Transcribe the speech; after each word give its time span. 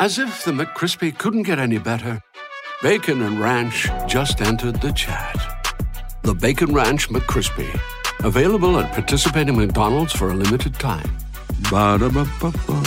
As 0.00 0.18
if 0.18 0.44
the 0.44 0.50
McCrispy 0.50 1.16
couldn't 1.16 1.44
get 1.44 1.58
any 1.58 1.78
better, 1.78 2.20
Bacon 2.82 3.22
and 3.22 3.40
Ranch 3.40 3.88
just 4.08 4.40
entered 4.40 4.80
the 4.80 4.92
chat. 4.92 5.36
The 6.22 6.34
Bacon 6.34 6.74
Ranch 6.74 7.08
McCrispy, 7.08 7.80
available 8.24 8.78
at 8.78 8.92
participating 8.92 9.56
McDonald's 9.56 10.12
for 10.12 10.30
a 10.30 10.34
limited 10.34 10.74
time. 10.74 11.08
Ba-da-ba-ba-ba. 11.70 12.82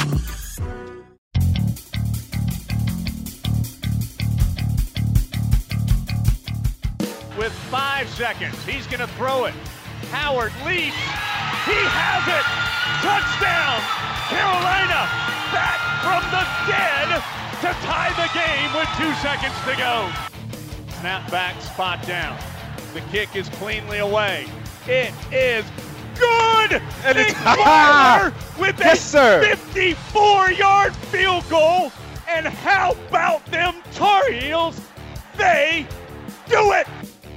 with 7.37 7.53
five 7.69 8.10
seconds. 8.10 8.55
He's 8.65 8.87
going 8.87 8.99
to 8.99 9.08
throw 9.13 9.46
it. 9.46 9.53
Howard 10.12 10.51
leaps. 10.65 10.97
He 11.63 11.79
has 11.79 12.28
it. 12.28 12.46
Touchdown. 12.99 13.79
Carolina 14.28 15.37
back 15.51 15.79
from 16.03 16.21
the 16.31 16.43
dead 16.67 17.23
to 17.61 17.70
tie 17.85 18.11
the 18.15 18.29
game 18.33 18.73
with 18.73 18.89
two 18.97 19.13
seconds 19.21 19.55
to 19.65 19.75
go. 19.77 20.09
Snap 20.99 21.29
back, 21.31 21.61
spot 21.61 22.05
down. 22.05 22.38
The 22.93 23.01
kick 23.11 23.35
is 23.35 23.49
cleanly 23.49 23.99
away. 23.99 24.47
It 24.88 25.13
is 25.31 25.65
good. 26.17 26.81
And 27.05 27.17
it's- 27.17 27.35
Nick 27.45 27.45
Weiler 27.65 28.33
with 28.59 28.79
Yes, 28.79 29.13
a 29.13 29.41
54-yard 29.43 30.95
field 30.95 31.47
goal. 31.49 31.91
And 32.29 32.45
how 32.47 32.91
about 33.09 33.45
them 33.47 33.75
Tar 33.93 34.29
Heels? 34.31 34.79
They 35.38 35.85
do 36.49 36.71
it. 36.73 36.88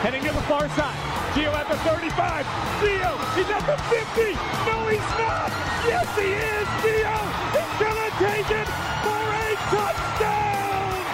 Heading 0.00 0.22
to 0.22 0.32
the 0.32 0.40
far 0.48 0.66
side. 0.70 0.96
Gio 1.34 1.52
at 1.52 1.68
the 1.68 1.76
35. 1.76 2.46
Gio, 2.80 3.12
he's 3.36 3.50
at 3.50 3.60
the 3.68 3.76
50. 3.92 4.32
No, 4.64 4.88
he's 4.88 5.10
not. 5.20 5.52
Yes, 5.84 6.08
he 6.16 6.32
is. 6.32 6.66
Gio 6.80 7.20
is 7.60 7.72
going 7.78 8.00
to 8.00 8.10
take 8.16 8.50
it 8.50 8.68
for 9.04 9.22
a 9.28 9.48
touchdown. 9.68 11.04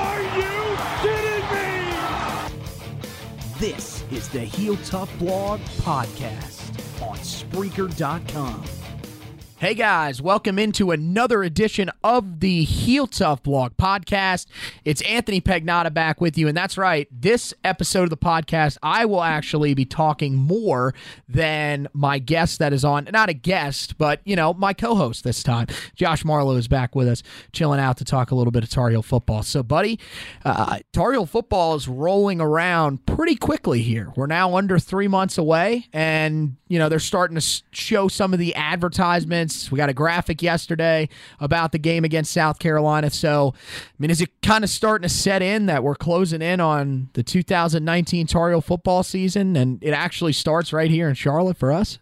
Are 0.00 0.22
you 0.40 0.56
kidding 1.02 1.44
me? 1.52 1.68
This 3.58 4.02
is 4.10 4.28
the 4.30 4.40
Heel 4.40 4.78
Tough 4.78 5.12
Blog 5.18 5.60
Podcast 5.82 6.62
on 7.02 7.18
Spreaker.com. 7.18 8.79
Hey 9.60 9.74
guys, 9.74 10.22
welcome 10.22 10.58
into 10.58 10.90
another 10.90 11.42
edition 11.42 11.90
of 12.02 12.40
the 12.40 12.64
Heel 12.64 13.06
Tough 13.06 13.42
Blog 13.42 13.76
Podcast. 13.76 14.46
It's 14.86 15.02
Anthony 15.02 15.42
Pagnotta 15.42 15.92
back 15.92 16.18
with 16.18 16.38
you, 16.38 16.48
and 16.48 16.56
that's 16.56 16.78
right. 16.78 17.06
This 17.12 17.52
episode 17.62 18.04
of 18.04 18.08
the 18.08 18.16
podcast, 18.16 18.78
I 18.82 19.04
will 19.04 19.22
actually 19.22 19.74
be 19.74 19.84
talking 19.84 20.34
more 20.34 20.94
than 21.28 21.88
my 21.92 22.18
guest 22.18 22.58
that 22.60 22.72
is 22.72 22.86
on. 22.86 23.06
Not 23.12 23.28
a 23.28 23.34
guest, 23.34 23.98
but 23.98 24.22
you 24.24 24.34
know, 24.34 24.54
my 24.54 24.72
co-host 24.72 25.24
this 25.24 25.42
time. 25.42 25.66
Josh 25.94 26.24
Marlowe 26.24 26.56
is 26.56 26.66
back 26.66 26.96
with 26.96 27.06
us, 27.06 27.22
chilling 27.52 27.80
out 27.80 27.98
to 27.98 28.04
talk 28.06 28.30
a 28.30 28.34
little 28.34 28.52
bit 28.52 28.64
of 28.64 28.70
Tar 28.70 28.88
Heel 28.88 29.02
football. 29.02 29.42
So, 29.42 29.62
buddy, 29.62 30.00
uh, 30.42 30.78
Tar 30.94 31.12
Heel 31.12 31.26
football 31.26 31.74
is 31.74 31.86
rolling 31.86 32.40
around 32.40 33.04
pretty 33.04 33.36
quickly 33.36 33.82
here. 33.82 34.10
We're 34.16 34.26
now 34.26 34.56
under 34.56 34.78
three 34.78 35.06
months 35.06 35.36
away, 35.36 35.86
and 35.92 36.56
you 36.68 36.78
know 36.78 36.88
they're 36.88 36.98
starting 36.98 37.38
to 37.38 37.62
show 37.72 38.08
some 38.08 38.32
of 38.32 38.38
the 38.38 38.54
advertisements. 38.54 39.49
We 39.70 39.76
got 39.76 39.88
a 39.88 39.92
graphic 39.94 40.42
yesterday 40.42 41.08
about 41.40 41.72
the 41.72 41.78
game 41.78 42.04
against 42.04 42.32
South 42.32 42.58
Carolina. 42.58 43.10
So, 43.10 43.54
I 43.56 43.94
mean, 43.98 44.10
is 44.10 44.20
it 44.20 44.30
kind 44.42 44.62
of 44.64 44.70
starting 44.70 45.08
to 45.08 45.14
set 45.14 45.42
in 45.42 45.66
that 45.66 45.82
we're 45.82 45.94
closing 45.96 46.42
in 46.42 46.60
on 46.60 47.08
the 47.14 47.22
2019 47.22 48.26
Tar 48.26 48.50
Heel 48.50 48.60
football 48.60 49.02
season, 49.02 49.56
and 49.56 49.82
it 49.82 49.92
actually 49.92 50.32
starts 50.32 50.72
right 50.72 50.90
here 50.90 51.08
in 51.08 51.14
Charlotte 51.14 51.56
for 51.56 51.72
us? 51.72 51.98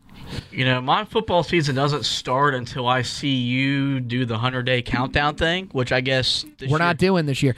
You 0.51 0.65
know, 0.65 0.81
my 0.83 1.05
football 1.05 1.43
season 1.43 1.75
doesn't 1.75 2.05
start 2.05 2.55
until 2.55 2.87
I 2.87 3.01
see 3.03 3.35
you 3.37 3.99
do 4.01 4.27
the 4.27 4.35
100 4.35 4.65
day 4.65 4.83
countdown 4.83 5.37
thing, 5.37 5.69
which 5.73 5.91
I 5.93 6.01
guess 6.03 6.45
this 6.59 6.69
We're 6.71 6.77
year- 6.79 6.87
not 6.87 6.99
doing 6.99 7.25
this 7.27 7.43
year. 7.43 7.55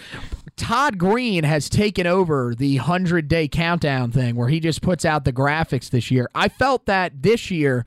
Todd 0.61 0.99
Green 0.99 1.45
has 1.45 1.71
taken 1.71 2.07
over 2.07 2.55
the 2.55 2.77
100 2.77 3.29
day 3.29 3.49
countdown 3.49 4.13
thing 4.13 4.37
where 4.37 4.49
he 4.49 4.61
just 4.61 4.83
puts 4.83 5.07
out 5.07 5.25
the 5.25 5.33
graphics 5.33 5.89
this 5.89 6.11
year. 6.11 6.29
I 6.35 6.51
felt 6.51 6.85
that 6.85 7.23
this 7.23 7.51
year 7.51 7.87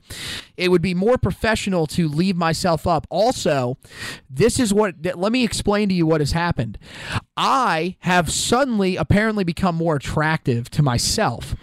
it 0.56 0.72
would 0.72 0.82
be 0.82 0.92
more 0.92 1.16
professional 1.16 1.86
to 1.86 2.08
leave 2.08 2.34
myself 2.34 2.84
up. 2.84 3.06
Also, 3.10 3.78
this 4.28 4.58
is 4.58 4.74
what, 4.74 4.96
let 5.14 5.30
me 5.30 5.44
explain 5.44 5.88
to 5.90 5.94
you 5.94 6.04
what 6.04 6.20
has 6.20 6.32
happened. 6.32 6.76
I 7.36 7.94
have 8.00 8.28
suddenly 8.28 8.96
apparently 8.96 9.44
become 9.44 9.76
more 9.76 9.94
attractive 9.94 10.68
to 10.70 10.82
myself 10.82 11.54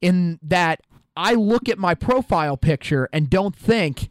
in 0.00 0.40
that 0.42 0.80
I 1.16 1.34
look 1.34 1.68
at 1.68 1.78
my 1.78 1.94
profile 1.94 2.56
picture 2.56 3.08
and 3.12 3.30
don't 3.30 3.54
think 3.54 4.10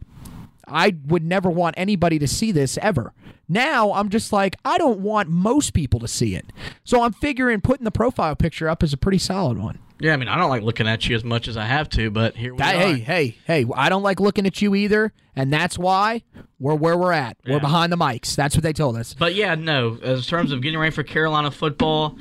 I 0.67 0.95
would 1.05 1.23
never 1.23 1.49
want 1.49 1.75
anybody 1.77 2.19
to 2.19 2.27
see 2.27 2.51
this 2.51 2.77
ever. 2.81 3.13
Now 3.49 3.93
I'm 3.93 4.09
just 4.09 4.33
like, 4.33 4.55
I 4.65 4.77
don't 4.77 4.99
want 4.99 5.29
most 5.29 5.73
people 5.73 5.99
to 6.01 6.07
see 6.07 6.35
it. 6.35 6.51
So 6.83 7.01
I'm 7.01 7.13
figuring 7.13 7.61
putting 7.61 7.85
the 7.85 7.91
profile 7.91 8.35
picture 8.35 8.67
up 8.67 8.83
is 8.83 8.91
a 8.93 8.97
pretty 8.97 9.17
solid 9.19 9.57
one. 9.57 9.79
Yeah, 9.99 10.13
I 10.13 10.17
mean, 10.17 10.27
I 10.27 10.37
don't 10.37 10.49
like 10.49 10.61
looking 10.61 10.87
at 10.87 11.07
you 11.09 11.15
as 11.15 11.23
much 11.23 11.47
as 11.47 11.57
I 11.57 11.65
have 11.65 11.89
to, 11.91 12.11
but 12.11 12.35
here 12.35 12.53
we 12.53 12.59
That- 12.59 12.75
are. 12.75 12.79
hey, 12.79 12.99
hey, 12.99 13.37
hey, 13.45 13.65
I 13.73 13.89
don't 13.89 14.03
like 14.03 14.19
looking 14.19 14.45
at 14.45 14.61
you 14.61 14.75
either. 14.75 15.11
And 15.35 15.53
that's 15.53 15.77
why 15.77 16.23
we're 16.59 16.73
where 16.75 16.97
we're 16.97 17.11
at. 17.13 17.37
We're 17.47 17.59
behind 17.59 17.91
the 17.91 17.97
mics. 17.97 18.35
That's 18.35 18.55
what 18.55 18.63
they 18.63 18.73
told 18.73 18.95
us. 18.97 19.13
But 19.17 19.35
yeah, 19.35 19.53
no, 19.55 19.97
as 20.01 20.25
terms 20.27 20.51
of 20.51 20.61
getting 20.61 20.79
ready 20.79 20.91
for 20.93 21.03
Carolina 21.03 21.51
football, 21.51 22.17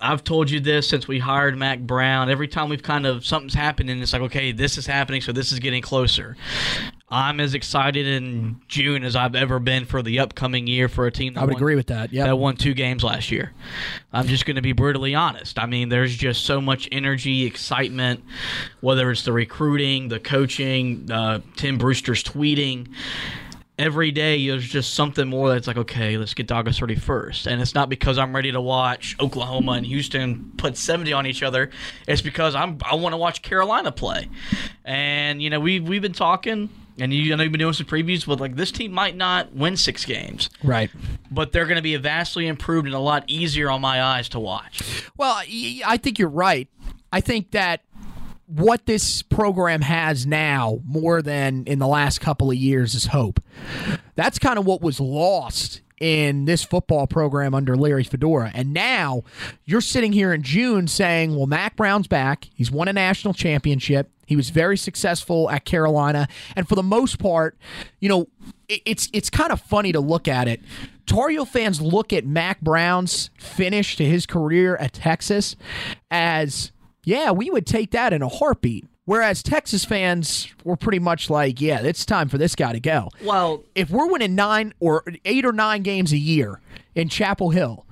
I've 0.00 0.24
told 0.24 0.50
you 0.50 0.58
this 0.60 0.88
since 0.88 1.06
we 1.06 1.18
hired 1.20 1.56
Mack 1.56 1.80
Brown. 1.80 2.28
Every 2.28 2.48
time 2.48 2.68
we've 2.68 2.82
kind 2.82 3.06
of 3.06 3.24
something's 3.24 3.54
happening, 3.54 4.00
it's 4.00 4.12
like, 4.12 4.22
okay, 4.22 4.50
this 4.52 4.76
is 4.78 4.86
happening, 4.86 5.20
so 5.20 5.30
this 5.32 5.52
is 5.52 5.58
getting 5.60 5.82
closer. 5.82 6.36
I'm 7.12 7.40
as 7.40 7.52
excited 7.52 8.06
in 8.06 8.62
June 8.68 9.04
as 9.04 9.14
I've 9.14 9.34
ever 9.34 9.58
been 9.58 9.84
for 9.84 10.02
the 10.02 10.20
upcoming 10.20 10.66
year 10.66 10.88
for 10.88 11.06
a 11.06 11.10
team. 11.12 11.34
That 11.34 11.40
I 11.40 11.44
would 11.44 11.52
won- 11.52 11.60
agree 11.62 11.74
with 11.74 11.88
that. 11.88 12.10
Yeah. 12.10 12.24
that 12.24 12.36
won 12.36 12.56
two 12.56 12.72
games 12.72 13.04
last 13.04 13.30
year. 13.30 13.52
I'm 14.14 14.26
just 14.26 14.46
going 14.46 14.56
to 14.56 14.62
be 14.62 14.72
brutally 14.72 15.14
honest. 15.14 15.58
I 15.58 15.66
mean, 15.66 15.90
there's 15.90 16.16
just 16.16 16.46
so 16.46 16.58
much 16.58 16.88
energy, 16.90 17.44
excitement, 17.44 18.24
whether 18.80 19.10
it's 19.10 19.24
the 19.26 19.32
recruiting, 19.34 20.08
the 20.08 20.20
coaching, 20.20 21.12
uh, 21.12 21.40
Tim 21.54 21.76
Brewster's 21.76 22.24
tweeting. 22.24 22.88
Every 23.78 24.10
day, 24.10 24.46
there's 24.48 24.68
just 24.68 24.94
something 24.94 25.28
more 25.28 25.50
that's 25.50 25.66
like, 25.66 25.76
okay, 25.76 26.16
let's 26.16 26.32
get 26.32 26.48
to 26.48 26.54
August 26.54 26.80
31st. 26.80 27.46
And 27.46 27.60
it's 27.60 27.74
not 27.74 27.90
because 27.90 28.16
I'm 28.16 28.34
ready 28.34 28.52
to 28.52 28.60
watch 28.60 29.16
Oklahoma 29.20 29.72
and 29.72 29.84
Houston 29.84 30.52
put 30.56 30.78
70 30.78 31.12
on 31.12 31.26
each 31.26 31.42
other. 31.42 31.68
It's 32.08 32.22
because 32.22 32.54
I'm 32.54 32.78
I 32.90 32.94
want 32.94 33.12
to 33.12 33.18
watch 33.18 33.42
Carolina 33.42 33.92
play. 33.92 34.30
And, 34.84 35.42
you 35.42 35.50
know, 35.50 35.60
we've, 35.60 35.86
we've 35.86 36.00
been 36.02 36.12
talking. 36.12 36.70
And 37.02 37.12
you 37.12 37.32
I 37.32 37.36
know 37.36 37.42
you've 37.42 37.52
been 37.52 37.58
doing 37.58 37.72
some 37.72 37.86
previews, 37.86 38.24
but 38.26 38.38
like 38.40 38.54
this 38.54 38.70
team 38.70 38.92
might 38.92 39.16
not 39.16 39.52
win 39.54 39.76
six 39.76 40.04
games 40.04 40.48
Right. 40.62 40.90
but 41.30 41.50
they're 41.52 41.64
going 41.66 41.76
to 41.76 41.82
be 41.82 41.96
vastly 41.96 42.46
improved 42.46 42.86
and 42.86 42.94
a 42.94 42.98
lot 43.00 43.24
easier 43.26 43.68
on 43.70 43.80
my 43.80 44.00
eyes 44.02 44.28
to 44.30 44.38
watch. 44.40 44.82
Well, 45.16 45.34
I 45.36 45.96
think 45.96 46.18
you're 46.18 46.28
right. 46.28 46.68
I 47.12 47.20
think 47.20 47.50
that 47.50 47.82
what 48.46 48.86
this 48.86 49.22
program 49.22 49.80
has 49.80 50.26
now, 50.26 50.80
more 50.84 51.22
than 51.22 51.64
in 51.64 51.78
the 51.80 51.86
last 51.88 52.20
couple 52.20 52.50
of 52.50 52.56
years, 52.56 52.94
is 52.94 53.06
hope. 53.06 53.40
That's 54.14 54.38
kind 54.38 54.58
of 54.58 54.64
what 54.66 54.80
was 54.82 55.00
lost 55.00 55.80
in 56.00 56.44
this 56.44 56.62
football 56.62 57.06
program 57.06 57.54
under 57.54 57.76
Larry 57.76 58.04
Fedora. 58.04 58.50
And 58.54 58.72
now 58.72 59.22
you're 59.64 59.80
sitting 59.80 60.12
here 60.12 60.32
in 60.32 60.42
June 60.42 60.86
saying, 60.86 61.34
well, 61.34 61.46
Mack 61.46 61.76
Brown's 61.76 62.06
back. 62.08 62.48
He's 62.54 62.70
won 62.70 62.88
a 62.88 62.92
national 62.92 63.34
championship. 63.34 64.10
He 64.26 64.36
was 64.36 64.50
very 64.50 64.76
successful 64.76 65.50
at 65.50 65.64
Carolina. 65.64 66.28
And 66.56 66.68
for 66.68 66.74
the 66.74 66.82
most 66.82 67.18
part, 67.18 67.56
you 68.00 68.08
know, 68.08 68.28
it- 68.68 68.82
it's 68.86 69.08
it's 69.12 69.28
kind 69.30 69.52
of 69.52 69.60
funny 69.60 69.92
to 69.92 70.00
look 70.00 70.28
at 70.28 70.48
it. 70.48 70.60
Tar 71.06 71.28
Heel 71.28 71.44
fans 71.44 71.80
look 71.80 72.12
at 72.12 72.24
Mack 72.24 72.60
Brown's 72.60 73.30
finish 73.36 73.96
to 73.96 74.04
his 74.04 74.24
career 74.24 74.76
at 74.76 74.92
Texas 74.92 75.56
as, 76.10 76.72
yeah, 77.04 77.30
we 77.30 77.50
would 77.50 77.66
take 77.66 77.90
that 77.90 78.12
in 78.12 78.22
a 78.22 78.28
heartbeat. 78.28 78.86
Whereas 79.04 79.42
Texas 79.42 79.84
fans 79.84 80.46
were 80.62 80.76
pretty 80.76 81.00
much 81.00 81.28
like, 81.28 81.60
yeah, 81.60 81.80
it's 81.82 82.06
time 82.06 82.28
for 82.28 82.38
this 82.38 82.54
guy 82.54 82.72
to 82.72 82.78
go. 82.78 83.08
Well, 83.24 83.64
If 83.74 83.90
we're 83.90 84.06
winning 84.08 84.36
nine 84.36 84.72
or 84.78 85.02
eight 85.24 85.44
or 85.44 85.52
nine 85.52 85.82
games 85.82 86.12
a 86.12 86.16
year 86.18 86.60
in 86.94 87.08
Chapel 87.08 87.50
Hill, 87.50 87.84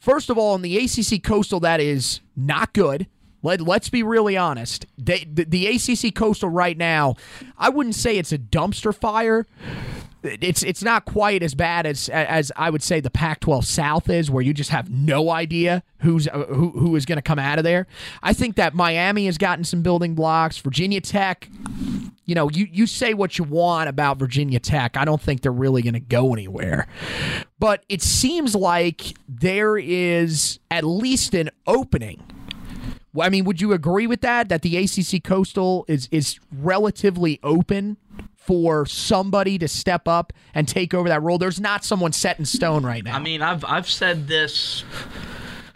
first 0.00 0.30
of 0.30 0.36
all, 0.36 0.56
in 0.56 0.62
the 0.62 0.76
ACC 0.76 1.22
Coastal, 1.22 1.60
that 1.60 1.80
is 1.80 2.20
not 2.36 2.72
good. 2.74 3.06
Let, 3.42 3.60
let's 3.60 3.88
be 3.88 4.02
really 4.02 4.36
honest. 4.36 4.86
The, 4.96 5.24
the 5.24 5.66
ACC 5.66 6.14
Coastal 6.14 6.48
right 6.48 6.76
now, 6.76 7.16
I 7.56 7.68
wouldn't 7.68 7.94
say 7.94 8.18
it's 8.18 8.32
a 8.32 8.38
dumpster 8.38 8.94
fire, 8.94 9.46
it's 10.22 10.62
it's 10.62 10.82
not 10.82 11.04
quite 11.04 11.42
as 11.42 11.54
bad 11.54 11.86
as 11.86 12.08
as 12.08 12.50
I 12.56 12.70
would 12.70 12.82
say 12.82 13.00
the 13.00 13.10
Pac-12 13.10 13.64
South 13.64 14.10
is, 14.10 14.30
where 14.30 14.42
you 14.42 14.52
just 14.52 14.70
have 14.70 14.90
no 14.90 15.30
idea 15.30 15.82
who's 15.98 16.26
uh, 16.28 16.44
who 16.48 16.70
who 16.70 16.96
is 16.96 17.06
going 17.06 17.16
to 17.16 17.22
come 17.22 17.38
out 17.38 17.58
of 17.58 17.64
there. 17.64 17.86
I 18.22 18.32
think 18.32 18.56
that 18.56 18.74
Miami 18.74 19.26
has 19.26 19.38
gotten 19.38 19.64
some 19.64 19.82
building 19.82 20.14
blocks. 20.14 20.58
Virginia 20.58 21.00
Tech, 21.00 21.48
you 22.24 22.34
know, 22.34 22.50
you 22.50 22.66
you 22.70 22.86
say 22.86 23.14
what 23.14 23.38
you 23.38 23.44
want 23.44 23.88
about 23.88 24.18
Virginia 24.18 24.58
Tech. 24.58 24.96
I 24.96 25.04
don't 25.04 25.22
think 25.22 25.42
they're 25.42 25.52
really 25.52 25.82
going 25.82 25.94
to 25.94 26.00
go 26.00 26.32
anywhere, 26.32 26.88
but 27.60 27.84
it 27.88 28.02
seems 28.02 28.56
like 28.56 29.14
there 29.28 29.76
is 29.76 30.58
at 30.70 30.84
least 30.84 31.34
an 31.34 31.50
opening. 31.66 32.22
I 33.20 33.28
mean, 33.28 33.44
would 33.44 33.60
you 33.60 33.72
agree 33.72 34.06
with 34.06 34.20
that? 34.22 34.48
That 34.48 34.62
the 34.62 34.76
ACC 34.76 35.22
Coastal 35.22 35.84
is 35.88 36.08
is 36.10 36.38
relatively 36.52 37.38
open 37.42 37.96
for 38.36 38.86
somebody 38.86 39.58
to 39.58 39.68
step 39.68 40.08
up 40.08 40.32
and 40.54 40.66
take 40.66 40.94
over 40.94 41.08
that 41.08 41.22
role. 41.22 41.38
There's 41.38 41.60
not 41.60 41.84
someone 41.84 42.12
set 42.12 42.38
in 42.38 42.46
stone 42.46 42.84
right 42.84 43.04
now. 43.04 43.16
I 43.16 43.18
mean, 43.18 43.42
I've 43.42 43.64
I've 43.64 43.88
said 43.88 44.26
this 44.26 44.84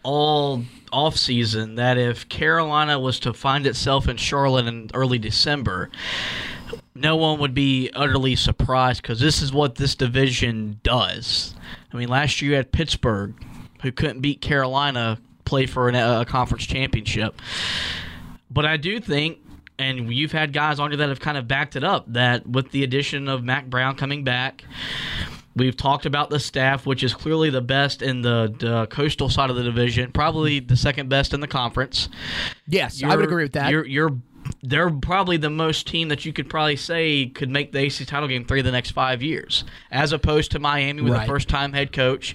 all 0.03 0.65
off 0.93 1.17
season 1.17 1.77
that 1.77 1.99
if 1.99 2.29
Carolina 2.29 2.99
was 2.99 3.19
to 3.21 3.33
find 3.33 3.67
itself 3.67 4.09
in 4.09 4.17
Charlotte 4.17 4.67
in 4.67 4.91
early 4.95 5.19
December, 5.19 5.91
no 6.95 7.17
one 7.17 7.39
would 7.41 7.55
be 7.55 7.91
utterly 7.95 8.37
surprised 8.37 9.03
because 9.03 9.21
this 9.21 9.43
is 9.43 9.53
what 9.53 9.77
this 9.77 9.95
division 9.95 10.81
does. 10.83 11.55
I 11.93 11.97
mean, 11.97 12.09
last 12.09 12.41
year 12.41 12.53
you 12.53 12.57
had 12.57 12.73
Pittsburgh, 12.73 13.35
who 13.83 13.93
couldn't 13.93 14.21
beat 14.21 14.41
Carolina, 14.41 15.19
play 15.45 15.67
for 15.67 15.89
an, 15.89 15.95
uh, 15.95 16.23
a 16.23 16.25
conference 16.25 16.67
championship. 16.67 17.41
But 18.51 18.67
I 18.67 18.77
do 18.77 19.01
think 19.01 19.39
and 19.79 20.13
you've 20.13 20.33
had 20.33 20.53
guys 20.53 20.79
on 20.79 20.91
you 20.91 20.99
that 20.99 21.09
have 21.09 21.19
kind 21.19 21.37
of 21.37 21.49
backed 21.49 21.77
it 21.77 21.83
up 21.83 22.05
that 22.13 22.47
with 22.47 22.71
the 22.71 22.85
addition 22.85 23.27
of 23.27 23.43
Mack 23.43 23.67
Brown 23.67 23.97
coming 23.97 24.23
back, 24.23 24.65
We've 25.55 25.77
talked 25.77 26.07
about 26.07 26.31
the 26.31 26.41
staff, 26.41 26.87
which 26.87 27.03
is 27.05 27.13
clearly 27.13 27.51
the 27.51 27.61
best 27.61 28.01
in 28.01 28.23
the, 28.23 28.55
the, 28.59 28.87
coastal 28.87 29.29
side 29.29 29.51
of 29.51 29.57
the 29.57 29.63
division, 29.63 30.11
probably 30.11 30.61
the 30.61 30.77
second 30.77 31.11
best 31.11 31.35
in 31.35 31.41
the 31.41 31.47
conference. 31.47 32.09
Yes, 32.67 33.01
you're, 33.01 33.11
I 33.11 33.17
would 33.17 33.25
agree 33.27 33.43
with 33.43 33.53
that. 33.53 33.71
You're, 33.71 33.85
you're 33.85 34.17
they're 34.63 34.91
probably 34.91 35.37
the 35.37 35.51
most 35.51 35.87
team 35.87 36.09
that 36.09 36.25
you 36.25 36.33
could 36.33 36.49
probably 36.49 36.77
say 36.77 37.27
could 37.27 37.51
make 37.51 37.73
the 37.73 37.81
AC 37.81 38.05
title 38.05 38.29
game 38.29 38.45
three 38.45 38.61
of 38.61 38.65
the 38.65 38.73
next 38.73 38.91
five 38.91 39.23
years, 39.23 39.65
as 39.91 40.13
opposed 40.13 40.53
to 40.53 40.59
Miami 40.59 41.03
with 41.03 41.13
right. 41.13 41.25
a 41.25 41.27
first 41.27 41.49
time 41.49 41.73
head 41.73 41.93
coach. 41.93 42.35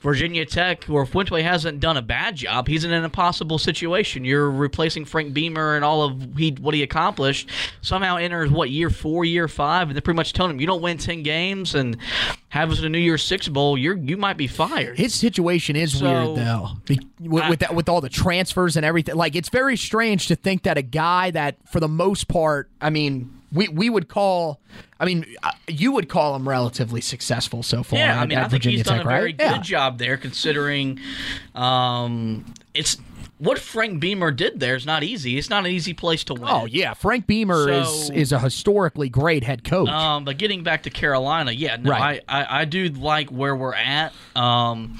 Virginia 0.00 0.46
Tech, 0.46 0.84
where 0.84 1.04
Fuente 1.06 1.42
hasn't 1.42 1.78
done 1.80 1.96
a 1.96 2.02
bad 2.02 2.36
job, 2.36 2.66
he's 2.66 2.84
in 2.84 2.92
an 2.92 3.04
impossible 3.04 3.58
situation. 3.58 4.24
You're 4.24 4.50
replacing 4.50 5.04
Frank 5.04 5.34
Beamer 5.34 5.76
and 5.76 5.84
all 5.84 6.02
of 6.02 6.36
he, 6.36 6.56
what 6.60 6.74
he 6.74 6.82
accomplished. 6.82 7.50
Somehow 7.82 8.16
enters 8.16 8.50
what 8.50 8.70
year 8.70 8.90
four, 8.90 9.24
year 9.24 9.46
five, 9.46 9.88
and 9.88 9.96
they're 9.96 10.02
pretty 10.02 10.16
much 10.16 10.32
telling 10.32 10.52
him 10.52 10.60
you 10.60 10.66
don't 10.66 10.82
win 10.82 10.98
ten 10.98 11.22
games 11.22 11.74
and 11.74 11.96
have 12.48 12.70
us 12.70 12.80
in 12.80 12.84
a 12.84 12.88
New 12.88 12.98
Year's 12.98 13.22
Six 13.22 13.48
bowl, 13.48 13.78
you're 13.78 13.96
you 13.96 14.16
might 14.16 14.36
be 14.36 14.46
fired. 14.46 14.98
His 14.98 15.14
situation 15.14 15.76
is 15.76 15.98
so, 15.98 16.34
weird 16.34 16.46
though, 16.46 16.68
with, 17.20 17.48
with, 17.48 17.58
that, 17.60 17.74
with 17.74 17.88
all 17.88 18.00
the 18.00 18.08
transfers 18.08 18.76
and 18.76 18.84
everything. 18.84 19.14
Like 19.14 19.36
it's 19.36 19.50
very 19.50 19.76
strange 19.76 20.28
to 20.28 20.36
think 20.36 20.62
that 20.64 20.78
a 20.78 20.82
guy 20.82 21.30
that, 21.30 21.56
for 21.68 21.80
the 21.80 21.88
most 21.88 22.28
part, 22.28 22.70
I 22.80 22.90
mean 22.90 23.40
we 23.52 23.68
we 23.68 23.90
would 23.90 24.08
call. 24.08 24.60
I 24.98 25.04
mean, 25.04 25.24
uh, 25.42 25.50
you 25.66 25.92
would 25.92 26.08
call 26.08 26.36
him 26.36 26.48
relatively 26.48 27.00
successful 27.00 27.62
so 27.62 27.82
far. 27.82 27.98
Yeah, 27.98 28.20
I 28.20 28.26
mean, 28.26 28.38
I 28.38 28.42
think 28.42 28.62
Virginia 28.62 28.78
he's 28.78 28.86
done 28.86 28.98
Tech, 28.98 29.06
a 29.06 29.08
very 29.08 29.24
right? 29.24 29.38
good 29.38 29.44
yeah. 29.44 29.58
job 29.62 29.98
there, 29.98 30.16
considering 30.16 31.00
um, 31.54 32.44
it's 32.74 32.98
what 33.38 33.58
Frank 33.58 34.00
Beamer 34.00 34.30
did 34.30 34.60
there 34.60 34.76
is 34.76 34.84
not 34.84 35.02
easy. 35.02 35.38
It's 35.38 35.48
not 35.48 35.64
an 35.64 35.72
easy 35.72 35.94
place 35.94 36.22
to 36.24 36.34
win. 36.34 36.44
Oh 36.46 36.66
yeah, 36.66 36.94
Frank 36.94 37.26
Beamer 37.26 37.64
so, 37.64 37.80
is 37.80 38.10
is 38.10 38.32
a 38.32 38.38
historically 38.38 39.08
great 39.08 39.42
head 39.42 39.64
coach. 39.64 39.88
Um, 39.88 40.24
but 40.24 40.38
getting 40.38 40.62
back 40.62 40.84
to 40.84 40.90
Carolina, 40.90 41.50
yeah, 41.50 41.76
no, 41.76 41.90
right. 41.90 42.22
I, 42.28 42.42
I, 42.42 42.60
I 42.60 42.64
do 42.66 42.88
like 42.88 43.30
where 43.30 43.56
we're 43.56 43.74
at. 43.74 44.12
Um, 44.36 44.98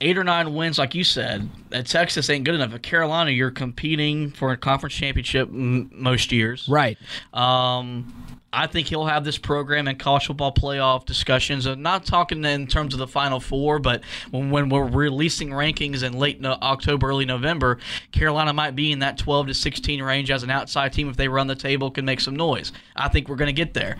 eight 0.00 0.16
or 0.16 0.24
nine 0.24 0.54
wins, 0.54 0.78
like 0.78 0.94
you 0.94 1.04
said, 1.04 1.48
at 1.72 1.86
Texas 1.86 2.30
ain't 2.30 2.44
good 2.44 2.54
enough. 2.54 2.72
At 2.72 2.82
Carolina, 2.82 3.30
you're 3.30 3.50
competing 3.50 4.30
for 4.30 4.52
a 4.52 4.56
conference 4.56 4.94
championship 4.94 5.48
m- 5.48 5.90
most 5.92 6.30
years. 6.30 6.68
Right. 6.68 6.96
Um, 7.32 8.28
I 8.52 8.66
think 8.66 8.86
he'll 8.86 9.04
have 9.04 9.24
this 9.24 9.36
program 9.36 9.88
in 9.88 9.96
college 9.96 10.26
football 10.26 10.54
playoff 10.54 11.04
discussions. 11.04 11.66
I'm 11.66 11.82
not 11.82 12.06
talking 12.06 12.44
in 12.44 12.66
terms 12.66 12.94
of 12.94 12.98
the 12.98 13.06
Final 13.06 13.40
Four, 13.40 13.78
but 13.78 14.02
when, 14.30 14.50
when 14.50 14.68
we're 14.70 14.86
releasing 14.86 15.50
rankings 15.50 16.02
in 16.02 16.14
late 16.14 16.40
no, 16.40 16.52
October, 16.62 17.08
early 17.08 17.26
November, 17.26 17.78
Carolina 18.10 18.54
might 18.54 18.74
be 18.74 18.90
in 18.90 19.00
that 19.00 19.18
12 19.18 19.48
to 19.48 19.54
16 19.54 20.02
range 20.02 20.30
as 20.30 20.42
an 20.44 20.50
outside 20.50 20.94
team. 20.94 21.10
If 21.10 21.16
they 21.16 21.28
run 21.28 21.46
the 21.46 21.54
table, 21.54 21.90
can 21.90 22.06
make 22.06 22.20
some 22.20 22.36
noise. 22.36 22.72
I 22.96 23.08
think 23.08 23.28
we're 23.28 23.36
going 23.36 23.48
to 23.48 23.52
get 23.52 23.74
there. 23.74 23.98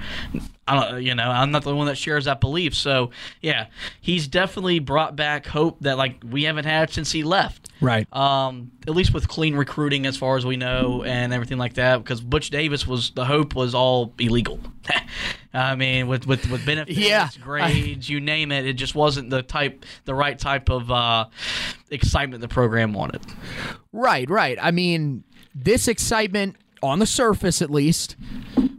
I 0.69 0.91
don't, 0.91 1.03
you 1.03 1.15
know, 1.15 1.31
I'm 1.31 1.51
not 1.51 1.65
the 1.65 1.75
one 1.75 1.87
that 1.87 1.97
shares 1.97 2.27
that 2.27 2.41
belief. 2.41 2.75
So 2.75 3.11
yeah, 3.41 3.67
he's 4.01 4.29
definitely 4.29 4.79
brought 4.79 5.17
back 5.17 5.47
hope 5.47 5.81
that 5.81 5.97
like 5.97 6.23
we 6.29 6.45
haven't 6.45 6.67
had 6.67 6.91
since 6.91 7.11
he 7.11 7.23
left. 7.23 7.71
Right. 7.81 8.13
Um, 8.15 8.73
at 8.87 8.95
least 8.95 9.15
with 9.15 9.29
clean 9.29 9.55
recruiting, 9.55 10.05
as 10.05 10.17
far 10.17 10.37
as 10.37 10.45
we 10.45 10.57
know, 10.57 11.05
and 11.05 11.33
everything 11.33 11.59
like 11.59 11.75
that. 11.75 11.99
Because 11.99 12.21
Butch 12.21 12.51
Davis 12.51 12.87
was 12.87 13.11
the 13.11 13.25
hope 13.25 13.55
was 13.55 13.75
all 13.75 14.15
illegal. 14.19 14.61
I 15.55 15.75
mean, 15.75 16.09
with 16.09 16.27
with 16.27 16.51
with 16.51 16.67
benefits, 16.67 16.99
yeah. 16.99 17.29
grades, 17.41 18.09
you 18.09 18.21
name 18.21 18.53
it, 18.53 18.67
it 18.67 18.75
just 18.75 18.95
wasn't 18.95 19.31
the 19.31 19.43
type, 19.43 19.85
the 20.05 20.15
right 20.15 20.39
type 20.39 20.69
of 20.69 20.91
uh, 20.91 21.27
excitement 21.91 22.41
the 22.43 22.49
program 22.49 22.93
wanted. 22.93 23.23
Right. 23.93 24.29
Right. 24.29 24.59
I 24.61 24.71
mean, 24.71 25.25
this 25.55 25.89
excitement 25.89 26.57
on 26.83 26.99
the 26.99 27.07
surface, 27.07 27.63
at 27.63 27.71
least. 27.71 28.17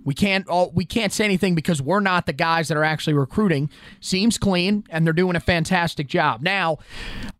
We 0.03 0.13
can't 0.13 0.47
all, 0.47 0.71
we 0.73 0.85
can't 0.85 1.13
say 1.13 1.25
anything 1.25 1.55
because 1.55 1.81
we're 1.81 1.99
not 1.99 2.25
the 2.25 2.33
guys 2.33 2.67
that 2.69 2.77
are 2.77 2.83
actually 2.83 3.13
recruiting. 3.13 3.69
Seems 3.99 4.37
clean 4.37 4.85
and 4.89 5.05
they're 5.05 5.13
doing 5.13 5.35
a 5.35 5.39
fantastic 5.39 6.07
job. 6.07 6.41
Now, 6.41 6.79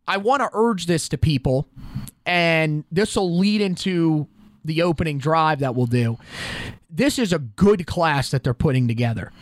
I 0.06 0.18
want 0.18 0.42
to 0.42 0.50
urge 0.52 0.86
this 0.86 1.08
to 1.08 1.18
people 1.18 1.68
and 2.24 2.84
this 2.92 3.16
will 3.16 3.38
lead 3.38 3.60
into 3.60 4.28
the 4.64 4.82
opening 4.82 5.18
drive 5.18 5.58
that 5.60 5.74
we'll 5.74 5.86
do. 5.86 6.18
This 6.88 7.18
is 7.18 7.32
a 7.32 7.38
good 7.38 7.86
class 7.86 8.30
that 8.30 8.44
they're 8.44 8.54
putting 8.54 8.86
together. 8.86 9.32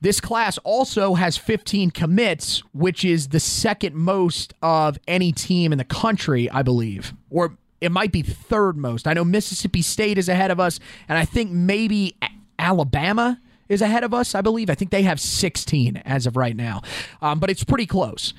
This 0.00 0.20
class 0.20 0.58
also 0.58 1.14
has 1.14 1.36
15 1.36 1.90
commits, 1.90 2.60
which 2.72 3.04
is 3.04 3.28
the 3.28 3.40
second 3.40 3.94
most 3.94 4.54
of 4.62 4.98
any 5.08 5.32
team 5.32 5.72
in 5.72 5.78
the 5.78 5.84
country, 5.84 6.50
I 6.50 6.62
believe. 6.62 7.12
Or 7.30 7.56
it 7.80 7.92
might 7.92 8.12
be 8.12 8.22
third 8.22 8.76
most. 8.76 9.06
I 9.06 9.12
know 9.12 9.24
Mississippi 9.24 9.82
State 9.82 10.18
is 10.18 10.28
ahead 10.28 10.50
of 10.50 10.60
us, 10.60 10.80
and 11.08 11.18
I 11.18 11.24
think 11.24 11.50
maybe 11.50 12.16
Alabama 12.58 13.40
is 13.68 13.82
ahead 13.82 14.04
of 14.04 14.14
us, 14.14 14.34
I 14.34 14.40
believe. 14.40 14.70
I 14.70 14.74
think 14.74 14.90
they 14.90 15.02
have 15.02 15.20
16 15.20 15.98
as 16.04 16.26
of 16.26 16.36
right 16.36 16.56
now, 16.56 16.82
um, 17.20 17.40
but 17.40 17.50
it's 17.50 17.64
pretty 17.64 17.86
close. 17.86 18.32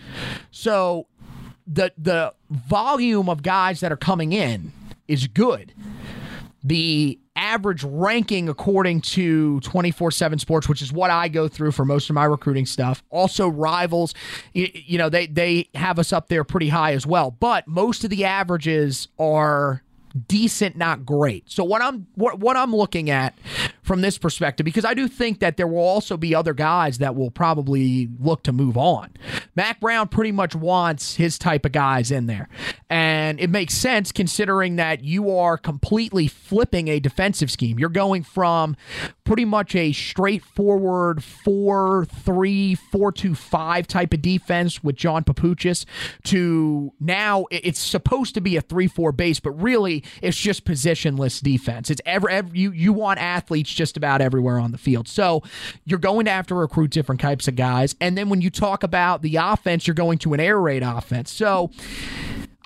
So 0.52 1.08
the 1.66 1.92
the 1.98 2.34
volume 2.50 3.30
of 3.30 3.44
guys 3.44 3.82
that 3.82 3.92
are 3.92 3.98
coming 3.98 4.34
in 4.34 4.72
is 5.08 5.28
good. 5.28 5.74
The 6.64 7.20
average 7.38 7.84
ranking 7.84 8.50
according 8.50 9.02
to 9.02 9.62
24/7 9.62 10.40
Sports, 10.40 10.68
which 10.68 10.82
is 10.82 10.92
what 10.92 11.12
I 11.12 11.28
go 11.28 11.48
through 11.48 11.72
for 11.72 11.86
most 11.86 12.10
of 12.10 12.16
my 12.16 12.26
recruiting 12.26 12.66
stuff. 12.66 13.04
Also 13.10 13.48
rivals, 13.48 14.14
you, 14.54 14.68
you 14.74 14.98
know, 14.98 15.08
they 15.08 15.28
they 15.28 15.70
have 15.76 16.00
us 16.00 16.12
up 16.12 16.28
there 16.28 16.44
pretty 16.44 16.70
high 16.70 16.94
as 16.94 17.06
well, 17.06 17.32
but 17.32 17.68
most 17.68 18.04
of 18.04 18.10
the 18.10 18.26
averages 18.26 19.08
are 19.20 19.84
decent, 20.28 20.76
not 20.76 21.06
great. 21.06 21.50
So 21.50 21.64
what 21.64 21.82
I'm 21.82 22.08
what, 22.16 22.40
what 22.40 22.58
I'm 22.58 22.76
looking 22.76 23.10
at 23.10 23.38
from 23.88 24.02
this 24.02 24.18
perspective, 24.18 24.66
because 24.66 24.86
I 24.86 24.94
do 24.94 25.08
think 25.08 25.40
that 25.40 25.56
there 25.58 25.66
will 25.66 25.80
also 25.80 26.18
be 26.18 26.36
other 26.36 26.54
guys 26.54 26.98
that 26.98 27.16
will 27.16 27.32
probably 27.32 28.10
look 28.20 28.44
to 28.44 28.52
move 28.52 28.78
on. 28.78 29.14
Mack 29.56 29.80
Brown 29.80 30.10
pretty 30.10 30.34
much 30.34 30.54
wants 30.54 31.16
his 31.16 31.40
type 31.40 31.66
of 31.66 31.72
guys 31.72 32.12
in 32.12 32.28
there, 32.28 32.50
and 32.90 33.40
it 33.40 33.50
makes 33.50 33.74
sense 33.74 34.12
considering 34.12 34.76
that 34.76 35.04
you 35.04 35.36
are 35.36 35.58
completely 35.58 36.28
flipping 36.28 36.90
a 36.90 37.00
defensive 37.00 37.50
scheme. 37.50 37.80
You're 37.80 37.90
going 37.90 38.24
from 38.24 38.76
pretty 39.24 39.46
much 39.46 39.74
a 39.76 39.94
straightforward 39.94 41.24
4 41.24 42.06
3 42.06 42.76
4 42.76 43.12
2 43.12 43.36
5 43.36 43.88
type 43.88 44.14
of 44.14 44.22
defense 44.22 44.84
with 44.84 44.96
John 44.96 45.24
Papuchis 45.24 45.86
to 46.26 46.94
now 47.00 47.46
it's 47.52 47.80
supposed 47.80 48.34
to 48.36 48.42
be 48.42 48.58
a 48.58 48.62
3 48.62 48.88
4 48.88 49.12
base, 49.14 49.40
but 49.40 49.52
really 49.52 50.04
it's 50.22 50.38
just 50.38 50.66
positionless 50.66 51.42
defense. 51.42 51.90
It's 51.90 52.02
ever, 52.06 52.30
every 52.30 52.60
you 52.60 52.72
you 52.72 52.94
want 52.94 53.20
athletes 53.20 53.77
just 53.78 53.96
about 53.96 54.20
everywhere 54.22 54.60
on 54.60 54.72
the 54.72 54.78
field. 54.78 55.08
So 55.08 55.44
you're 55.86 56.00
going 56.00 56.26
to 56.26 56.32
have 56.32 56.48
to 56.48 56.56
recruit 56.56 56.92
different 56.92 57.22
types 57.22 57.48
of 57.48 57.56
guys. 57.56 57.96
And 58.02 58.18
then 58.18 58.30
when 58.30 58.42
you 58.42 58.50
talk 58.50 58.84
about 58.84 59.22
the 59.22 59.38
offense, 59.38 59.88
you're 59.88 59.94
going 59.94 60.18
to 60.20 60.34
an 60.34 60.40
air 60.40 60.60
raid 60.60 60.84
offense. 60.84 61.32
So 61.32 61.72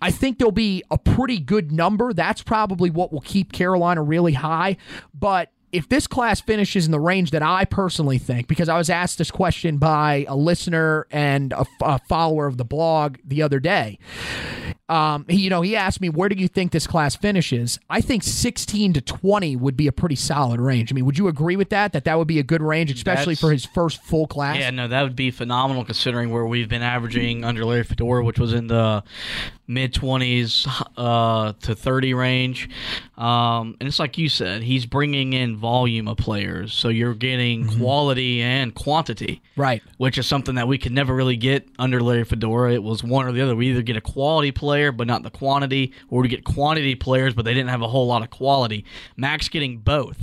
I 0.02 0.10
think 0.10 0.40
there'll 0.40 0.52
be 0.52 0.84
a 0.90 0.98
pretty 0.98 1.40
good 1.40 1.72
number. 1.72 2.14
That's 2.14 2.42
probably 2.42 2.90
what 2.90 3.14
will 3.14 3.22
keep 3.22 3.52
Carolina 3.52 4.02
really 4.02 4.34
high. 4.34 4.78
But 5.14 5.52
if 5.72 5.88
this 5.88 6.08
class 6.08 6.42
finishes 6.42 6.86
in 6.86 6.92
the 6.92 7.00
range 7.00 7.32
that 7.32 7.44
I 7.44 7.66
personally 7.66 8.18
think, 8.18 8.48
because 8.48 8.68
I 8.68 8.78
was 8.78 8.90
asked 8.90 9.18
this 9.18 9.32
question 9.32 9.78
by 9.78 10.26
a 10.28 10.36
listener 10.36 11.08
and 11.12 11.54
a, 11.54 11.66
a 11.82 12.00
follower 12.10 12.48
of 12.48 12.58
the 12.58 12.66
blog 12.66 13.18
the 13.24 13.42
other 13.42 13.60
day, 13.60 14.00
Um, 14.92 15.26
he, 15.30 15.38
you 15.38 15.50
know, 15.50 15.62
he 15.62 15.78
asked 15.78 16.02
me, 16.02 16.10
where 16.10 16.28
do 16.28 16.36
you 16.36 16.50
think 16.50 16.74
this 16.74 16.86
class 16.86 17.16
finishes? 17.16 17.80
I 17.90 18.02
think 18.02 18.24
16 18.24 18.92
to 18.94 19.02
20 19.02 19.56
would 19.56 19.78
be 19.78 19.88
a 19.88 19.92
pretty 19.94 20.18
solid 20.18 20.60
range. 20.60 20.92
I 20.92 20.96
mean, 20.96 21.06
would 21.06 21.18
you 21.18 21.30
agree 21.30 21.56
with 21.56 21.70
that? 21.70 21.94
That 21.94 22.04
that 22.04 22.18
would 22.18 22.28
be 22.28 22.40
a 22.40 22.44
good 22.44 22.62
range, 22.62 22.92
especially 22.92 23.36
That's- 23.36 23.40
for 23.40 23.52
his 23.54 23.66
first 23.66 24.04
full 24.04 24.28
class? 24.28 24.58
Yeah, 24.58 24.70
no, 24.72 24.90
that 24.90 25.04
would 25.04 25.16
be 25.16 25.32
phenomenal 25.32 25.86
considering 25.86 26.30
where 26.30 26.46
we've 26.46 26.68
been 26.68 26.82
averaging 26.82 27.46
under 27.46 27.64
Larry 27.64 27.86
Fedora, 27.86 28.24
which 28.26 28.38
was 28.38 28.52
in 28.52 28.68
the 28.68 29.02
mid 29.72 29.94
20s 29.94 30.68
uh, 30.98 31.54
to 31.62 31.76
30 31.76 32.14
range. 32.14 32.70
Um, 33.18 33.78
and 33.80 33.88
it's 33.88 34.00
like 34.00 34.18
you 34.18 34.28
said, 34.30 34.64
he's 34.64 34.86
bringing 34.86 35.34
in 35.34 35.56
volume 35.56 36.08
of 36.08 36.18
players. 36.18 36.74
So 36.74 36.90
you're 36.90 37.14
getting 37.14 37.68
quality 37.78 38.42
and 38.42 38.76
quantity. 38.76 39.42
Right. 39.56 39.82
Which 39.98 40.18
is 40.18 40.28
something 40.28 40.56
that 40.56 40.68
we 40.68 40.78
could 40.78 40.92
never 40.92 41.16
really 41.16 41.38
get 41.38 41.68
under 41.80 42.02
Larry 42.02 42.26
Fedora. 42.26 42.74
It 42.74 42.84
was 42.84 43.04
one 43.04 43.28
or 43.28 43.32
the 43.32 43.42
other. 43.42 43.56
We 43.56 43.70
either 43.70 43.82
get 43.84 43.96
a 43.96 44.02
quality 44.02 44.52
player, 44.52 44.81
but 44.92 45.06
not 45.06 45.24
the 45.24 45.30
quantity, 45.30 45.92
or 46.10 46.22
we 46.22 46.30
get 46.30 46.46
quantity 46.46 46.96
players, 46.96 47.34
but 47.34 47.44
they 47.44 47.54
didn't 47.54 47.70
have 47.70 47.82
a 47.82 47.88
whole 47.90 48.08
lot 48.08 48.24
of 48.24 48.30
quality. 48.30 48.86
Max 49.18 49.50
getting 49.50 49.80
both 49.80 50.18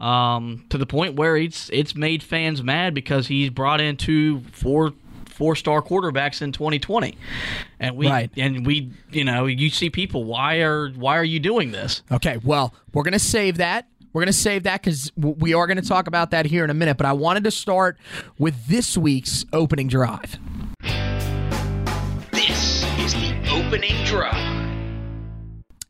um, 0.00 0.64
to 0.68 0.76
the 0.78 0.86
point 0.86 1.14
where 1.16 1.36
it's 1.36 1.70
it's 1.72 1.94
made 1.94 2.22
fans 2.22 2.62
mad 2.62 2.92
because 2.94 3.26
he's 3.28 3.50
brought 3.50 3.80
in 3.80 3.96
two 3.96 4.40
four 4.52 4.92
four 5.26 5.54
star 5.54 5.80
quarterbacks 5.80 6.42
in 6.42 6.50
2020 6.50 7.16
and 7.78 7.96
we 7.96 8.08
Right. 8.08 8.28
and 8.36 8.66
we 8.66 8.90
you 9.12 9.22
know 9.22 9.46
you 9.46 9.70
see 9.70 9.88
people 9.88 10.24
why 10.24 10.62
are 10.62 10.88
why 10.90 11.16
are 11.16 11.22
you 11.24 11.38
doing 11.38 11.70
this 11.70 12.02
Okay, 12.10 12.38
well, 12.42 12.74
we're 12.92 13.04
going 13.04 13.12
to 13.12 13.18
save 13.20 13.58
that. 13.58 13.86
We're 14.12 14.22
going 14.22 14.32
to 14.32 14.32
save 14.32 14.64
that 14.64 14.82
because 14.82 15.12
we 15.16 15.54
are 15.54 15.66
going 15.68 15.80
to 15.80 15.86
talk 15.86 16.08
about 16.08 16.32
that 16.32 16.46
here 16.46 16.64
in 16.64 16.70
a 16.70 16.74
minute. 16.74 16.96
But 16.96 17.06
I 17.06 17.12
wanted 17.12 17.44
to 17.44 17.50
start 17.52 17.98
with 18.38 18.66
this 18.66 18.96
week's 18.98 19.44
opening 19.52 19.86
drive. 19.86 20.38
Opening 23.68 24.02
drive. 24.06 24.67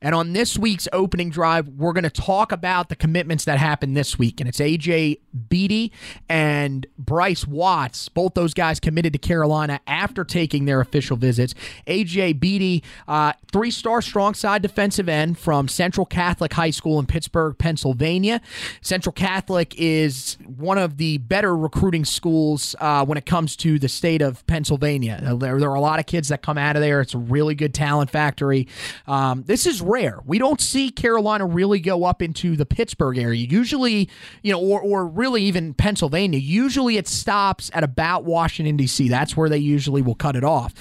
And 0.00 0.14
on 0.14 0.32
this 0.32 0.56
week's 0.56 0.86
opening 0.92 1.30
drive, 1.30 1.68
we're 1.68 1.92
going 1.92 2.04
to 2.04 2.10
talk 2.10 2.52
about 2.52 2.88
the 2.88 2.96
commitments 2.96 3.44
that 3.46 3.58
happened 3.58 3.96
this 3.96 4.18
week. 4.18 4.40
And 4.40 4.48
it's 4.48 4.60
AJ 4.60 5.20
Beatty 5.48 5.92
and 6.28 6.86
Bryce 6.96 7.46
Watts. 7.46 8.08
Both 8.08 8.34
those 8.34 8.54
guys 8.54 8.78
committed 8.78 9.12
to 9.14 9.18
Carolina 9.18 9.80
after 9.86 10.24
taking 10.24 10.66
their 10.66 10.80
official 10.80 11.16
visits. 11.16 11.54
AJ 11.86 12.38
Beatty, 12.38 12.84
uh, 13.08 13.32
three 13.52 13.72
star 13.72 14.00
strong 14.00 14.34
side 14.34 14.62
defensive 14.62 15.08
end 15.08 15.38
from 15.38 15.66
Central 15.66 16.06
Catholic 16.06 16.52
High 16.52 16.70
School 16.70 17.00
in 17.00 17.06
Pittsburgh, 17.06 17.56
Pennsylvania. 17.58 18.40
Central 18.80 19.12
Catholic 19.12 19.74
is 19.76 20.36
one 20.44 20.78
of 20.78 20.96
the 20.98 21.18
better 21.18 21.56
recruiting 21.56 22.04
schools 22.04 22.76
uh, 22.80 23.04
when 23.04 23.18
it 23.18 23.26
comes 23.26 23.56
to 23.56 23.78
the 23.80 23.88
state 23.88 24.22
of 24.22 24.46
Pennsylvania. 24.46 25.18
There, 25.38 25.58
there 25.58 25.70
are 25.70 25.74
a 25.74 25.80
lot 25.80 25.98
of 25.98 26.06
kids 26.06 26.28
that 26.28 26.42
come 26.42 26.56
out 26.58 26.76
of 26.76 26.82
there. 26.82 27.00
It's 27.00 27.14
a 27.14 27.18
really 27.18 27.56
good 27.56 27.74
talent 27.74 28.10
factory. 28.10 28.68
Um, 29.08 29.42
this 29.46 29.66
is 29.66 29.82
rare. 29.88 30.20
We 30.24 30.38
don't 30.38 30.60
see 30.60 30.90
Carolina 30.90 31.46
really 31.46 31.80
go 31.80 32.04
up 32.04 32.22
into 32.22 32.56
the 32.56 32.66
Pittsburgh 32.66 33.18
area. 33.18 33.46
Usually, 33.48 34.08
you 34.42 34.52
know, 34.52 34.60
or, 34.60 34.80
or 34.80 35.06
really 35.06 35.42
even 35.44 35.74
Pennsylvania. 35.74 36.38
Usually 36.38 36.96
it 36.96 37.08
stops 37.08 37.70
at 37.72 37.82
about 37.82 38.24
Washington, 38.24 38.76
D.C. 38.76 39.08
That's 39.08 39.36
where 39.36 39.48
they 39.48 39.58
usually 39.58 40.02
will 40.02 40.14
cut 40.14 40.36
it 40.36 40.44
off. 40.44 40.74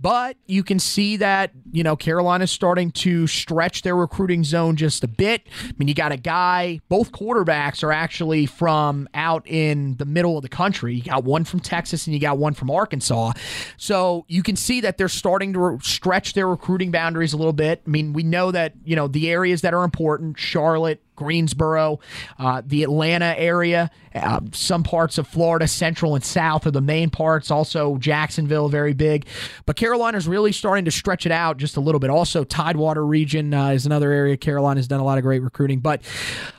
But 0.00 0.36
you 0.46 0.62
can 0.62 0.78
see 0.78 1.16
that, 1.16 1.50
you 1.72 1.82
know, 1.82 1.96
Carolina's 1.96 2.50
starting 2.50 2.90
to 2.92 3.26
stretch 3.26 3.82
their 3.82 3.96
recruiting 3.96 4.44
zone 4.44 4.76
just 4.76 5.02
a 5.02 5.08
bit. 5.08 5.48
I 5.64 5.72
mean, 5.76 5.88
you 5.88 5.94
got 5.94 6.12
a 6.12 6.16
guy, 6.16 6.80
both 6.88 7.12
quarterbacks 7.12 7.82
are 7.82 7.92
actually 7.92 8.46
from 8.46 9.08
out 9.14 9.46
in 9.46 9.96
the 9.96 10.04
middle 10.04 10.36
of 10.36 10.42
the 10.42 10.48
country. 10.48 10.94
You 10.94 11.02
got 11.02 11.24
one 11.24 11.44
from 11.44 11.60
Texas 11.60 12.06
and 12.06 12.14
you 12.14 12.20
got 12.20 12.38
one 12.38 12.54
from 12.54 12.70
Arkansas. 12.70 13.32
So 13.76 14.24
you 14.28 14.42
can 14.42 14.56
see 14.56 14.80
that 14.82 14.98
they're 14.98 15.08
starting 15.08 15.52
to 15.54 15.58
re- 15.58 15.78
stretch 15.82 16.34
their 16.34 16.48
recruiting 16.48 16.90
boundaries 16.90 17.32
a 17.32 17.36
little 17.36 17.52
bit. 17.52 17.82
I 17.86 17.90
mean, 17.90 18.12
we 18.12 18.22
know 18.22 18.51
that, 18.52 18.74
you 18.84 18.96
know, 18.96 19.08
the 19.08 19.30
areas 19.30 19.60
that 19.62 19.74
are 19.74 19.84
important, 19.84 20.38
Charlotte, 20.38 21.02
Greensboro, 21.22 22.00
uh, 22.38 22.62
the 22.64 22.82
Atlanta 22.82 23.34
area, 23.38 23.90
uh, 24.14 24.40
some 24.52 24.82
parts 24.82 25.18
of 25.18 25.26
Florida, 25.26 25.66
central 25.66 26.14
and 26.14 26.24
south 26.24 26.66
are 26.66 26.70
the 26.70 26.80
main 26.80 27.10
parts. 27.10 27.50
Also, 27.50 27.96
Jacksonville, 27.96 28.68
very 28.68 28.92
big. 28.92 29.26
But 29.66 29.76
Carolina's 29.76 30.28
really 30.28 30.52
starting 30.52 30.84
to 30.84 30.90
stretch 30.90 31.26
it 31.26 31.32
out 31.32 31.56
just 31.56 31.76
a 31.76 31.80
little 31.80 31.98
bit. 31.98 32.10
Also, 32.10 32.44
Tidewater 32.44 33.04
region 33.04 33.54
uh, 33.54 33.68
is 33.68 33.86
another 33.86 34.12
area. 34.12 34.36
Carolina's 34.36 34.88
done 34.88 35.00
a 35.00 35.04
lot 35.04 35.18
of 35.18 35.24
great 35.24 35.42
recruiting. 35.42 35.80
But 35.80 36.02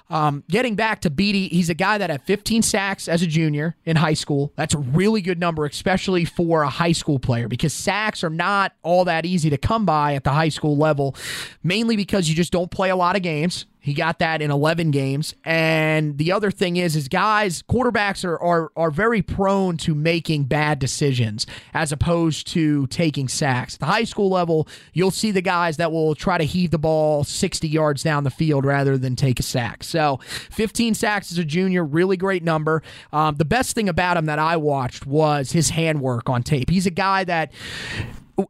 um, 0.09 0.43
getting 0.49 0.75
back 0.75 1.01
to 1.01 1.09
Beatty, 1.09 1.47
he's 1.47 1.69
a 1.69 1.73
guy 1.73 1.97
that 1.97 2.09
had 2.09 2.21
15 2.23 2.61
sacks 2.61 3.07
as 3.07 3.21
a 3.21 3.27
junior 3.27 3.75
in 3.85 3.95
high 3.95 4.13
school. 4.13 4.53
That's 4.55 4.73
a 4.73 4.79
really 4.79 5.21
good 5.21 5.39
number, 5.39 5.65
especially 5.65 6.25
for 6.25 6.63
a 6.63 6.69
high 6.69 6.91
school 6.91 7.19
player, 7.19 7.47
because 7.47 7.73
sacks 7.73 8.23
are 8.23 8.29
not 8.29 8.73
all 8.83 9.05
that 9.05 9.25
easy 9.25 9.49
to 9.49 9.57
come 9.57 9.85
by 9.85 10.13
at 10.13 10.23
the 10.23 10.29
high 10.31 10.49
school 10.49 10.77
level, 10.77 11.15
mainly 11.63 11.95
because 11.95 12.29
you 12.29 12.35
just 12.35 12.51
don't 12.51 12.69
play 12.69 12.89
a 12.89 12.95
lot 12.95 13.15
of 13.15 13.21
games. 13.21 13.65
He 13.83 13.93
got 13.93 14.19
that 14.19 14.41
in 14.41 14.49
11 14.49 14.91
games. 14.91 15.35
And 15.43 16.17
the 16.17 16.31
other 16.31 16.51
thing 16.51 16.77
is, 16.77 16.95
is 16.95 17.09
guys, 17.09 17.61
quarterbacks 17.63 18.23
are, 18.23 18.39
are, 18.39 18.71
are 18.77 18.89
very 18.89 19.21
prone 19.21 19.75
to 19.79 19.93
making 19.93 20.45
bad 20.45 20.79
decisions 20.79 21.45
as 21.73 21.91
opposed 21.91 22.47
to 22.47 22.87
taking 22.87 23.27
sacks. 23.27 23.73
At 23.73 23.81
the 23.81 23.85
high 23.87 24.05
school 24.05 24.29
level, 24.29 24.69
you'll 24.93 25.11
see 25.11 25.31
the 25.31 25.41
guys 25.41 25.75
that 25.77 25.91
will 25.91 26.15
try 26.15 26.37
to 26.37 26.45
heave 26.45 26.71
the 26.71 26.79
ball 26.79 27.25
60 27.25 27.67
yards 27.67 28.03
down 28.03 28.23
the 28.23 28.31
field 28.31 28.63
rather 28.63 28.97
than 28.97 29.17
take 29.17 29.37
a 29.41 29.43
sack. 29.43 29.83
So 29.83 30.21
15 30.51 30.93
sacks 30.93 31.33
as 31.33 31.37
a 31.37 31.43
junior, 31.43 31.83
really 31.83 32.15
great 32.15 32.41
number. 32.41 32.83
Um, 33.11 33.35
the 33.35 33.43
best 33.43 33.75
thing 33.75 33.89
about 33.89 34.15
him 34.15 34.27
that 34.27 34.39
I 34.39 34.55
watched 34.55 35.05
was 35.05 35.51
his 35.51 35.71
handwork 35.71 36.29
on 36.29 36.41
tape. 36.41 36.69
He's 36.69 36.85
a 36.85 36.91
guy 36.91 37.25
that 37.25 37.51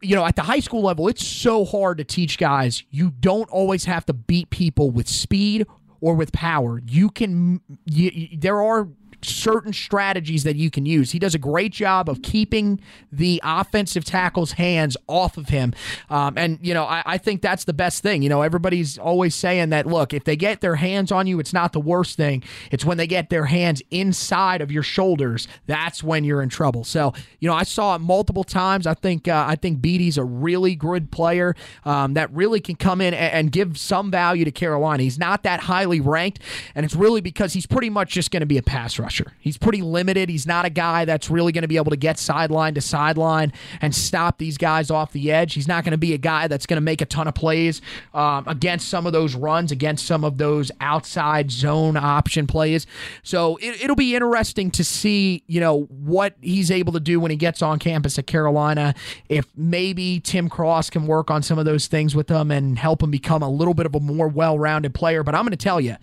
you 0.02 0.16
know, 0.16 0.24
at 0.24 0.36
the 0.36 0.42
high 0.42 0.60
school 0.60 0.82
level, 0.82 1.08
it's 1.08 1.26
so 1.26 1.64
hard 1.64 1.98
to 1.98 2.04
teach 2.04 2.38
guys. 2.38 2.84
You 2.90 3.10
don't 3.10 3.48
always 3.50 3.84
have 3.84 4.06
to 4.06 4.12
beat 4.12 4.50
people 4.50 4.90
with 4.90 5.08
speed 5.08 5.66
or 6.00 6.14
with 6.14 6.32
power. 6.32 6.80
You 6.86 7.10
can, 7.10 7.60
you, 7.84 8.10
you- 8.14 8.38
there 8.38 8.62
are 8.62 8.88
certain 9.24 9.72
strategies 9.72 10.44
that 10.44 10.56
you 10.56 10.70
can 10.70 10.86
use. 10.86 11.12
He 11.12 11.18
does 11.18 11.34
a 11.34 11.38
great 11.38 11.72
job 11.72 12.08
of 12.08 12.22
keeping 12.22 12.80
the 13.10 13.40
offensive 13.44 14.04
tackle's 14.04 14.52
hands 14.52 14.96
off 15.08 15.36
of 15.36 15.48
him. 15.48 15.74
Um, 16.10 16.36
and, 16.36 16.58
you 16.62 16.74
know, 16.74 16.84
I, 16.84 17.02
I 17.06 17.18
think 17.18 17.42
that's 17.42 17.64
the 17.64 17.72
best 17.72 18.02
thing. 18.02 18.22
You 18.22 18.28
know, 18.28 18.42
everybody's 18.42 18.98
always 18.98 19.34
saying 19.34 19.70
that, 19.70 19.86
look, 19.86 20.12
if 20.12 20.24
they 20.24 20.36
get 20.36 20.60
their 20.60 20.76
hands 20.76 21.12
on 21.12 21.26
you, 21.26 21.38
it's 21.40 21.52
not 21.52 21.72
the 21.72 21.80
worst 21.80 22.16
thing. 22.16 22.42
It's 22.70 22.84
when 22.84 22.96
they 22.96 23.06
get 23.06 23.30
their 23.30 23.44
hands 23.46 23.82
inside 23.90 24.60
of 24.60 24.72
your 24.72 24.82
shoulders. 24.82 25.46
That's 25.66 26.02
when 26.02 26.24
you're 26.24 26.42
in 26.42 26.48
trouble. 26.48 26.84
So, 26.84 27.12
you 27.40 27.48
know, 27.48 27.54
I 27.54 27.62
saw 27.62 27.94
it 27.94 28.00
multiple 28.00 28.44
times. 28.44 28.86
I 28.86 28.94
think, 28.94 29.28
uh, 29.28 29.44
I 29.46 29.56
think 29.56 29.80
Beatty's 29.80 30.18
a 30.18 30.24
really 30.24 30.74
good 30.74 31.10
player 31.10 31.54
um, 31.84 32.14
that 32.14 32.32
really 32.32 32.60
can 32.60 32.74
come 32.74 33.00
in 33.00 33.14
and, 33.14 33.32
and 33.32 33.52
give 33.52 33.78
some 33.78 34.10
value 34.10 34.44
to 34.44 34.50
Carolina. 34.50 35.02
He's 35.02 35.18
not 35.18 35.44
that 35.44 35.60
highly 35.60 36.00
ranked, 36.00 36.40
and 36.74 36.84
it's 36.84 36.96
really 36.96 37.20
because 37.20 37.52
he's 37.52 37.66
pretty 37.66 37.90
much 37.90 38.10
just 38.10 38.30
going 38.30 38.40
to 38.40 38.46
be 38.46 38.58
a 38.58 38.62
pass 38.62 38.98
rusher. 38.98 39.13
He's 39.38 39.58
pretty 39.58 39.82
limited. 39.82 40.28
He's 40.28 40.46
not 40.46 40.64
a 40.64 40.70
guy 40.70 41.04
that's 41.04 41.30
really 41.30 41.52
going 41.52 41.62
to 41.62 41.68
be 41.68 41.76
able 41.76 41.90
to 41.90 41.96
get 41.96 42.18
sideline 42.18 42.74
to 42.74 42.80
sideline 42.80 43.52
and 43.80 43.94
stop 43.94 44.38
these 44.38 44.58
guys 44.58 44.90
off 44.90 45.12
the 45.12 45.30
edge. 45.30 45.54
He's 45.54 45.68
not 45.68 45.84
going 45.84 45.92
to 45.92 45.98
be 45.98 46.14
a 46.14 46.18
guy 46.18 46.48
that's 46.48 46.66
going 46.66 46.76
to 46.76 46.80
make 46.80 47.00
a 47.00 47.06
ton 47.06 47.28
of 47.28 47.34
plays 47.34 47.80
um, 48.12 48.44
against 48.46 48.88
some 48.88 49.06
of 49.06 49.12
those 49.12 49.34
runs, 49.34 49.72
against 49.72 50.06
some 50.06 50.24
of 50.24 50.38
those 50.38 50.70
outside 50.80 51.50
zone 51.50 51.96
option 51.96 52.46
plays. 52.46 52.86
So 53.22 53.56
it, 53.56 53.82
it'll 53.82 53.96
be 53.96 54.14
interesting 54.14 54.70
to 54.72 54.84
see, 54.84 55.42
you 55.46 55.60
know, 55.60 55.82
what 55.82 56.34
he's 56.40 56.70
able 56.70 56.92
to 56.94 57.00
do 57.00 57.20
when 57.20 57.30
he 57.30 57.36
gets 57.36 57.62
on 57.62 57.78
campus 57.78 58.18
at 58.18 58.26
Carolina. 58.26 58.94
If 59.28 59.46
maybe 59.56 60.20
Tim 60.20 60.48
Cross 60.48 60.90
can 60.90 61.06
work 61.06 61.30
on 61.30 61.42
some 61.42 61.58
of 61.58 61.64
those 61.64 61.86
things 61.86 62.14
with 62.14 62.28
him 62.28 62.50
and 62.50 62.78
help 62.78 63.02
him 63.02 63.10
become 63.10 63.42
a 63.42 63.50
little 63.50 63.74
bit 63.74 63.86
of 63.86 63.94
a 63.94 64.00
more 64.00 64.28
well-rounded 64.28 64.94
player. 64.94 65.22
But 65.22 65.34
I'm 65.34 65.42
going 65.42 65.50
to 65.50 65.56
tell 65.56 65.80
you, 65.80 65.96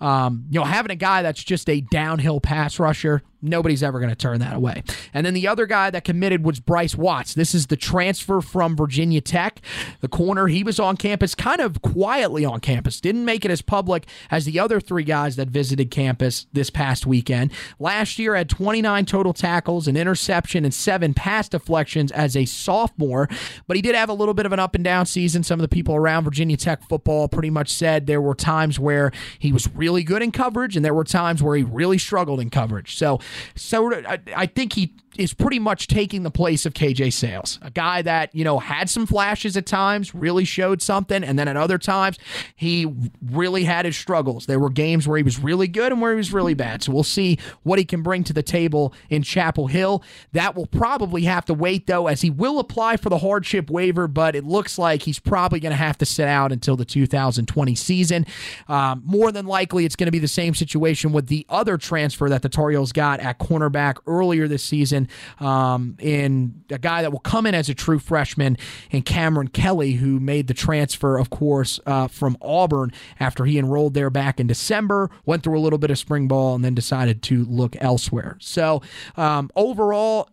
um, 0.00 0.44
you 0.50 0.58
know, 0.58 0.64
having 0.64 0.90
a 0.90 0.96
guy 0.96 1.22
that's 1.22 1.42
just 1.42 1.68
a 1.68 1.80
downhill 1.80 2.40
pass 2.58 2.80
rusher, 2.80 3.22
nobody's 3.40 3.82
ever 3.82 3.98
going 3.98 4.10
to 4.10 4.16
turn 4.16 4.40
that 4.40 4.56
away. 4.56 4.82
And 5.14 5.24
then 5.24 5.34
the 5.34 5.46
other 5.48 5.66
guy 5.66 5.90
that 5.90 6.04
committed 6.04 6.44
was 6.44 6.60
Bryce 6.60 6.96
Watts. 6.96 7.34
This 7.34 7.54
is 7.54 7.66
the 7.66 7.76
transfer 7.76 8.40
from 8.40 8.76
Virginia 8.76 9.20
Tech, 9.20 9.60
the 10.00 10.08
corner. 10.08 10.48
He 10.48 10.64
was 10.64 10.80
on 10.80 10.96
campus, 10.96 11.34
kind 11.34 11.60
of 11.60 11.82
quietly 11.82 12.44
on 12.44 12.60
campus, 12.60 13.00
didn't 13.00 13.24
make 13.24 13.44
it 13.44 13.50
as 13.50 13.62
public 13.62 14.06
as 14.30 14.44
the 14.44 14.58
other 14.58 14.80
three 14.80 15.04
guys 15.04 15.36
that 15.36 15.48
visited 15.48 15.90
campus 15.90 16.46
this 16.52 16.70
past 16.70 17.06
weekend. 17.06 17.52
Last 17.78 18.18
year 18.18 18.34
had 18.34 18.48
29 18.48 19.06
total 19.06 19.32
tackles, 19.32 19.88
an 19.88 19.96
interception, 19.96 20.64
and 20.64 20.74
seven 20.74 21.14
pass 21.14 21.48
deflections 21.48 22.12
as 22.12 22.36
a 22.36 22.44
sophomore, 22.44 23.28
but 23.66 23.76
he 23.76 23.82
did 23.82 23.94
have 23.94 24.08
a 24.08 24.14
little 24.14 24.34
bit 24.34 24.46
of 24.46 24.52
an 24.52 24.58
up 24.58 24.74
and 24.74 24.84
down 24.84 25.06
season. 25.06 25.42
Some 25.42 25.60
of 25.60 25.62
the 25.62 25.68
people 25.68 25.94
around 25.94 26.24
Virginia 26.24 26.56
Tech 26.56 26.82
football 26.88 27.28
pretty 27.28 27.50
much 27.50 27.72
said 27.72 28.06
there 28.06 28.20
were 28.20 28.34
times 28.34 28.78
where 28.78 29.12
he 29.38 29.52
was 29.52 29.68
really 29.74 30.02
good 30.02 30.22
in 30.22 30.32
coverage 30.32 30.76
and 30.76 30.84
there 30.84 30.94
were 30.94 31.04
times 31.04 31.42
where 31.42 31.56
he 31.56 31.62
really 31.62 31.98
struggled 31.98 32.40
in 32.40 32.50
coverage. 32.50 32.96
So 32.96 33.20
so 33.54 33.92
I, 33.94 34.18
I 34.34 34.46
think 34.46 34.72
he 34.72 34.92
is 35.18 35.34
pretty 35.34 35.58
much 35.58 35.88
taking 35.88 36.22
the 36.22 36.30
place 36.30 36.64
of 36.64 36.72
KJ 36.72 37.12
Sails, 37.12 37.58
a 37.60 37.70
guy 37.70 38.02
that, 38.02 38.32
you 38.34 38.44
know, 38.44 38.60
had 38.60 38.88
some 38.88 39.04
flashes 39.04 39.56
at 39.56 39.66
times, 39.66 40.14
really 40.14 40.44
showed 40.44 40.80
something, 40.80 41.24
and 41.24 41.36
then 41.36 41.48
at 41.48 41.56
other 41.56 41.76
times, 41.76 42.18
he 42.54 42.86
really 43.20 43.64
had 43.64 43.84
his 43.84 43.96
struggles. 43.96 44.46
There 44.46 44.60
were 44.60 44.70
games 44.70 45.08
where 45.08 45.16
he 45.16 45.24
was 45.24 45.40
really 45.40 45.66
good 45.66 45.90
and 45.90 46.00
where 46.00 46.12
he 46.12 46.16
was 46.16 46.32
really 46.32 46.54
bad. 46.54 46.84
So 46.84 46.92
we'll 46.92 47.02
see 47.02 47.38
what 47.64 47.80
he 47.80 47.84
can 47.84 48.02
bring 48.02 48.22
to 48.24 48.32
the 48.32 48.44
table 48.44 48.94
in 49.10 49.22
Chapel 49.22 49.66
Hill. 49.66 50.04
That 50.32 50.54
will 50.54 50.66
probably 50.66 51.22
have 51.24 51.44
to 51.46 51.54
wait, 51.54 51.88
though, 51.88 52.06
as 52.06 52.20
he 52.20 52.30
will 52.30 52.60
apply 52.60 52.96
for 52.96 53.08
the 53.08 53.18
hardship 53.18 53.70
waiver, 53.70 54.06
but 54.06 54.36
it 54.36 54.44
looks 54.44 54.78
like 54.78 55.02
he's 55.02 55.18
probably 55.18 55.58
going 55.58 55.72
to 55.72 55.76
have 55.76 55.98
to 55.98 56.06
sit 56.06 56.28
out 56.28 56.52
until 56.52 56.76
the 56.76 56.84
2020 56.84 57.74
season. 57.74 58.24
Um, 58.68 59.02
more 59.04 59.32
than 59.32 59.46
likely, 59.46 59.84
it's 59.84 59.96
going 59.96 60.06
to 60.06 60.12
be 60.12 60.20
the 60.20 60.28
same 60.28 60.54
situation 60.54 61.12
with 61.12 61.26
the 61.26 61.44
other 61.48 61.76
transfer 61.76 62.28
that 62.28 62.42
the 62.42 62.48
Tar 62.48 62.70
Heels 62.70 62.92
got 62.92 63.18
at 63.18 63.40
cornerback 63.40 63.96
earlier 64.06 64.46
this 64.46 64.62
season 64.62 65.07
um, 65.40 65.96
in 66.00 66.62
a 66.70 66.78
guy 66.78 67.02
that 67.02 67.12
will 67.12 67.18
come 67.20 67.46
in 67.46 67.54
as 67.54 67.68
a 67.68 67.74
true 67.74 67.98
freshman 67.98 68.56
and 68.92 69.04
Cameron 69.04 69.48
Kelly, 69.48 69.92
who 69.92 70.20
made 70.20 70.46
the 70.46 70.54
transfer, 70.54 71.18
of 71.18 71.30
course, 71.30 71.80
uh, 71.86 72.08
from 72.08 72.36
Auburn 72.40 72.92
after 73.20 73.44
he 73.44 73.58
enrolled 73.58 73.94
there 73.94 74.10
back 74.10 74.40
in 74.40 74.46
December, 74.46 75.10
went 75.26 75.42
through 75.42 75.58
a 75.58 75.60
little 75.60 75.78
bit 75.78 75.90
of 75.90 75.98
spring 75.98 76.28
ball, 76.28 76.54
and 76.54 76.64
then 76.64 76.74
decided 76.74 77.22
to 77.22 77.44
look 77.44 77.76
elsewhere. 77.80 78.36
So 78.40 78.82
um, 79.16 79.50
overall, 79.56 80.28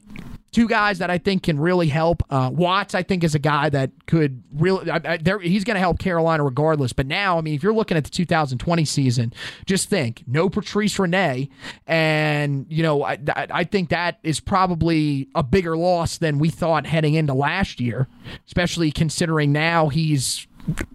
two 0.55 0.69
guys 0.69 0.99
that 0.99 1.09
I 1.09 1.17
think 1.17 1.43
can 1.43 1.59
really 1.59 1.89
help. 1.89 2.23
Uh, 2.29 2.49
Watts, 2.51 2.95
I 2.95 3.03
think, 3.03 3.25
is 3.25 3.35
a 3.35 3.39
guy 3.39 3.67
that 3.69 3.91
could 4.05 4.41
really. 4.53 4.89
I, 4.89 5.01
I, 5.03 5.39
he's 5.41 5.65
going 5.65 5.75
to 5.75 5.81
help 5.81 5.99
Carolina 5.99 6.43
regardless. 6.45 6.93
But 6.93 7.07
now, 7.07 7.37
I 7.37 7.41
mean, 7.41 7.55
if 7.55 7.61
you're 7.61 7.73
looking 7.73 7.97
at 7.97 8.05
the 8.05 8.09
2020 8.09 8.85
season, 8.85 9.33
just 9.65 9.89
think 9.89 10.23
no 10.25 10.49
Patrice 10.49 10.97
Rene, 10.97 11.49
and 11.85 12.65
you 12.69 12.83
know, 12.83 13.03
I, 13.03 13.17
I 13.35 13.65
think 13.65 13.89
that 13.89 14.19
is 14.23 14.39
probably 14.39 15.27
a 15.35 15.43
bigger 15.43 15.75
loss 15.75 16.17
than 16.17 16.39
we 16.39 16.49
thought 16.49 16.85
heading 16.85 17.15
into 17.15 17.33
last 17.33 17.81
year, 17.81 18.07
especially 18.47 18.91
considering 18.91 19.51
now 19.51 19.89
he's 19.89 20.47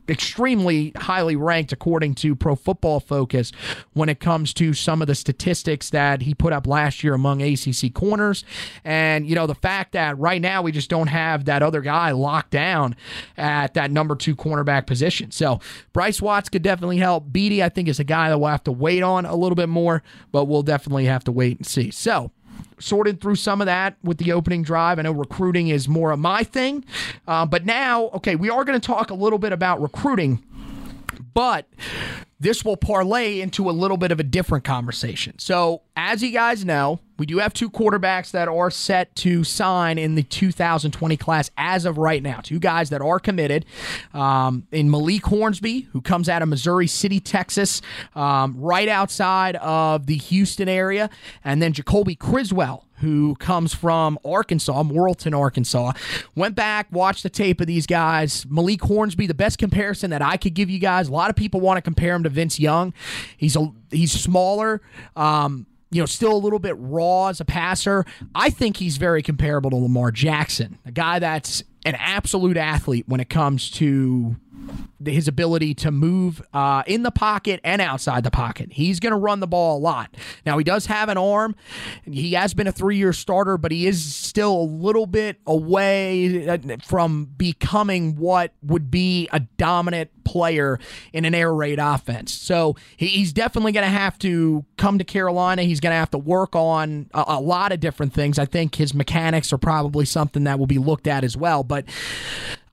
extremely 0.08 0.92
highly 0.96 1.36
ranked 1.36 1.72
according 1.72 2.14
to 2.16 2.34
Pro 2.34 2.56
Football 2.56 3.00
Focus 3.00 3.52
when 3.92 4.08
it 4.08 4.20
comes 4.20 4.52
to 4.54 4.72
some 4.72 5.00
of 5.00 5.08
the 5.08 5.14
statistics 5.14 5.90
that 5.90 6.22
he 6.22 6.34
put 6.34 6.52
up 6.52 6.66
last 6.66 7.04
year 7.04 7.14
among 7.14 7.42
ACC 7.42 7.92
corners. 7.94 8.44
And, 8.84 9.26
you 9.26 9.34
know, 9.34 9.46
the 9.46 9.54
fact 9.54 9.92
that 9.92 10.18
right 10.18 10.40
now 10.40 10.62
we 10.62 10.72
just 10.72 10.90
don't 10.90 11.06
have 11.06 11.44
that 11.44 11.62
other 11.62 11.80
guy 11.80 12.10
locked 12.10 12.50
down 12.50 12.96
at 13.36 13.74
that 13.74 13.90
number 13.90 14.16
two 14.16 14.34
cornerback 14.34 14.86
position. 14.86 15.30
So 15.30 15.60
Bryce 15.92 16.20
Watts 16.20 16.48
could 16.48 16.62
definitely 16.62 16.98
help. 16.98 17.32
Beatty, 17.32 17.62
I 17.62 17.68
think, 17.68 17.88
is 17.88 18.00
a 18.00 18.04
guy 18.04 18.28
that 18.28 18.38
we'll 18.38 18.50
have 18.50 18.64
to 18.64 18.72
wait 18.72 19.02
on 19.02 19.26
a 19.26 19.36
little 19.36 19.56
bit 19.56 19.68
more, 19.68 20.02
but 20.32 20.46
we'll 20.46 20.62
definitely 20.62 21.06
have 21.06 21.24
to 21.24 21.32
wait 21.32 21.58
and 21.58 21.66
see. 21.66 21.90
So, 21.90 22.32
sorted 22.80 23.20
through 23.20 23.36
some 23.36 23.60
of 23.60 23.66
that 23.66 23.96
with 24.02 24.18
the 24.18 24.32
opening 24.32 24.62
drive. 24.62 24.98
I 24.98 25.02
know 25.02 25.12
recruiting 25.12 25.68
is 25.68 25.88
more 25.88 26.10
of 26.10 26.18
my 26.18 26.42
thing. 26.42 26.84
Uh, 27.26 27.46
but 27.46 27.64
now, 27.64 28.04
okay, 28.08 28.36
we 28.36 28.50
are 28.50 28.64
going 28.64 28.80
to 28.80 28.86
talk 28.86 29.10
a 29.10 29.14
little 29.14 29.38
bit 29.38 29.52
about 29.52 29.80
recruiting, 29.80 30.42
but 31.34 31.66
this 32.40 32.64
will 32.64 32.76
parlay 32.76 33.40
into 33.40 33.68
a 33.68 33.72
little 33.72 33.96
bit 33.98 34.10
of 34.10 34.18
a 34.18 34.24
different 34.24 34.64
conversation. 34.64 35.38
So, 35.38 35.82
as 35.94 36.22
you 36.22 36.32
guys 36.32 36.64
know, 36.64 37.00
we 37.20 37.26
do 37.26 37.36
have 37.36 37.52
two 37.52 37.68
quarterbacks 37.68 38.30
that 38.30 38.48
are 38.48 38.70
set 38.70 39.14
to 39.14 39.44
sign 39.44 39.98
in 39.98 40.14
the 40.14 40.22
2020 40.22 41.18
class 41.18 41.50
as 41.58 41.84
of 41.84 41.98
right 41.98 42.22
now. 42.22 42.40
Two 42.40 42.58
guys 42.58 42.88
that 42.88 43.02
are 43.02 43.20
committed 43.20 43.66
um, 44.14 44.66
in 44.72 44.90
Malik 44.90 45.26
Hornsby, 45.26 45.82
who 45.92 46.00
comes 46.00 46.30
out 46.30 46.40
of 46.40 46.48
Missouri 46.48 46.86
City, 46.86 47.20
Texas, 47.20 47.82
um, 48.14 48.58
right 48.58 48.88
outside 48.88 49.56
of 49.56 50.06
the 50.06 50.16
Houston 50.16 50.66
area, 50.66 51.10
and 51.44 51.60
then 51.60 51.74
Jacoby 51.74 52.14
Criswell, 52.14 52.86
who 53.00 53.34
comes 53.34 53.74
from 53.74 54.18
Arkansas, 54.24 54.82
Morrilton, 54.82 55.38
Arkansas. 55.38 55.92
Went 56.34 56.54
back, 56.54 56.86
watched 56.90 57.22
the 57.22 57.30
tape 57.30 57.60
of 57.60 57.66
these 57.66 57.86
guys. 57.86 58.46
Malik 58.48 58.80
Hornsby, 58.80 59.26
the 59.26 59.34
best 59.34 59.58
comparison 59.58 60.08
that 60.10 60.22
I 60.22 60.38
could 60.38 60.54
give 60.54 60.70
you 60.70 60.78
guys. 60.78 61.08
A 61.08 61.12
lot 61.12 61.28
of 61.28 61.36
people 61.36 61.60
want 61.60 61.76
to 61.76 61.82
compare 61.82 62.14
him 62.14 62.22
to 62.22 62.30
Vince 62.30 62.58
Young. 62.58 62.94
He's 63.36 63.56
a 63.56 63.70
he's 63.90 64.12
smaller. 64.12 64.80
Um, 65.16 65.66
you 65.90 66.00
know, 66.00 66.06
still 66.06 66.32
a 66.32 66.38
little 66.38 66.58
bit 66.58 66.76
raw 66.78 67.28
as 67.28 67.40
a 67.40 67.44
passer. 67.44 68.04
I 68.34 68.50
think 68.50 68.76
he's 68.76 68.96
very 68.96 69.22
comparable 69.22 69.70
to 69.70 69.76
Lamar 69.76 70.10
Jackson, 70.12 70.78
a 70.86 70.92
guy 70.92 71.18
that's 71.18 71.64
an 71.84 71.96
absolute 71.96 72.56
athlete 72.56 73.06
when 73.08 73.20
it 73.20 73.28
comes 73.28 73.70
to 73.72 74.36
his 75.04 75.28
ability 75.28 75.74
to 75.74 75.90
move 75.90 76.42
uh, 76.52 76.82
in 76.86 77.02
the 77.02 77.10
pocket 77.10 77.60
and 77.64 77.80
outside 77.80 78.24
the 78.24 78.30
pocket. 78.30 78.72
He's 78.72 79.00
going 79.00 79.12
to 79.12 79.18
run 79.18 79.40
the 79.40 79.46
ball 79.46 79.78
a 79.78 79.80
lot. 79.80 80.14
Now, 80.44 80.58
he 80.58 80.64
does 80.64 80.86
have 80.86 81.08
an 81.08 81.16
arm. 81.16 81.56
He 82.04 82.32
has 82.32 82.52
been 82.54 82.66
a 82.66 82.72
three 82.72 82.96
year 82.96 83.12
starter, 83.12 83.56
but 83.56 83.72
he 83.72 83.86
is 83.86 84.14
still 84.14 84.52
a 84.52 84.64
little 84.64 85.06
bit 85.06 85.38
away 85.46 86.48
uh, 86.48 86.58
from 86.84 87.26
becoming 87.36 88.16
what 88.16 88.52
would 88.62 88.90
be 88.90 89.28
a 89.32 89.40
dominant 89.40 90.10
player 90.24 90.78
in 91.12 91.24
an 91.24 91.34
air 91.34 91.52
raid 91.52 91.78
offense. 91.78 92.32
So 92.32 92.76
he's 92.96 93.32
definitely 93.32 93.72
going 93.72 93.86
to 93.86 93.90
have 93.90 94.18
to 94.20 94.64
come 94.76 94.98
to 94.98 95.04
Carolina. 95.04 95.62
He's 95.62 95.80
going 95.80 95.92
to 95.92 95.96
have 95.96 96.10
to 96.10 96.18
work 96.18 96.54
on 96.54 97.08
a, 97.14 97.24
a 97.26 97.40
lot 97.40 97.72
of 97.72 97.80
different 97.80 98.12
things. 98.12 98.38
I 98.38 98.44
think 98.44 98.74
his 98.74 98.94
mechanics 98.94 99.52
are 99.52 99.58
probably 99.58 100.04
something 100.04 100.44
that 100.44 100.58
will 100.58 100.66
be 100.66 100.78
looked 100.78 101.06
at 101.06 101.24
as 101.24 101.36
well. 101.36 101.64
But 101.64 101.86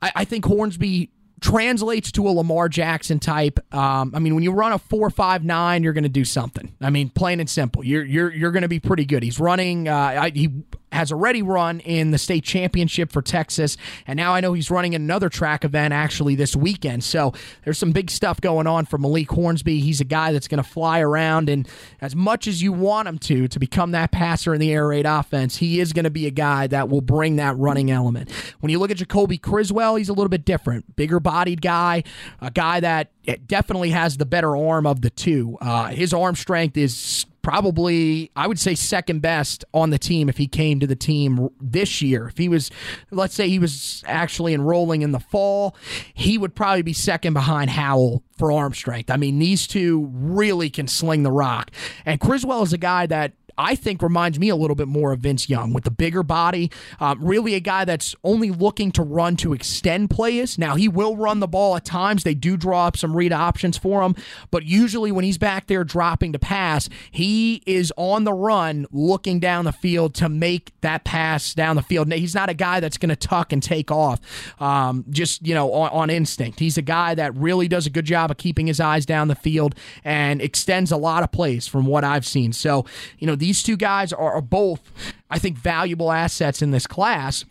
I, 0.01 0.11
I 0.17 0.25
think 0.25 0.45
Hornsby 0.45 1.09
translates 1.39 2.11
to 2.13 2.27
a 2.27 2.31
Lamar 2.31 2.69
Jackson 2.69 3.19
type. 3.19 3.59
Um, 3.73 4.11
I 4.15 4.19
mean, 4.19 4.35
when 4.35 4.43
you 4.43 4.51
run 4.51 4.73
a 4.73 4.79
four 4.79 5.09
five 5.09 5.43
nine, 5.43 5.83
you're 5.83 5.93
going 5.93 6.03
to 6.03 6.09
do 6.09 6.25
something. 6.25 6.73
I 6.81 6.89
mean, 6.89 7.09
plain 7.09 7.39
and 7.39 7.49
simple. 7.49 7.83
You're 7.83 8.03
you're 8.03 8.33
you're 8.33 8.51
going 8.51 8.63
to 8.63 8.67
be 8.67 8.79
pretty 8.79 9.05
good. 9.05 9.23
He's 9.23 9.39
running. 9.39 9.87
Uh, 9.87 9.95
I, 9.95 10.29
he 10.31 10.49
has 10.91 11.11
already 11.11 11.41
run 11.41 11.79
in 11.81 12.11
the 12.11 12.17
state 12.17 12.43
championship 12.43 13.11
for 13.11 13.21
Texas, 13.21 13.77
and 14.07 14.17
now 14.17 14.33
I 14.33 14.39
know 14.39 14.53
he's 14.53 14.71
running 14.71 14.95
another 14.95 15.29
track 15.29 15.65
event 15.65 15.93
actually 15.93 16.35
this 16.35 16.55
weekend. 16.55 17.03
So 17.03 17.33
there's 17.63 17.77
some 17.77 17.91
big 17.91 18.09
stuff 18.09 18.39
going 18.41 18.67
on 18.67 18.85
for 18.85 18.97
Malik 18.97 19.29
Hornsby. 19.29 19.79
He's 19.79 20.01
a 20.01 20.05
guy 20.05 20.31
that's 20.31 20.47
going 20.47 20.63
to 20.63 20.69
fly 20.69 20.99
around, 21.01 21.49
and 21.49 21.67
as 22.01 22.15
much 22.15 22.47
as 22.47 22.63
you 22.63 22.71
want 22.71 23.07
him 23.07 23.19
to 23.19 23.47
to 23.47 23.59
become 23.59 23.91
that 23.91 24.11
passer 24.11 24.53
in 24.53 24.59
the 24.59 24.71
air 24.71 24.87
raid 24.87 25.05
offense, 25.05 25.57
he 25.57 25.79
is 25.79 25.93
going 25.93 26.05
to 26.05 26.09
be 26.09 26.25
a 26.25 26.31
guy 26.31 26.67
that 26.67 26.89
will 26.89 27.01
bring 27.01 27.35
that 27.35 27.57
running 27.57 27.91
element. 27.91 28.31
When 28.61 28.71
you 28.71 28.79
look 28.79 28.91
at 28.91 28.97
Jacoby 28.97 29.37
Criswell, 29.37 29.95
he's 29.95 30.09
a 30.09 30.13
little 30.13 30.29
bit 30.29 30.45
different, 30.45 30.95
bigger 30.95 31.19
bodied 31.19 31.61
guy, 31.61 32.03
a 32.41 32.49
guy 32.49 32.79
that 32.79 33.11
definitely 33.45 33.91
has 33.91 34.17
the 34.17 34.25
better 34.25 34.57
arm 34.57 34.87
of 34.87 35.01
the 35.01 35.09
two. 35.09 35.57
Uh, 35.61 35.87
his 35.87 36.13
arm 36.13 36.35
strength 36.35 36.77
is 36.77 37.25
probably 37.47 38.29
I 38.35 38.45
would 38.45 38.59
say 38.59 38.75
second 38.75 39.21
best 39.21 39.63
on 39.73 39.89
the 39.89 39.97
team 39.97 40.27
if 40.27 40.35
he 40.35 40.47
came 40.47 40.81
to 40.81 40.87
the 40.87 40.97
team 40.97 41.47
this 41.61 42.01
year. 42.01 42.27
If 42.27 42.37
he 42.37 42.49
was 42.49 42.69
let's 43.09 43.33
say 43.33 43.47
he 43.47 43.57
was 43.57 44.03
actually 44.05 44.53
enrolling 44.53 45.01
in 45.01 45.13
the 45.13 45.21
fall, 45.21 45.73
he 46.13 46.37
would 46.37 46.55
probably 46.55 46.81
be 46.81 46.91
second 46.91 47.33
behind 47.33 47.69
Howell 47.69 48.21
for 48.37 48.51
arm 48.51 48.73
strength. 48.73 49.09
I 49.09 49.15
mean, 49.15 49.39
these 49.39 49.65
two 49.65 50.09
really 50.11 50.69
can 50.69 50.89
sling 50.89 51.23
the 51.23 51.31
rock. 51.31 51.71
And 52.05 52.19
Criswell 52.19 52.63
is 52.63 52.73
a 52.73 52.77
guy 52.77 53.05
that 53.05 53.31
I 53.57 53.75
think 53.75 54.01
reminds 54.01 54.39
me 54.39 54.49
a 54.49 54.55
little 54.55 54.75
bit 54.75 54.87
more 54.87 55.11
of 55.11 55.19
Vince 55.19 55.49
Young 55.49 55.73
with 55.73 55.83
the 55.83 55.91
bigger 55.91 56.23
body. 56.23 56.71
Um, 56.99 57.23
really, 57.23 57.55
a 57.55 57.59
guy 57.59 57.85
that's 57.85 58.15
only 58.23 58.51
looking 58.51 58.91
to 58.93 59.03
run 59.03 59.35
to 59.37 59.53
extend 59.53 60.09
plays. 60.09 60.57
Now, 60.57 60.75
he 60.75 60.87
will 60.87 61.15
run 61.15 61.39
the 61.39 61.47
ball 61.47 61.75
at 61.75 61.85
times. 61.85 62.23
They 62.23 62.33
do 62.33 62.57
draw 62.57 62.87
up 62.87 62.97
some 62.97 63.15
read 63.15 63.33
options 63.33 63.77
for 63.77 64.03
him, 64.03 64.15
but 64.51 64.65
usually 64.65 65.11
when 65.11 65.23
he's 65.23 65.37
back 65.37 65.67
there 65.67 65.83
dropping 65.83 66.33
to 66.33 66.39
pass, 66.39 66.89
he 67.11 67.61
is 67.65 67.93
on 67.97 68.23
the 68.23 68.33
run 68.33 68.85
looking 68.91 69.39
down 69.39 69.65
the 69.65 69.71
field 69.71 70.13
to 70.15 70.29
make 70.29 70.73
that 70.81 71.03
pass 71.03 71.53
down 71.53 71.75
the 71.75 71.81
field. 71.81 72.11
He's 72.11 72.35
not 72.35 72.49
a 72.49 72.53
guy 72.53 72.79
that's 72.79 72.97
going 72.97 73.09
to 73.09 73.15
tuck 73.15 73.51
and 73.51 73.61
take 73.61 73.91
off 73.91 74.19
um, 74.59 75.05
just, 75.09 75.45
you 75.45 75.53
know, 75.53 75.71
on, 75.73 75.89
on 75.91 76.09
instinct. 76.09 76.59
He's 76.59 76.77
a 76.77 76.81
guy 76.81 77.15
that 77.15 77.35
really 77.35 77.67
does 77.67 77.85
a 77.85 77.89
good 77.89 78.05
job 78.05 78.31
of 78.31 78.37
keeping 78.37 78.67
his 78.67 78.79
eyes 78.79 79.05
down 79.05 79.27
the 79.27 79.35
field 79.35 79.75
and 80.03 80.41
extends 80.41 80.91
a 80.91 80.97
lot 80.97 81.23
of 81.23 81.31
plays 81.31 81.67
from 81.67 81.85
what 81.85 82.03
I've 82.03 82.25
seen. 82.25 82.53
So, 82.53 82.85
you 83.17 83.27
know, 83.27 83.35
these 83.47 83.63
two 83.63 83.77
guys 83.77 84.11
are, 84.11 84.33
are 84.33 84.41
both, 84.41 84.91
I 85.29 85.39
think, 85.39 85.57
valuable 85.57 86.11
assets 86.11 86.61
in 86.61 86.71
this 86.71 86.85
class. 86.85 87.45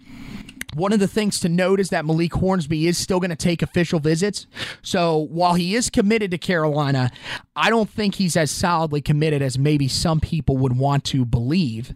One 0.74 0.92
of 0.92 1.00
the 1.00 1.08
things 1.08 1.40
to 1.40 1.48
note 1.48 1.80
is 1.80 1.88
that 1.88 2.04
Malik 2.04 2.34
Hornsby 2.34 2.86
is 2.86 2.98
still 2.98 3.18
going 3.18 3.30
to 3.30 3.36
take 3.36 3.62
official 3.62 3.98
visits. 3.98 4.46
So 4.82 5.16
while 5.16 5.54
he 5.54 5.74
is 5.74 5.88
committed 5.88 6.32
to 6.32 6.38
Carolina, 6.38 7.10
I 7.56 7.70
don't 7.70 7.88
think 7.88 8.16
he's 8.16 8.36
as 8.36 8.50
solidly 8.50 9.00
committed 9.00 9.40
as 9.40 9.58
maybe 9.58 9.88
some 9.88 10.20
people 10.20 10.58
would 10.58 10.76
want 10.76 11.04
to 11.04 11.24
believe. 11.24 11.94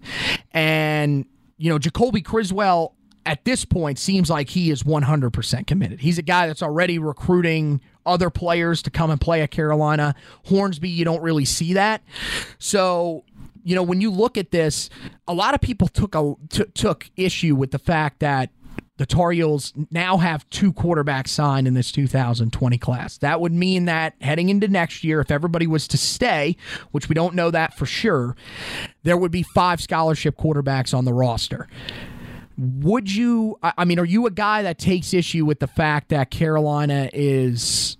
And, 0.52 1.26
you 1.58 1.68
know, 1.68 1.78
Jacoby 1.78 2.22
Criswell 2.22 2.94
at 3.26 3.44
this 3.44 3.66
point 3.66 3.98
seems 3.98 4.30
like 4.30 4.48
he 4.48 4.70
is 4.70 4.82
100% 4.82 5.66
committed. 5.66 6.00
He's 6.00 6.16
a 6.16 6.22
guy 6.22 6.46
that's 6.46 6.62
already 6.62 6.98
recruiting 6.98 7.82
other 8.06 8.30
players 8.30 8.80
to 8.82 8.90
come 8.90 9.10
and 9.10 9.20
play 9.20 9.42
at 9.42 9.50
Carolina. 9.50 10.14
Hornsby, 10.46 10.88
you 10.88 11.04
don't 11.04 11.22
really 11.22 11.44
see 11.44 11.74
that. 11.74 12.02
So 12.58 13.24
you 13.64 13.74
know, 13.74 13.82
when 13.82 14.00
you 14.00 14.10
look 14.10 14.36
at 14.38 14.50
this, 14.50 14.90
a 15.28 15.34
lot 15.34 15.54
of 15.54 15.60
people 15.60 15.88
took 15.88 16.14
a 16.14 16.34
t- 16.48 16.64
took 16.74 17.10
issue 17.16 17.54
with 17.54 17.70
the 17.70 17.78
fact 17.78 18.20
that 18.20 18.50
the 19.00 19.06
Tar 19.06 19.30
Heels 19.30 19.72
now 19.90 20.18
have 20.18 20.48
two 20.50 20.74
quarterbacks 20.74 21.28
signed 21.28 21.66
in 21.66 21.72
this 21.72 21.90
2020 21.90 22.76
class. 22.76 23.16
That 23.16 23.40
would 23.40 23.52
mean 23.52 23.86
that 23.86 24.14
heading 24.20 24.50
into 24.50 24.68
next 24.68 25.02
year, 25.02 25.20
if 25.20 25.30
everybody 25.30 25.66
was 25.66 25.88
to 25.88 25.96
stay, 25.96 26.54
which 26.90 27.08
we 27.08 27.14
don't 27.14 27.34
know 27.34 27.50
that 27.50 27.78
for 27.78 27.86
sure, 27.86 28.36
there 29.02 29.16
would 29.16 29.30
be 29.32 29.42
five 29.42 29.80
scholarship 29.80 30.36
quarterbacks 30.36 30.92
on 30.92 31.06
the 31.06 31.14
roster. 31.14 31.66
Would 32.58 33.10
you, 33.10 33.58
I 33.62 33.86
mean, 33.86 33.98
are 33.98 34.04
you 34.04 34.26
a 34.26 34.30
guy 34.30 34.60
that 34.64 34.78
takes 34.78 35.14
issue 35.14 35.46
with 35.46 35.60
the 35.60 35.66
fact 35.66 36.10
that 36.10 36.30
Carolina 36.30 37.08
is 37.14 37.96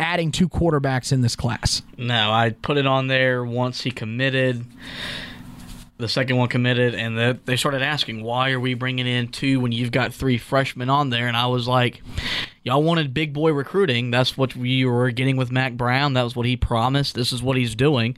adding 0.00 0.32
two 0.32 0.48
quarterbacks 0.48 1.12
in 1.12 1.20
this 1.20 1.36
class? 1.36 1.82
No, 1.96 2.32
I 2.32 2.50
put 2.50 2.78
it 2.78 2.86
on 2.86 3.06
there 3.06 3.44
once 3.44 3.82
he 3.82 3.90
committed 3.90 4.64
the 6.00 6.08
second 6.08 6.36
one 6.36 6.48
committed, 6.48 6.94
and 6.94 7.16
the, 7.16 7.38
they 7.44 7.56
started 7.56 7.82
asking, 7.82 8.22
"Why 8.22 8.50
are 8.50 8.60
we 8.60 8.74
bringing 8.74 9.06
in 9.06 9.28
two 9.28 9.60
when 9.60 9.70
you've 9.70 9.92
got 9.92 10.12
three 10.12 10.38
freshmen 10.38 10.90
on 10.90 11.10
there?" 11.10 11.28
And 11.28 11.36
I 11.36 11.46
was 11.46 11.68
like, 11.68 12.02
"Y'all 12.64 12.82
wanted 12.82 13.14
big 13.14 13.32
boy 13.32 13.52
recruiting. 13.52 14.10
That's 14.10 14.36
what 14.36 14.56
we 14.56 14.84
were 14.84 15.10
getting 15.10 15.36
with 15.36 15.52
Mack 15.52 15.74
Brown. 15.74 16.14
That 16.14 16.22
was 16.22 16.34
what 16.34 16.46
he 16.46 16.56
promised. 16.56 17.14
This 17.14 17.32
is 17.32 17.42
what 17.42 17.56
he's 17.56 17.74
doing. 17.74 18.16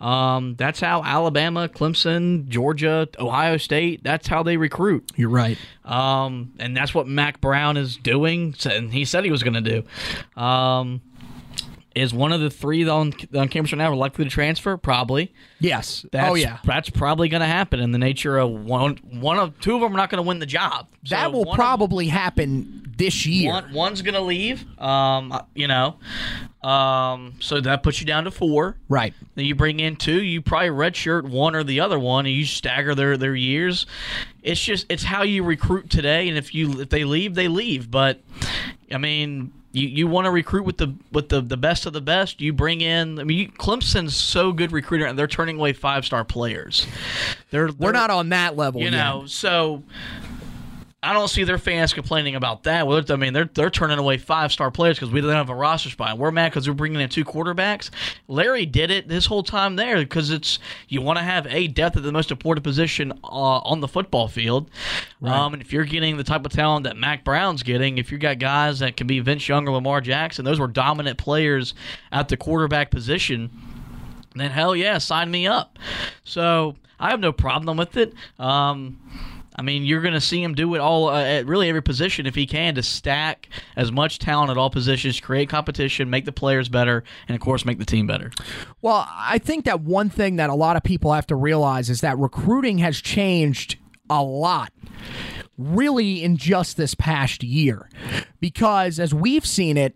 Um, 0.00 0.56
that's 0.56 0.80
how 0.80 1.02
Alabama, 1.02 1.68
Clemson, 1.68 2.48
Georgia, 2.48 3.08
Ohio 3.18 3.56
State. 3.56 4.02
That's 4.02 4.28
how 4.28 4.42
they 4.42 4.56
recruit. 4.56 5.10
You're 5.16 5.30
right. 5.30 5.58
Um, 5.84 6.52
and 6.58 6.76
that's 6.76 6.94
what 6.94 7.06
Mack 7.06 7.40
Brown 7.40 7.76
is 7.76 7.96
doing. 7.96 8.54
And 8.64 8.92
he 8.92 9.04
said 9.04 9.24
he 9.24 9.30
was 9.30 9.42
going 9.42 9.62
to 9.62 9.82
do." 9.82 10.40
Um, 10.40 11.00
is 11.94 12.14
one 12.14 12.32
of 12.32 12.40
the 12.40 12.50
three 12.50 12.88
on, 12.88 13.12
on 13.34 13.48
campus 13.48 13.72
right 13.72 13.78
now 13.78 13.92
likely 13.94 14.24
to 14.24 14.30
transfer? 14.30 14.76
Probably. 14.76 15.32
Yes. 15.58 16.06
That's, 16.12 16.30
oh 16.30 16.34
yeah. 16.34 16.58
That's 16.64 16.88
probably 16.90 17.28
going 17.28 17.40
to 17.40 17.46
happen 17.46 17.80
in 17.80 17.92
the 17.92 17.98
nature 17.98 18.38
of 18.38 18.50
one. 18.50 18.96
One 19.10 19.38
of 19.38 19.58
two 19.60 19.74
of 19.74 19.80
them 19.80 19.92
are 19.94 19.96
not 19.96 20.10
going 20.10 20.22
to 20.22 20.26
win 20.26 20.38
the 20.38 20.46
job. 20.46 20.86
So 21.04 21.16
that 21.16 21.32
will 21.32 21.44
one 21.44 21.48
of- 21.48 21.54
probably 21.56 22.06
happen 22.08 22.92
this 22.96 23.24
year. 23.24 23.52
one, 23.52 23.72
one's 23.72 24.02
going 24.02 24.14
to 24.14 24.20
leave. 24.20 24.64
Um, 24.78 25.34
you 25.54 25.66
know, 25.66 25.96
um, 26.62 27.34
so 27.40 27.60
that 27.60 27.82
puts 27.82 28.00
you 28.00 28.06
down 28.06 28.24
to 28.24 28.30
four. 28.30 28.76
Right. 28.88 29.14
Then 29.34 29.46
you 29.46 29.54
bring 29.54 29.80
in 29.80 29.96
two. 29.96 30.22
You 30.22 30.42
probably 30.42 30.68
redshirt 30.68 31.28
one 31.28 31.54
or 31.56 31.64
the 31.64 31.80
other 31.80 31.98
one, 31.98 32.26
and 32.26 32.34
you 32.34 32.44
stagger 32.44 32.94
their 32.94 33.16
their 33.16 33.34
years. 33.34 33.86
It's 34.42 34.60
just 34.62 34.86
it's 34.90 35.02
how 35.02 35.22
you 35.22 35.42
recruit 35.42 35.88
today, 35.90 36.28
and 36.28 36.36
if 36.36 36.54
you 36.54 36.80
if 36.82 36.90
they 36.90 37.04
leave, 37.04 37.34
they 37.34 37.48
leave. 37.48 37.90
But 37.90 38.20
I 38.92 38.98
mean, 38.98 39.52
you, 39.72 39.86
you 39.88 40.06
want 40.06 40.24
to 40.24 40.30
recruit 40.30 40.64
with 40.64 40.78
the 40.78 40.94
with 41.12 41.28
the, 41.28 41.40
the 41.40 41.56
best 41.56 41.86
of 41.86 41.92
the 41.92 42.00
best. 42.00 42.40
You 42.40 42.52
bring 42.52 42.80
in. 42.80 43.18
I 43.18 43.24
mean, 43.24 43.38
you, 43.38 43.48
Clemson's 43.48 44.16
so 44.16 44.52
good 44.52 44.72
recruiter, 44.72 45.06
and 45.06 45.18
they're 45.18 45.26
turning 45.28 45.56
away 45.58 45.72
five 45.72 46.04
star 46.04 46.24
players. 46.24 46.86
They're, 47.50 47.66
We're 47.66 47.72
they're- 47.72 47.92
not 47.92 48.10
on 48.10 48.30
that 48.30 48.56
level 48.56 48.80
you 48.80 48.88
yet. 48.88 48.96
know, 48.96 49.26
so 49.26 49.82
I 51.02 51.14
don't 51.14 51.28
see 51.28 51.44
their 51.44 51.56
fans 51.56 51.94
complaining 51.94 52.34
about 52.34 52.64
that. 52.64 52.86
Well, 52.86 53.02
I 53.08 53.16
mean, 53.16 53.32
they're 53.32 53.48
they're 53.54 53.70
turning 53.70 53.98
away 53.98 54.18
five 54.18 54.52
star 54.52 54.70
players 54.70 54.98
because 54.98 55.10
we 55.10 55.22
don't 55.22 55.30
have 55.30 55.48
a 55.48 55.54
roster 55.54 55.88
spot. 55.88 56.18
We're 56.18 56.30
mad 56.30 56.50
because 56.50 56.68
we're 56.68 56.74
bringing 56.74 57.00
in 57.00 57.08
two 57.08 57.24
quarterbacks. 57.24 57.88
Larry 58.28 58.66
did 58.66 58.90
it 58.90 59.08
this 59.08 59.24
whole 59.24 59.42
time 59.42 59.76
there 59.76 59.96
because 59.96 60.30
it's 60.30 60.58
you 60.88 61.00
want 61.00 61.18
to 61.18 61.24
have 61.24 61.46
a 61.46 61.68
depth 61.68 61.96
at 61.96 62.02
the 62.02 62.12
most 62.12 62.30
important 62.30 62.64
position 62.64 63.12
uh, 63.24 63.26
on 63.26 63.80
the 63.80 63.88
football 63.88 64.28
field. 64.28 64.70
Um, 65.22 65.54
and 65.54 65.62
if 65.62 65.72
you're 65.72 65.84
getting 65.84 66.16
the 66.16 66.24
type 66.24 66.44
of 66.44 66.52
talent 66.52 66.84
that 66.84 66.96
Mack 66.96 67.24
Brown's 67.24 67.62
getting, 67.62 67.98
if 67.98 68.12
you 68.12 68.18
got 68.18 68.38
guys 68.38 68.80
that 68.80 68.96
can 68.96 69.06
be 69.06 69.20
Vince 69.20 69.48
Young 69.48 69.66
or 69.68 69.72
Lamar 69.72 70.00
Jackson, 70.00 70.44
those 70.44 70.60
were 70.60 70.68
dominant 70.68 71.18
players 71.18 71.74
at 72.12 72.28
the 72.28 72.36
quarterback 72.36 72.90
position 72.90 73.50
then 74.34 74.50
hell 74.50 74.76
yeah, 74.76 74.98
sign 74.98 75.30
me 75.30 75.46
up. 75.46 75.78
So 76.24 76.76
I 76.98 77.10
have 77.10 77.20
no 77.20 77.32
problem 77.32 77.76
with 77.76 77.96
it. 77.96 78.14
Um, 78.38 78.98
I 79.56 79.62
mean, 79.62 79.84
you're 79.84 80.00
going 80.00 80.14
to 80.14 80.20
see 80.20 80.42
him 80.42 80.54
do 80.54 80.74
it 80.74 80.78
all 80.78 81.08
uh, 81.08 81.22
at 81.22 81.46
really 81.46 81.68
every 81.68 81.82
position 81.82 82.26
if 82.26 82.34
he 82.34 82.46
can 82.46 82.76
to 82.76 82.82
stack 82.82 83.48
as 83.76 83.90
much 83.90 84.18
talent 84.18 84.50
at 84.50 84.56
all 84.56 84.70
positions, 84.70 85.20
create 85.20 85.48
competition, 85.48 86.08
make 86.08 86.24
the 86.24 86.32
players 86.32 86.68
better, 86.68 87.02
and 87.28 87.34
of 87.34 87.40
course, 87.40 87.64
make 87.64 87.78
the 87.78 87.84
team 87.84 88.06
better. 88.06 88.30
Well, 88.80 89.06
I 89.10 89.38
think 89.38 89.64
that 89.64 89.80
one 89.80 90.08
thing 90.08 90.36
that 90.36 90.50
a 90.50 90.54
lot 90.54 90.76
of 90.76 90.82
people 90.82 91.12
have 91.12 91.26
to 91.28 91.36
realize 91.36 91.90
is 91.90 92.00
that 92.00 92.16
recruiting 92.18 92.78
has 92.78 93.00
changed 93.00 93.76
a 94.08 94.22
lot 94.22 94.72
really 95.56 96.24
in 96.24 96.36
just 96.36 96.76
this 96.76 96.94
past 96.94 97.42
year. 97.42 97.88
Because 98.40 98.98
as 98.98 99.12
we've 99.12 99.44
seen 99.46 99.76
it, 99.76 99.94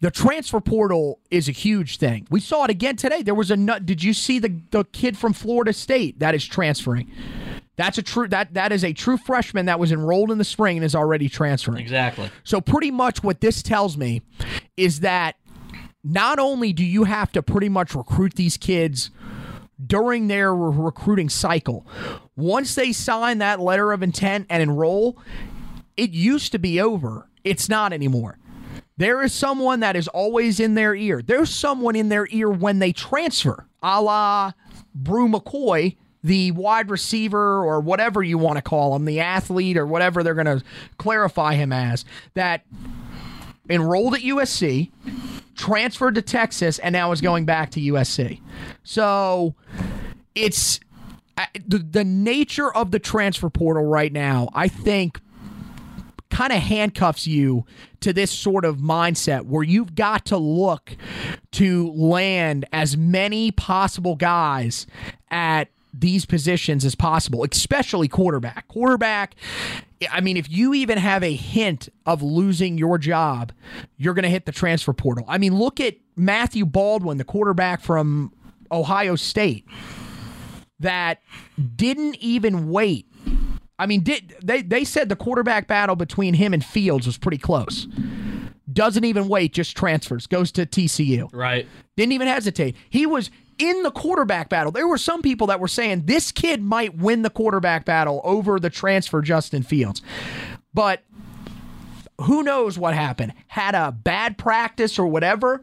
the 0.00 0.10
transfer 0.10 0.60
portal 0.60 1.20
is 1.30 1.48
a 1.48 1.52
huge 1.52 1.98
thing. 1.98 2.26
We 2.30 2.40
saw 2.40 2.64
it 2.64 2.70
again 2.70 2.96
today. 2.96 3.22
There 3.22 3.34
was 3.34 3.50
a 3.50 3.56
nut. 3.56 3.84
Did 3.84 4.02
you 4.02 4.14
see 4.14 4.38
the, 4.38 4.60
the 4.70 4.84
kid 4.84 5.18
from 5.18 5.34
Florida 5.34 5.72
State 5.72 6.18
that 6.20 6.34
is 6.34 6.46
transferring? 6.46 7.10
That's 7.80 7.96
a 7.96 8.02
true 8.02 8.28
that 8.28 8.52
that 8.52 8.72
is 8.72 8.84
a 8.84 8.92
true 8.92 9.16
freshman 9.16 9.64
that 9.64 9.80
was 9.80 9.90
enrolled 9.90 10.30
in 10.30 10.36
the 10.36 10.44
spring 10.44 10.76
and 10.76 10.84
is 10.84 10.94
already 10.94 11.30
transferring. 11.30 11.78
Exactly. 11.78 12.30
So 12.44 12.60
pretty 12.60 12.90
much 12.90 13.22
what 13.22 13.40
this 13.40 13.62
tells 13.62 13.96
me 13.96 14.20
is 14.76 15.00
that 15.00 15.36
not 16.04 16.38
only 16.38 16.74
do 16.74 16.84
you 16.84 17.04
have 17.04 17.32
to 17.32 17.42
pretty 17.42 17.70
much 17.70 17.94
recruit 17.94 18.34
these 18.34 18.58
kids 18.58 19.10
during 19.82 20.28
their 20.28 20.54
re- 20.54 20.76
recruiting 20.76 21.30
cycle, 21.30 21.86
once 22.36 22.74
they 22.74 22.92
sign 22.92 23.38
that 23.38 23.60
letter 23.60 23.92
of 23.92 24.02
intent 24.02 24.44
and 24.50 24.62
enroll, 24.62 25.18
it 25.96 26.10
used 26.10 26.52
to 26.52 26.58
be 26.58 26.82
over. 26.82 27.30
It's 27.44 27.70
not 27.70 27.94
anymore. 27.94 28.36
There 28.98 29.22
is 29.22 29.32
someone 29.32 29.80
that 29.80 29.96
is 29.96 30.06
always 30.06 30.60
in 30.60 30.74
their 30.74 30.94
ear. 30.94 31.22
There's 31.22 31.48
someone 31.48 31.96
in 31.96 32.10
their 32.10 32.28
ear 32.30 32.50
when 32.50 32.78
they 32.78 32.92
transfer, 32.92 33.66
a 33.82 34.02
la 34.02 34.52
Bru 34.94 35.28
McCoy, 35.28 35.96
the 36.22 36.50
wide 36.52 36.90
receiver 36.90 37.64
or 37.64 37.80
whatever 37.80 38.22
you 38.22 38.38
want 38.38 38.56
to 38.56 38.62
call 38.62 38.94
him, 38.94 39.04
the 39.04 39.20
athlete 39.20 39.76
or 39.76 39.86
whatever 39.86 40.22
they're 40.22 40.34
going 40.34 40.58
to 40.58 40.62
clarify 40.98 41.54
him 41.54 41.72
as, 41.72 42.04
that 42.34 42.64
enrolled 43.68 44.14
at 44.14 44.20
USC, 44.20 44.90
transferred 45.56 46.14
to 46.16 46.22
Texas, 46.22 46.78
and 46.78 46.92
now 46.92 47.12
is 47.12 47.20
going 47.20 47.44
back 47.44 47.70
to 47.70 47.80
USC. 47.80 48.40
So 48.82 49.54
it's 50.34 50.80
the, 51.66 51.78
the 51.78 52.04
nature 52.04 52.72
of 52.74 52.90
the 52.90 52.98
transfer 52.98 53.48
portal 53.50 53.84
right 53.84 54.12
now, 54.12 54.48
I 54.54 54.68
think 54.68 55.20
kind 56.30 56.52
of 56.52 56.60
handcuffs 56.60 57.26
you 57.26 57.64
to 58.00 58.12
this 58.12 58.30
sort 58.30 58.64
of 58.64 58.78
mindset 58.78 59.42
where 59.42 59.64
you've 59.64 59.94
got 59.94 60.24
to 60.26 60.36
look 60.36 60.96
to 61.52 61.90
land 61.92 62.64
as 62.72 62.96
many 62.96 63.50
possible 63.50 64.16
guys 64.16 64.86
at 65.30 65.68
these 65.92 66.24
positions 66.24 66.84
as 66.84 66.94
possible, 66.94 67.44
especially 67.50 68.08
quarterback. 68.08 68.68
Quarterback, 68.68 69.34
I 70.10 70.20
mean, 70.20 70.36
if 70.36 70.50
you 70.50 70.74
even 70.74 70.98
have 70.98 71.22
a 71.22 71.34
hint 71.34 71.88
of 72.06 72.22
losing 72.22 72.78
your 72.78 72.98
job, 72.98 73.52
you're 73.96 74.14
going 74.14 74.22
to 74.24 74.30
hit 74.30 74.46
the 74.46 74.52
transfer 74.52 74.92
portal. 74.92 75.24
I 75.28 75.38
mean, 75.38 75.56
look 75.56 75.80
at 75.80 75.96
Matthew 76.16 76.64
Baldwin, 76.64 77.18
the 77.18 77.24
quarterback 77.24 77.80
from 77.80 78.32
Ohio 78.70 79.16
State, 79.16 79.66
that 80.78 81.20
didn't 81.76 82.16
even 82.16 82.70
wait 82.70 83.06
I 83.80 83.86
mean, 83.86 84.02
did 84.02 84.36
they 84.42 84.60
they 84.60 84.84
said 84.84 85.08
the 85.08 85.16
quarterback 85.16 85.66
battle 85.66 85.96
between 85.96 86.34
him 86.34 86.52
and 86.52 86.62
Fields 86.62 87.06
was 87.06 87.16
pretty 87.16 87.38
close. 87.38 87.88
Doesn't 88.70 89.04
even 89.04 89.26
wait, 89.26 89.54
just 89.54 89.74
transfers, 89.74 90.26
goes 90.26 90.52
to 90.52 90.66
TCU. 90.66 91.30
Right. 91.32 91.66
Didn't 91.96 92.12
even 92.12 92.28
hesitate. 92.28 92.76
He 92.90 93.06
was 93.06 93.30
in 93.60 93.82
the 93.82 93.90
quarterback 93.90 94.48
battle. 94.48 94.72
There 94.72 94.88
were 94.88 94.98
some 94.98 95.22
people 95.22 95.46
that 95.48 95.60
were 95.60 95.68
saying 95.68 96.06
this 96.06 96.32
kid 96.32 96.62
might 96.62 96.96
win 96.96 97.22
the 97.22 97.30
quarterback 97.30 97.84
battle 97.84 98.20
over 98.24 98.58
the 98.58 98.70
transfer 98.70 99.20
Justin 99.20 99.62
Fields. 99.62 100.02
But 100.72 101.02
who 102.22 102.42
knows 102.42 102.78
what 102.78 102.94
happened? 102.94 103.34
Had 103.48 103.74
a 103.74 103.92
bad 103.92 104.38
practice 104.38 104.98
or 104.98 105.06
whatever, 105.06 105.62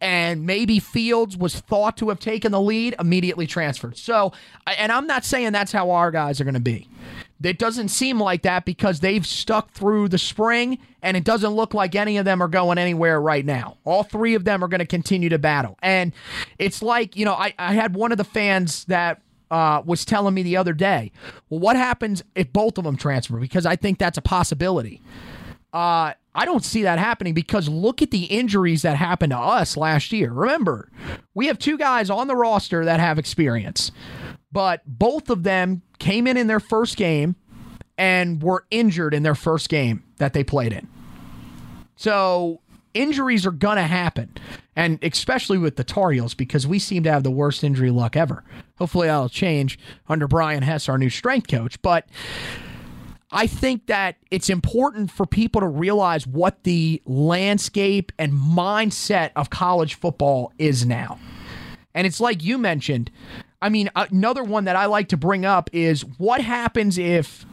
and 0.00 0.46
maybe 0.46 0.78
Fields 0.78 1.36
was 1.36 1.60
thought 1.60 1.96
to 1.98 2.08
have 2.08 2.18
taken 2.18 2.52
the 2.52 2.60
lead, 2.60 2.94
immediately 2.98 3.46
transferred. 3.46 3.96
So, 3.96 4.32
and 4.66 4.92
I'm 4.92 5.06
not 5.06 5.24
saying 5.24 5.52
that's 5.52 5.72
how 5.72 5.90
our 5.90 6.10
guys 6.10 6.40
are 6.40 6.44
going 6.44 6.54
to 6.54 6.60
be. 6.60 6.88
It 7.42 7.58
doesn't 7.58 7.88
seem 7.88 8.20
like 8.20 8.42
that 8.42 8.64
because 8.64 9.00
they've 9.00 9.26
stuck 9.26 9.72
through 9.72 10.08
the 10.08 10.18
spring, 10.18 10.78
and 11.02 11.16
it 11.16 11.24
doesn't 11.24 11.50
look 11.50 11.74
like 11.74 11.94
any 11.94 12.16
of 12.16 12.24
them 12.24 12.42
are 12.42 12.48
going 12.48 12.78
anywhere 12.78 13.20
right 13.20 13.44
now. 13.44 13.78
All 13.84 14.02
three 14.02 14.34
of 14.34 14.44
them 14.44 14.62
are 14.62 14.68
going 14.68 14.80
to 14.80 14.86
continue 14.86 15.28
to 15.28 15.38
battle. 15.38 15.78
And 15.82 16.12
it's 16.58 16.82
like, 16.82 17.16
you 17.16 17.24
know, 17.24 17.34
I, 17.34 17.54
I 17.58 17.74
had 17.74 17.94
one 17.94 18.12
of 18.12 18.18
the 18.18 18.24
fans 18.24 18.84
that 18.84 19.20
uh, 19.50 19.82
was 19.84 20.04
telling 20.04 20.34
me 20.34 20.42
the 20.42 20.56
other 20.56 20.72
day, 20.72 21.12
well, 21.50 21.60
what 21.60 21.76
happens 21.76 22.22
if 22.34 22.52
both 22.52 22.78
of 22.78 22.84
them 22.84 22.96
transfer? 22.96 23.38
Because 23.38 23.66
I 23.66 23.76
think 23.76 23.98
that's 23.98 24.18
a 24.18 24.22
possibility. 24.22 25.02
Uh, 25.72 26.12
I 26.34 26.44
don't 26.44 26.64
see 26.64 26.82
that 26.82 26.98
happening 26.98 27.34
because 27.34 27.68
look 27.68 28.02
at 28.02 28.10
the 28.10 28.24
injuries 28.24 28.82
that 28.82 28.96
happened 28.96 29.30
to 29.30 29.38
us 29.38 29.76
last 29.76 30.12
year. 30.12 30.32
Remember, 30.32 30.90
we 31.34 31.46
have 31.46 31.58
two 31.58 31.76
guys 31.76 32.10
on 32.10 32.26
the 32.26 32.36
roster 32.36 32.84
that 32.84 33.00
have 33.00 33.18
experience, 33.18 33.90
but 34.50 34.82
both 34.86 35.30
of 35.30 35.42
them 35.42 35.82
came 35.98 36.26
in 36.26 36.36
in 36.36 36.46
their 36.46 36.60
first 36.60 36.96
game 36.96 37.36
and 37.98 38.42
were 38.42 38.64
injured 38.70 39.14
in 39.14 39.22
their 39.22 39.34
first 39.34 39.68
game 39.68 40.02
that 40.16 40.32
they 40.32 40.42
played 40.42 40.72
in. 40.72 40.88
So 41.96 42.60
injuries 42.94 43.46
are 43.46 43.52
going 43.52 43.76
to 43.76 43.82
happen, 43.82 44.36
and 44.74 44.98
especially 45.02 45.58
with 45.58 45.76
the 45.76 45.84
Tar 45.84 46.10
Heels 46.12 46.34
because 46.34 46.66
we 46.66 46.78
seem 46.78 47.02
to 47.04 47.12
have 47.12 47.22
the 47.22 47.30
worst 47.30 47.62
injury 47.62 47.90
luck 47.90 48.16
ever. 48.16 48.42
Hopefully 48.76 49.06
that'll 49.06 49.28
change 49.28 49.78
under 50.08 50.26
Brian 50.26 50.62
Hess, 50.62 50.88
our 50.88 50.98
new 50.98 51.10
strength 51.10 51.48
coach. 51.48 51.80
But 51.82 52.06
I 53.32 53.46
think 53.46 53.86
that 53.86 54.16
it's 54.30 54.50
important 54.50 55.10
for 55.10 55.24
people 55.24 55.62
to 55.62 55.66
realize 55.66 56.26
what 56.26 56.64
the 56.64 57.00
landscape 57.06 58.12
and 58.18 58.32
mindset 58.32 59.30
of 59.34 59.48
college 59.48 59.94
football 59.94 60.52
is 60.58 60.84
now. 60.84 61.18
And 61.94 62.06
it's 62.06 62.20
like 62.20 62.44
you 62.44 62.58
mentioned. 62.58 63.10
I 63.62 63.70
mean, 63.70 63.90
uh, 63.96 64.06
another 64.10 64.44
one 64.44 64.64
that 64.64 64.76
I 64.76 64.86
like 64.86 65.08
to 65.08 65.16
bring 65.16 65.46
up 65.46 65.70
is 65.72 66.02
what 66.18 66.42
happens 66.42 66.98
if 66.98 67.46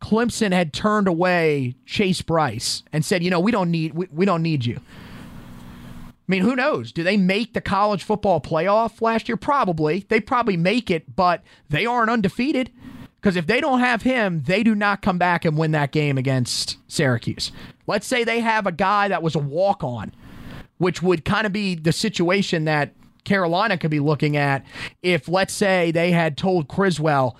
Clemson 0.00 0.52
had 0.52 0.72
turned 0.72 1.08
away 1.08 1.74
Chase 1.86 2.22
Brice 2.22 2.84
and 2.92 3.04
said, 3.04 3.24
"You 3.24 3.30
know, 3.30 3.40
we 3.40 3.50
don't 3.50 3.70
need 3.70 3.94
we, 3.94 4.06
we 4.12 4.24
don't 4.26 4.42
need 4.42 4.64
you." 4.64 4.76
I 4.76 6.32
mean, 6.32 6.42
who 6.42 6.56
knows? 6.56 6.92
Do 6.92 7.02
they 7.02 7.16
make 7.16 7.54
the 7.54 7.60
college 7.60 8.02
football 8.02 8.40
playoff 8.40 9.00
last 9.00 9.28
year? 9.28 9.36
Probably. 9.36 10.04
They 10.08 10.20
probably 10.20 10.56
make 10.56 10.90
it, 10.90 11.14
but 11.14 11.42
they 11.70 11.86
aren't 11.86 12.10
undefeated. 12.10 12.70
Because 13.26 13.34
if 13.34 13.48
they 13.48 13.60
don't 13.60 13.80
have 13.80 14.02
him, 14.02 14.44
they 14.46 14.62
do 14.62 14.72
not 14.72 15.02
come 15.02 15.18
back 15.18 15.44
and 15.44 15.58
win 15.58 15.72
that 15.72 15.90
game 15.90 16.16
against 16.16 16.76
Syracuse. 16.86 17.50
Let's 17.88 18.06
say 18.06 18.22
they 18.22 18.38
have 18.38 18.68
a 18.68 18.70
guy 18.72 19.08
that 19.08 19.20
was 19.20 19.34
a 19.34 19.40
walk 19.40 19.82
on, 19.82 20.14
which 20.78 21.02
would 21.02 21.24
kind 21.24 21.44
of 21.44 21.52
be 21.52 21.74
the 21.74 21.90
situation 21.90 22.66
that 22.66 22.94
Carolina 23.24 23.78
could 23.78 23.90
be 23.90 23.98
looking 23.98 24.36
at 24.36 24.64
if, 25.02 25.26
let's 25.26 25.52
say, 25.52 25.90
they 25.90 26.12
had 26.12 26.36
told 26.36 26.68
Criswell, 26.68 27.36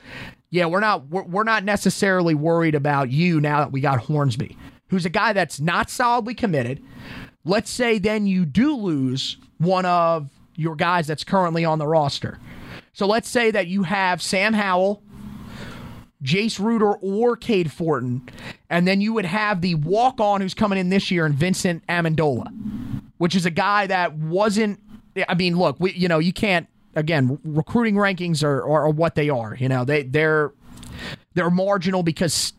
yeah, 0.51 0.67
we're 0.67 0.81
not 0.81 1.07
we're, 1.07 1.23
we're 1.23 1.45
not 1.45 1.63
necessarily 1.63 2.35
worried 2.35 2.75
about 2.75 3.13
you 3.13 3.41
now 3.41 3.61
that 3.61 3.71
we 3.71 3.81
got 3.81 4.01
Hornsby, 4.01 4.59
who's 4.89 5.07
a 5.07 5.09
guy 5.09 5.35
that's 5.35 5.61
not 5.61 5.89
solidly 5.89 6.35
committed. 6.35 6.83
Let's 7.45 7.71
say 7.71 8.01
then 8.01 8.27
you 8.27 8.45
do 8.45 8.75
lose 8.75 9.37
one 9.59 9.87
of 9.87 10.31
your 10.57 10.75
guys 10.75 11.07
that's 11.07 11.23
currently 11.23 11.65
on 11.65 11.79
the 11.79 11.87
roster. 11.87 12.41
So 12.93 13.07
let's 13.07 13.29
say 13.29 13.53
that 13.53 13.69
you 13.69 13.85
have 13.85 14.21
Sam 14.21 14.53
Howell, 14.53 15.05
Jace 16.23 16.59
Ruder, 16.59 16.93
or 16.95 17.37
Cade 17.37 17.71
Fortin, 17.71 18.29
and 18.71 18.87
then 18.87 19.01
you 19.01 19.13
would 19.13 19.27
have 19.27 19.61
the 19.61 19.75
walk 19.75 20.21
on 20.21 20.41
who's 20.41 20.55
coming 20.55 20.79
in 20.79 20.89
this 20.89 21.11
year 21.11 21.27
and 21.27 21.35
Vincent 21.35 21.87
Amendola, 21.89 22.51
which 23.19 23.35
is 23.35 23.47
a 23.47 23.51
guy 23.51 23.87
that 23.87 24.15
wasn't. 24.15 24.81
I 25.29 25.35
mean, 25.35 25.57
look, 25.57 25.77
we, 25.79 25.93
you 25.93 26.09
know, 26.09 26.19
you 26.19 26.33
can't 26.33 26.69
again, 26.97 27.39
recruiting 27.45 27.95
rankings 27.95 28.43
are, 28.43 28.63
are, 28.63 28.87
are 28.87 28.91
what 28.91 29.15
they 29.15 29.29
are. 29.29 29.55
You 29.55 29.69
know, 29.69 29.85
they 29.85 30.03
they're 30.03 30.53
they're 31.35 31.51
marginal 31.51 32.03
because 32.03 32.55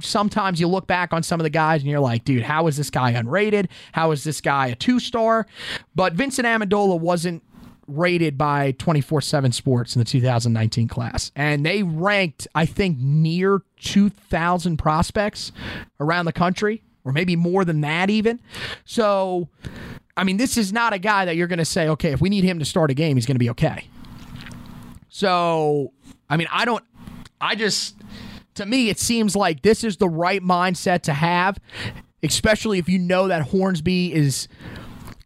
sometimes 0.00 0.60
you 0.60 0.68
look 0.68 0.86
back 0.86 1.12
on 1.12 1.22
some 1.22 1.40
of 1.40 1.44
the 1.44 1.50
guys 1.50 1.82
and 1.82 1.90
you're 1.90 2.00
like, 2.00 2.24
dude, 2.24 2.44
how 2.44 2.68
is 2.68 2.76
this 2.76 2.88
guy 2.88 3.12
unrated? 3.12 3.68
How 3.90 4.12
is 4.12 4.24
this 4.24 4.40
guy 4.40 4.68
a 4.68 4.74
two 4.74 5.00
star? 5.00 5.46
But 5.94 6.14
Vincent 6.14 6.46
Amendola 6.46 6.98
wasn't 6.98 7.42
rated 7.86 8.38
by 8.38 8.72
24 8.72 9.20
7 9.20 9.52
Sports 9.52 9.96
in 9.96 9.98
the 9.98 10.04
2019 10.04 10.88
class. 10.88 11.32
And 11.34 11.64
they 11.66 11.82
ranked, 11.82 12.46
I 12.54 12.66
think, 12.66 12.98
near 12.98 13.62
2,000 13.80 14.76
prospects 14.76 15.52
around 16.00 16.26
the 16.26 16.32
country, 16.32 16.82
or 17.04 17.12
maybe 17.12 17.36
more 17.36 17.64
than 17.64 17.80
that, 17.82 18.10
even. 18.10 18.40
So 18.84 19.48
I 20.16 20.24
mean, 20.24 20.36
this 20.36 20.56
is 20.56 20.72
not 20.72 20.92
a 20.92 20.98
guy 20.98 21.24
that 21.24 21.36
you're 21.36 21.46
going 21.46 21.58
to 21.58 21.64
say, 21.64 21.88
okay, 21.88 22.12
if 22.12 22.20
we 22.20 22.28
need 22.28 22.44
him 22.44 22.58
to 22.58 22.64
start 22.64 22.90
a 22.90 22.94
game, 22.94 23.16
he's 23.16 23.26
going 23.26 23.36
to 23.36 23.40
be 23.40 23.50
okay. 23.50 23.86
So, 25.08 25.92
I 26.28 26.36
mean, 26.36 26.48
I 26.50 26.64
don't, 26.64 26.84
I 27.40 27.54
just, 27.54 27.96
to 28.54 28.66
me, 28.66 28.88
it 28.88 28.98
seems 28.98 29.34
like 29.34 29.62
this 29.62 29.84
is 29.84 29.96
the 29.96 30.08
right 30.08 30.42
mindset 30.42 31.02
to 31.02 31.14
have, 31.14 31.58
especially 32.22 32.78
if 32.78 32.88
you 32.88 32.98
know 32.98 33.28
that 33.28 33.42
Hornsby 33.42 34.12
is 34.12 34.48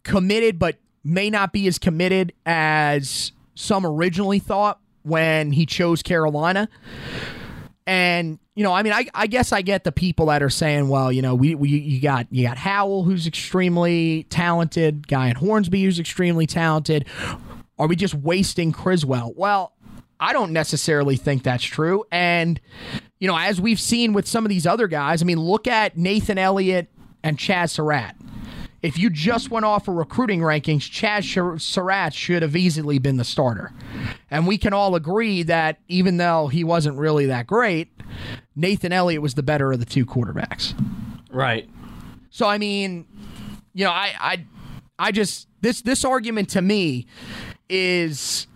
committed, 0.04 0.58
but 0.58 0.76
may 1.06 1.30
not 1.30 1.52
be 1.52 1.66
as 1.66 1.78
committed 1.78 2.32
as 2.44 3.32
some 3.54 3.86
originally 3.86 4.38
thought 4.38 4.80
when 5.02 5.52
he 5.52 5.64
chose 5.64 6.02
Carolina. 6.02 6.68
And 7.86 8.38
you 8.56 8.64
know, 8.64 8.72
I 8.72 8.82
mean, 8.82 8.92
I, 8.92 9.06
I 9.14 9.26
guess 9.26 9.52
I 9.52 9.62
get 9.62 9.84
the 9.84 9.92
people 9.92 10.26
that 10.26 10.42
are 10.42 10.50
saying, 10.50 10.88
well, 10.88 11.12
you 11.12 11.22
know, 11.22 11.34
we, 11.34 11.54
we 11.54 11.68
you 11.68 12.00
got 12.00 12.26
you 12.30 12.46
got 12.46 12.58
Howell 12.58 13.04
who's 13.04 13.26
extremely 13.26 14.24
talented, 14.24 15.06
guy 15.06 15.28
in 15.28 15.36
Hornsby 15.36 15.84
who's 15.84 16.00
extremely 16.00 16.46
talented. 16.46 17.06
Are 17.78 17.86
we 17.86 17.94
just 17.94 18.14
wasting 18.14 18.72
Criswell? 18.72 19.32
Well, 19.36 19.72
I 20.18 20.32
don't 20.32 20.52
necessarily 20.52 21.16
think 21.16 21.42
that's 21.42 21.62
true. 21.62 22.04
And 22.10 22.60
you 23.20 23.28
know, 23.28 23.36
as 23.38 23.60
we've 23.60 23.80
seen 23.80 24.12
with 24.12 24.26
some 24.26 24.44
of 24.44 24.48
these 24.48 24.66
other 24.66 24.88
guys, 24.88 25.22
I 25.22 25.24
mean, 25.24 25.38
look 25.38 25.68
at 25.68 25.96
Nathan 25.96 26.38
Elliott 26.38 26.88
and 27.22 27.38
Chaz 27.38 27.70
Surratt. 27.70 28.16
If 28.86 28.96
you 28.96 29.10
just 29.10 29.50
went 29.50 29.66
off 29.66 29.88
of 29.88 29.94
recruiting 29.94 30.42
rankings, 30.42 30.88
Chaz 30.88 31.60
Surratt 31.60 32.14
should 32.14 32.42
have 32.42 32.54
easily 32.54 33.00
been 33.00 33.16
the 33.16 33.24
starter. 33.24 33.72
And 34.30 34.46
we 34.46 34.58
can 34.58 34.72
all 34.72 34.94
agree 34.94 35.42
that 35.42 35.80
even 35.88 36.18
though 36.18 36.46
he 36.46 36.62
wasn't 36.62 36.96
really 36.96 37.26
that 37.26 37.48
great, 37.48 37.90
Nathan 38.54 38.92
Elliott 38.92 39.22
was 39.22 39.34
the 39.34 39.42
better 39.42 39.72
of 39.72 39.80
the 39.80 39.86
two 39.86 40.06
quarterbacks. 40.06 40.72
Right. 41.32 41.68
So 42.30 42.46
I 42.46 42.58
mean, 42.58 43.06
you 43.74 43.84
know, 43.84 43.90
I 43.90 44.12
I 44.20 44.46
I 45.00 45.10
just 45.10 45.48
this 45.62 45.82
this 45.82 46.04
argument 46.04 46.50
to 46.50 46.62
me 46.62 47.06
is 47.68 48.46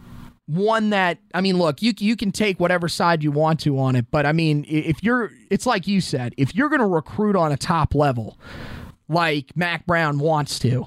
one 0.46 0.90
that 0.90 1.18
I 1.34 1.40
mean, 1.40 1.58
look, 1.58 1.82
you 1.82 1.92
you 1.98 2.14
can 2.14 2.30
take 2.30 2.60
whatever 2.60 2.88
side 2.88 3.24
you 3.24 3.32
want 3.32 3.58
to 3.60 3.80
on 3.80 3.96
it, 3.96 4.06
but 4.12 4.26
I 4.26 4.32
mean, 4.32 4.64
if 4.68 5.02
you're 5.02 5.32
it's 5.50 5.66
like 5.66 5.88
you 5.88 6.00
said, 6.00 6.34
if 6.36 6.54
you're 6.54 6.68
going 6.68 6.80
to 6.80 6.86
recruit 6.86 7.34
on 7.34 7.50
a 7.50 7.56
top 7.56 7.96
level, 7.96 8.38
like 9.10 9.54
Mack 9.56 9.86
Brown 9.86 10.18
wants 10.18 10.58
to, 10.60 10.86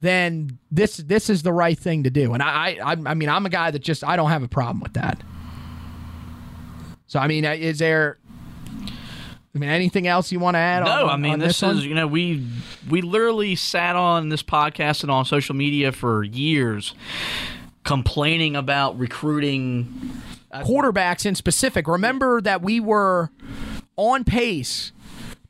then 0.00 0.58
this 0.70 0.98
this 0.98 1.30
is 1.30 1.42
the 1.42 1.52
right 1.52 1.78
thing 1.78 2.02
to 2.02 2.10
do. 2.10 2.34
And 2.34 2.42
I 2.42 2.78
I 2.84 2.96
I 3.06 3.14
mean 3.14 3.28
I'm 3.28 3.46
a 3.46 3.50
guy 3.50 3.70
that 3.70 3.78
just 3.78 4.04
I 4.04 4.16
don't 4.16 4.30
have 4.30 4.42
a 4.42 4.48
problem 4.48 4.80
with 4.80 4.94
that. 4.94 5.22
So 7.06 7.18
I 7.18 7.28
mean, 7.28 7.44
is 7.44 7.78
there? 7.78 8.18
I 9.56 9.58
mean, 9.60 9.70
anything 9.70 10.08
else 10.08 10.32
you 10.32 10.40
want 10.40 10.56
to 10.56 10.58
add? 10.58 10.84
No, 10.84 11.04
on, 11.04 11.10
I 11.10 11.16
mean 11.16 11.38
this, 11.38 11.60
this 11.60 11.76
is 11.76 11.86
you 11.86 11.94
know 11.94 12.08
we 12.08 12.44
we 12.90 13.02
literally 13.02 13.54
sat 13.54 13.94
on 13.94 14.28
this 14.28 14.42
podcast 14.42 15.02
and 15.02 15.10
on 15.10 15.24
social 15.24 15.54
media 15.54 15.92
for 15.92 16.24
years 16.24 16.94
complaining 17.84 18.56
about 18.56 18.98
recruiting 18.98 20.10
uh, 20.50 20.62
quarterbacks 20.62 21.24
in 21.24 21.34
specific. 21.34 21.86
Remember 21.86 22.40
that 22.40 22.62
we 22.62 22.80
were 22.80 23.30
on 23.96 24.24
pace 24.24 24.90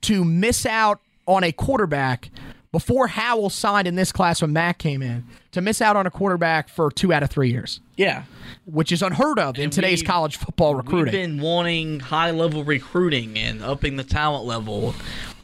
to 0.03 0.25
miss 0.25 0.67
out 0.67 1.01
on 1.27 1.45
a 1.45 1.53
quarterback 1.53 2.31
before 2.73 3.07
Howell 3.07 3.51
signed 3.51 3.87
in 3.87 3.95
this 3.95 4.11
class 4.11 4.43
when 4.43 4.53
Mack 4.53 4.79
came 4.79 5.01
in 5.01 5.25
to 5.53 5.61
miss 5.61 5.81
out 5.81 5.95
on 5.95 6.07
a 6.07 6.11
quarterback 6.11 6.69
for 6.69 6.91
two 6.91 7.13
out 7.13 7.23
of 7.23 7.31
three 7.31 7.51
years. 7.51 7.81
Yeah. 7.97 8.25
Which 8.67 8.91
is 8.91 9.01
unheard 9.01 9.39
of 9.39 9.59
in 9.59 9.71
today's 9.71 10.03
college 10.03 10.37
football 10.37 10.75
recruiting. 10.75 11.05
We've 11.05 11.13
been 11.13 11.41
wanting 11.41 12.01
high 12.01 12.33
level 12.33 12.65
recruiting 12.65 13.39
and 13.39 13.63
upping 13.63 13.97
the 13.97 14.03
talent 14.03 14.45
level. 14.45 14.95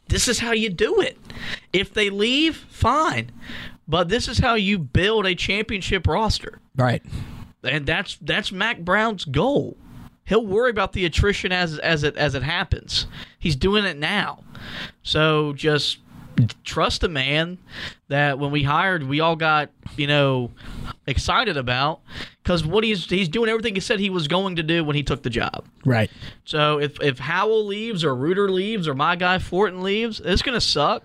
This 0.08 0.26
is 0.26 0.40
how 0.40 0.50
you 0.50 0.70
do 0.70 1.00
it. 1.00 1.16
If 1.72 1.94
they 1.94 2.10
leave, 2.10 2.56
fine. 2.56 3.30
But 3.86 4.08
this 4.08 4.26
is 4.26 4.38
how 4.38 4.54
you 4.54 4.78
build 4.78 5.24
a 5.24 5.36
championship 5.36 6.08
roster. 6.08 6.58
Right. 6.74 7.02
And 7.62 7.86
that's 7.86 8.18
that's 8.20 8.50
Mack 8.50 8.80
Brown's 8.80 9.24
goal. 9.24 9.76
He'll 10.24 10.46
worry 10.46 10.70
about 10.70 10.94
the 10.94 11.04
attrition 11.04 11.52
as 11.52 11.78
as 11.78 12.02
it 12.02 12.16
as 12.16 12.34
it 12.34 12.42
happens. 12.42 13.06
He's 13.40 13.56
doing 13.56 13.84
it 13.84 13.96
now. 13.96 14.44
So 15.02 15.52
just 15.54 15.98
trust 16.64 17.02
a 17.02 17.08
man 17.08 17.58
that 18.08 18.38
when 18.38 18.50
we 18.50 18.62
hired, 18.62 19.02
we 19.02 19.20
all 19.20 19.36
got 19.36 19.70
you 19.96 20.06
know 20.06 20.50
excited 21.06 21.56
about 21.56 22.00
because 22.42 22.64
what 22.64 22.84
he's 22.84 23.08
he's 23.08 23.28
doing 23.28 23.50
everything 23.50 23.74
he 23.74 23.80
said 23.80 23.98
he 23.98 24.10
was 24.10 24.28
going 24.28 24.56
to 24.56 24.62
do 24.62 24.84
when 24.84 24.96
he 24.96 25.02
took 25.02 25.22
the 25.22 25.30
job. 25.30 25.66
Right. 25.84 26.10
So 26.44 26.78
if 26.78 27.00
if 27.00 27.18
Howell 27.18 27.66
leaves 27.66 28.04
or 28.04 28.14
Ruder 28.14 28.50
leaves 28.50 28.86
or 28.86 28.94
my 28.94 29.16
guy 29.16 29.38
Fortin 29.38 29.82
leaves, 29.82 30.20
it's 30.24 30.42
gonna 30.42 30.60
suck. 30.60 31.04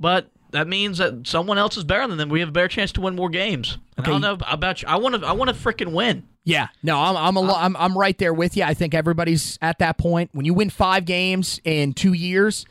But 0.00 0.30
that 0.50 0.66
means 0.66 0.98
that 0.98 1.26
someone 1.26 1.58
else 1.58 1.76
is 1.76 1.84
better 1.84 2.06
than 2.06 2.16
them. 2.16 2.28
We 2.28 2.40
have 2.40 2.48
a 2.48 2.52
better 2.52 2.68
chance 2.68 2.92
to 2.92 3.00
win 3.00 3.14
more 3.14 3.28
games. 3.28 3.78
Okay. 3.98 4.08
I 4.08 4.12
don't 4.12 4.20
know 4.20 4.38
about 4.50 4.82
you. 4.82 4.88
I 4.88 4.96
want 4.96 5.16
to. 5.16 5.26
I 5.26 5.32
want 5.32 5.50
to 5.50 5.56
freaking 5.56 5.92
win. 5.92 6.26
Yeah, 6.48 6.68
no, 6.82 6.98
I'm 6.98 7.14
I'm, 7.14 7.36
a, 7.36 7.42
uh, 7.42 7.54
I'm 7.58 7.76
I'm 7.76 7.98
right 7.98 8.16
there 8.16 8.32
with 8.32 8.56
you. 8.56 8.64
I 8.64 8.72
think 8.72 8.94
everybody's 8.94 9.58
at 9.60 9.80
that 9.80 9.98
point. 9.98 10.30
When 10.32 10.46
you 10.46 10.54
win 10.54 10.70
five 10.70 11.04
games 11.04 11.60
in 11.62 11.92
two 11.92 12.14
years, 12.14 12.64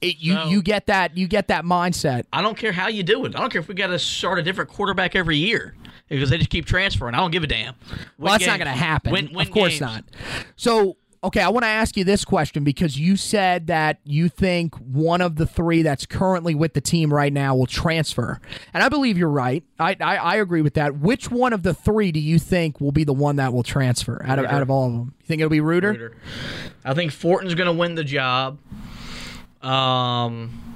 it, 0.00 0.18
you 0.20 0.34
so, 0.34 0.46
you 0.46 0.62
get 0.62 0.86
that 0.86 1.16
you 1.16 1.26
get 1.26 1.48
that 1.48 1.64
mindset. 1.64 2.26
I 2.32 2.42
don't 2.42 2.56
care 2.56 2.70
how 2.70 2.86
you 2.86 3.02
do 3.02 3.24
it. 3.24 3.34
I 3.34 3.40
don't 3.40 3.50
care 3.50 3.60
if 3.60 3.66
we 3.66 3.74
got 3.74 3.88
to 3.88 3.98
start 3.98 4.38
a 4.38 4.42
different 4.44 4.70
quarterback 4.70 5.16
every 5.16 5.36
year 5.36 5.74
because 6.08 6.30
they 6.30 6.38
just 6.38 6.50
keep 6.50 6.64
transferring. 6.64 7.16
I 7.16 7.18
don't 7.18 7.32
give 7.32 7.42
a 7.42 7.48
damn. 7.48 7.74
Win 7.74 7.98
well, 8.18 8.34
that's 8.34 8.44
games. 8.44 8.58
not 8.58 8.64
going 8.64 8.72
to 8.72 8.80
happen. 8.80 9.10
Win, 9.10 9.32
win 9.32 9.48
of 9.48 9.52
course 9.52 9.80
games. 9.80 9.80
not. 9.80 10.04
So 10.54 10.96
Okay, 11.24 11.40
I 11.40 11.50
want 11.50 11.62
to 11.62 11.68
ask 11.68 11.96
you 11.96 12.02
this 12.02 12.24
question 12.24 12.64
because 12.64 12.98
you 12.98 13.16
said 13.16 13.68
that 13.68 14.00
you 14.02 14.28
think 14.28 14.74
one 14.74 15.20
of 15.20 15.36
the 15.36 15.46
three 15.46 15.82
that's 15.82 16.04
currently 16.04 16.52
with 16.52 16.74
the 16.74 16.80
team 16.80 17.14
right 17.14 17.32
now 17.32 17.54
will 17.54 17.66
transfer. 17.66 18.40
And 18.74 18.82
I 18.82 18.88
believe 18.88 19.16
you're 19.16 19.28
right. 19.28 19.62
I, 19.78 19.96
I, 20.00 20.16
I 20.16 20.36
agree 20.36 20.62
with 20.62 20.74
that. 20.74 20.96
Which 20.96 21.30
one 21.30 21.52
of 21.52 21.62
the 21.62 21.74
three 21.74 22.10
do 22.10 22.18
you 22.18 22.40
think 22.40 22.80
will 22.80 22.90
be 22.90 23.04
the 23.04 23.12
one 23.12 23.36
that 23.36 23.52
will 23.52 23.62
transfer 23.62 24.20
out 24.26 24.40
of, 24.40 24.46
out 24.46 24.62
of 24.62 24.70
all 24.70 24.86
of 24.86 24.92
them? 24.92 25.14
You 25.20 25.26
think 25.26 25.40
it'll 25.40 25.50
be 25.50 25.60
Ruder? 25.60 25.92
Ruder. 25.92 26.16
I 26.84 26.92
think 26.94 27.12
Fortin's 27.12 27.54
going 27.54 27.68
to 27.68 27.72
win 27.72 27.94
the 27.94 28.04
job. 28.04 28.58
Um, 29.62 30.71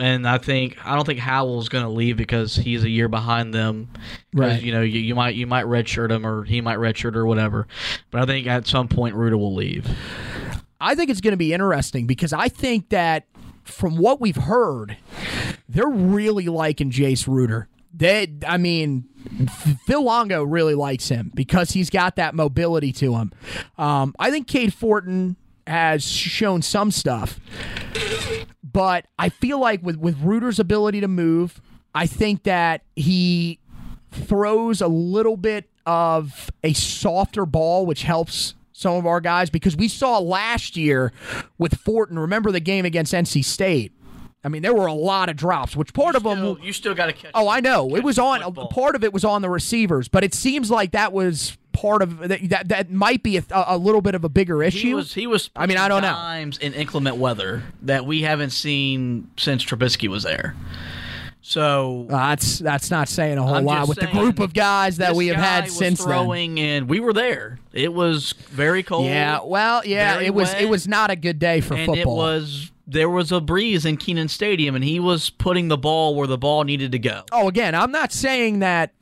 and 0.00 0.26
I 0.26 0.38
think 0.38 0.76
I 0.84 0.94
don't 0.94 1.04
think 1.04 1.18
Howell's 1.18 1.68
going 1.68 1.84
to 1.84 1.90
leave 1.90 2.16
because 2.16 2.56
he's 2.56 2.84
a 2.84 2.90
year 2.90 3.08
behind 3.08 3.52
them. 3.54 3.88
Right. 4.32 4.62
You 4.62 4.72
know, 4.72 4.82
you, 4.82 5.00
you 5.00 5.14
might 5.14 5.34
you 5.34 5.46
might 5.46 5.66
redshirt 5.66 6.10
him 6.10 6.26
or 6.26 6.44
he 6.44 6.60
might 6.60 6.78
redshirt 6.78 7.14
or 7.14 7.26
whatever. 7.26 7.66
But 8.10 8.22
I 8.22 8.26
think 8.26 8.46
at 8.46 8.66
some 8.66 8.88
point 8.88 9.14
Ruder 9.14 9.36
will 9.36 9.54
leave. 9.54 9.88
I 10.80 10.94
think 10.94 11.10
it's 11.10 11.20
going 11.20 11.32
to 11.32 11.36
be 11.36 11.52
interesting 11.52 12.06
because 12.06 12.32
I 12.32 12.48
think 12.48 12.88
that 12.88 13.26
from 13.64 13.96
what 13.96 14.20
we've 14.20 14.36
heard, 14.36 14.96
they're 15.68 15.86
really 15.86 16.46
liking 16.46 16.90
Jace 16.90 17.26
Ruder. 17.26 17.68
They, 17.92 18.32
I 18.46 18.56
mean, 18.56 19.08
Phil 19.84 20.02
Longo 20.02 20.42
really 20.42 20.74
likes 20.74 21.08
him 21.08 21.30
because 21.34 21.72
he's 21.72 21.90
got 21.90 22.16
that 22.16 22.34
mobility 22.34 22.92
to 22.94 23.16
him. 23.16 23.32
Um, 23.76 24.14
I 24.18 24.30
think 24.30 24.46
Cade 24.46 24.72
Fortin 24.72 25.36
has 25.66 26.04
shown 26.04 26.62
some 26.62 26.90
stuff, 26.90 27.38
but 28.72 29.06
I 29.18 29.28
feel 29.28 29.58
like 29.58 29.82
with 29.82 29.96
with 29.96 30.20
Ruder's 30.22 30.58
ability 30.58 31.00
to 31.00 31.08
move, 31.08 31.60
I 31.94 32.06
think 32.06 32.44
that 32.44 32.82
he 32.96 33.58
throws 34.10 34.80
a 34.80 34.88
little 34.88 35.36
bit 35.36 35.68
of 35.86 36.50
a 36.62 36.72
softer 36.72 37.46
ball, 37.46 37.86
which 37.86 38.02
helps 38.02 38.54
some 38.72 38.94
of 38.96 39.06
our 39.06 39.20
guys 39.20 39.50
because 39.50 39.76
we 39.76 39.88
saw 39.88 40.18
last 40.18 40.76
year 40.76 41.12
with 41.58 41.78
Fortin. 41.78 42.18
Remember 42.18 42.50
the 42.50 42.60
game 42.60 42.84
against 42.84 43.12
NC 43.12 43.44
State? 43.44 43.92
I 44.42 44.48
mean, 44.48 44.62
there 44.62 44.72
were 44.72 44.86
a 44.86 44.94
lot 44.94 45.28
of 45.28 45.36
drops, 45.36 45.76
which 45.76 45.92
part 45.92 46.16
of 46.16 46.22
them. 46.22 46.58
You 46.62 46.72
still 46.72 46.94
got 46.94 47.06
to 47.06 47.12
catch. 47.12 47.32
Oh, 47.34 47.48
I 47.48 47.60
know. 47.60 47.94
It 47.94 48.02
was 48.02 48.18
on 48.18 48.40
part 48.70 48.96
of 48.96 49.04
it 49.04 49.12
was 49.12 49.24
on 49.24 49.42
the 49.42 49.50
receivers, 49.50 50.08
but 50.08 50.24
it 50.24 50.32
seems 50.32 50.70
like 50.70 50.92
that 50.92 51.12
was 51.12 51.58
part 51.80 52.02
of 52.02 52.18
that. 52.28 52.48
That, 52.50 52.68
that 52.68 52.90
might 52.90 53.22
be 53.22 53.36
a, 53.36 53.44
a 53.50 53.78
little 53.78 54.00
bit 54.02 54.14
of 54.14 54.24
a 54.24 54.28
bigger 54.28 54.62
issue. 54.62 54.78
He 54.88 54.94
was. 54.94 55.14
He 55.14 55.26
was. 55.26 55.50
I 55.56 55.66
mean, 55.66 55.78
I 55.78 55.88
don't 55.88 56.02
know. 56.02 56.12
Times 56.12 56.58
in 56.58 56.74
inclement 56.74 57.16
weather 57.16 57.62
that 57.82 58.04
we 58.06 58.22
haven't 58.22 58.50
seen 58.50 59.30
since 59.36 59.64
Trubisky 59.64 60.08
was 60.08 60.22
there. 60.22 60.54
So 61.42 62.06
Uh, 62.10 62.16
that's 62.28 62.58
that's 62.58 62.90
not 62.90 63.08
saying 63.08 63.38
a 63.38 63.42
whole 63.42 63.54
I'm 63.54 63.64
lot 63.64 63.88
with 63.88 63.98
the 63.98 64.06
group 64.06 64.40
of 64.40 64.52
guys 64.52 64.98
that 64.98 65.14
we 65.14 65.28
have 65.28 65.36
had 65.36 65.70
since 65.70 65.98
then. 65.98 66.06
throwing, 66.06 66.60
and 66.60 66.88
we 66.88 67.00
were 67.00 67.14
there. 67.14 67.58
It 67.72 67.94
was 67.94 68.32
very 68.50 68.82
cold. 68.82 69.06
Yeah, 69.06 69.40
well, 69.42 69.82
yeah, 69.84 70.20
it 70.20 70.34
was 70.34 70.52
wet, 70.52 70.62
it 70.62 70.68
was 70.68 70.86
not 70.86 71.10
a 71.10 71.16
good 71.16 71.38
day 71.38 71.60
for 71.62 71.74
and 71.74 71.86
football. 71.86 72.12
it 72.12 72.16
was 72.16 72.70
there 72.86 73.08
was 73.08 73.32
a 73.32 73.40
breeze 73.40 73.86
in 73.86 73.96
Kenan 73.96 74.28
Stadium, 74.28 74.74
and 74.74 74.84
he 74.84 75.00
was 75.00 75.30
putting 75.30 75.68
the 75.68 75.78
ball 75.78 76.14
where 76.14 76.26
the 76.26 76.38
ball 76.38 76.64
needed 76.64 76.92
to 76.92 76.98
go. 76.98 77.22
Oh, 77.32 77.48
again, 77.48 77.74
I'm 77.74 77.92
not 77.92 78.12
saying 78.12 78.58
that 78.58 78.92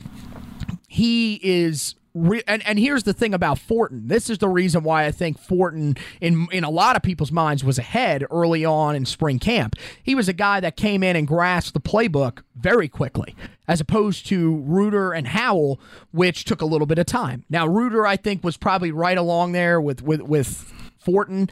he 0.86 1.40
is. 1.42 1.96
Re- 2.14 2.42
and 2.46 2.66
and 2.66 2.78
here's 2.78 3.04
the 3.04 3.12
thing 3.12 3.34
about 3.34 3.58
Fortin. 3.58 4.08
This 4.08 4.30
is 4.30 4.38
the 4.38 4.48
reason 4.48 4.82
why 4.82 5.04
I 5.04 5.10
think 5.10 5.38
Fortin, 5.38 5.96
in 6.20 6.48
in 6.50 6.64
a 6.64 6.70
lot 6.70 6.96
of 6.96 7.02
people's 7.02 7.30
minds, 7.30 7.62
was 7.62 7.78
ahead 7.78 8.24
early 8.30 8.64
on 8.64 8.96
in 8.96 9.04
spring 9.04 9.38
camp. 9.38 9.76
He 10.02 10.14
was 10.14 10.28
a 10.28 10.32
guy 10.32 10.60
that 10.60 10.76
came 10.76 11.02
in 11.02 11.16
and 11.16 11.26
grasped 11.26 11.74
the 11.74 11.80
playbook 11.80 12.42
very 12.56 12.88
quickly, 12.88 13.34
as 13.68 13.80
opposed 13.80 14.26
to 14.26 14.56
Ruder 14.58 15.12
and 15.12 15.28
Howell, 15.28 15.80
which 16.10 16.44
took 16.44 16.62
a 16.62 16.66
little 16.66 16.86
bit 16.86 16.98
of 16.98 17.06
time. 17.06 17.44
Now 17.50 17.66
Ruder, 17.66 18.06
I 18.06 18.16
think, 18.16 18.42
was 18.42 18.56
probably 18.56 18.90
right 18.90 19.18
along 19.18 19.52
there 19.52 19.80
with 19.80 20.02
with 20.02 20.22
with 20.22 20.72
Fortin. 21.08 21.48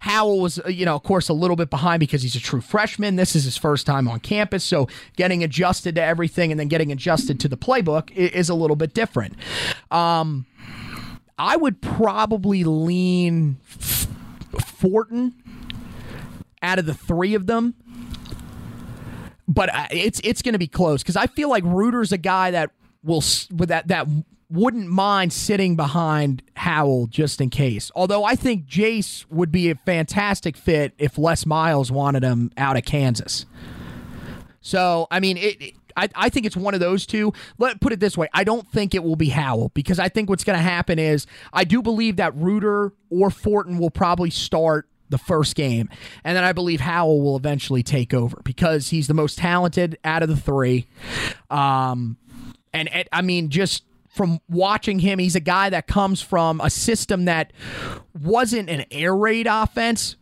Howell 0.00 0.40
was, 0.40 0.58
uh, 0.58 0.68
you 0.68 0.84
know, 0.84 0.94
of 0.94 1.02
course, 1.02 1.30
a 1.30 1.32
little 1.32 1.56
bit 1.56 1.70
behind 1.70 2.00
because 2.00 2.22
he's 2.22 2.34
a 2.34 2.40
true 2.40 2.60
freshman. 2.60 3.16
This 3.16 3.34
is 3.34 3.44
his 3.44 3.56
first 3.56 3.86
time 3.86 4.06
on 4.06 4.20
campus, 4.20 4.62
so 4.62 4.86
getting 5.16 5.42
adjusted 5.42 5.94
to 5.94 6.02
everything 6.02 6.50
and 6.50 6.60
then 6.60 6.68
getting 6.68 6.92
adjusted 6.92 7.40
to 7.40 7.48
the 7.48 7.56
playbook 7.56 8.10
is 8.10 8.50
a 8.50 8.54
little 8.54 8.76
bit 8.76 8.92
different. 8.92 9.34
Um, 9.90 10.44
I 11.38 11.56
would 11.56 11.80
probably 11.80 12.64
lean 12.64 13.56
Fortin 13.62 15.34
out 16.60 16.78
of 16.78 16.84
the 16.84 16.94
three 16.94 17.34
of 17.34 17.46
them. 17.46 17.74
But 19.46 19.70
it's 19.90 20.20
it's 20.22 20.42
going 20.42 20.52
to 20.52 20.58
be 20.58 20.66
close 20.66 21.02
because 21.02 21.16
I 21.16 21.26
feel 21.26 21.48
like 21.48 21.64
Ruder's 21.64 22.12
a 22.12 22.18
guy 22.18 22.50
that 22.50 22.70
will 23.02 23.22
that 23.52 23.88
that 23.88 24.06
wouldn't 24.50 24.88
mind 24.88 25.32
sitting 25.32 25.76
behind 25.76 26.42
Howell 26.58 27.06
just 27.08 27.40
in 27.40 27.50
case. 27.50 27.90
Although 27.94 28.24
I 28.24 28.34
think 28.36 28.66
Jace 28.66 29.24
would 29.30 29.50
be 29.50 29.70
a 29.70 29.74
fantastic 29.74 30.56
fit 30.56 30.92
if 30.98 31.16
Les 31.18 31.46
Miles 31.46 31.90
wanted 31.90 32.22
him 32.22 32.50
out 32.56 32.76
of 32.76 32.84
Kansas. 32.84 33.46
So 34.60 35.06
I 35.10 35.20
mean, 35.20 35.36
it. 35.36 35.62
it- 35.62 35.74
I, 35.96 36.08
I 36.14 36.28
think 36.28 36.46
it's 36.46 36.56
one 36.56 36.74
of 36.74 36.80
those 36.80 37.06
two. 37.06 37.32
Let 37.58 37.80
put 37.80 37.92
it 37.92 37.98
this 37.98 38.16
way: 38.16 38.28
I 38.32 38.44
don't 38.44 38.64
think 38.70 38.94
it 38.94 39.02
will 39.02 39.16
be 39.16 39.30
Howell 39.30 39.72
because 39.74 39.98
I 39.98 40.08
think 40.08 40.30
what's 40.30 40.44
going 40.44 40.56
to 40.56 40.62
happen 40.62 40.96
is 40.96 41.26
I 41.52 41.64
do 41.64 41.82
believe 41.82 42.16
that 42.16 42.36
Ruder 42.36 42.92
or 43.10 43.30
Fortin 43.30 43.78
will 43.78 43.90
probably 43.90 44.30
start 44.30 44.88
the 45.08 45.18
first 45.18 45.56
game, 45.56 45.88
and 46.22 46.36
then 46.36 46.44
I 46.44 46.52
believe 46.52 46.78
Howell 46.80 47.20
will 47.20 47.36
eventually 47.36 47.82
take 47.82 48.14
over 48.14 48.40
because 48.44 48.90
he's 48.90 49.08
the 49.08 49.14
most 49.14 49.38
talented 49.38 49.98
out 50.04 50.22
of 50.22 50.28
the 50.28 50.36
three. 50.36 50.86
Um, 51.50 52.16
and, 52.72 52.88
and 52.92 53.08
I 53.12 53.22
mean, 53.22 53.48
just 53.48 53.82
from 54.18 54.40
watching 54.48 54.98
him, 54.98 55.20
he's 55.20 55.36
a 55.36 55.40
guy 55.40 55.70
that 55.70 55.86
comes 55.86 56.20
from 56.20 56.60
a 56.60 56.68
system 56.68 57.26
that 57.26 57.52
wasn't 58.20 58.68
an 58.68 58.84
air 58.90 59.14
raid 59.16 59.46
offense, 59.48 60.16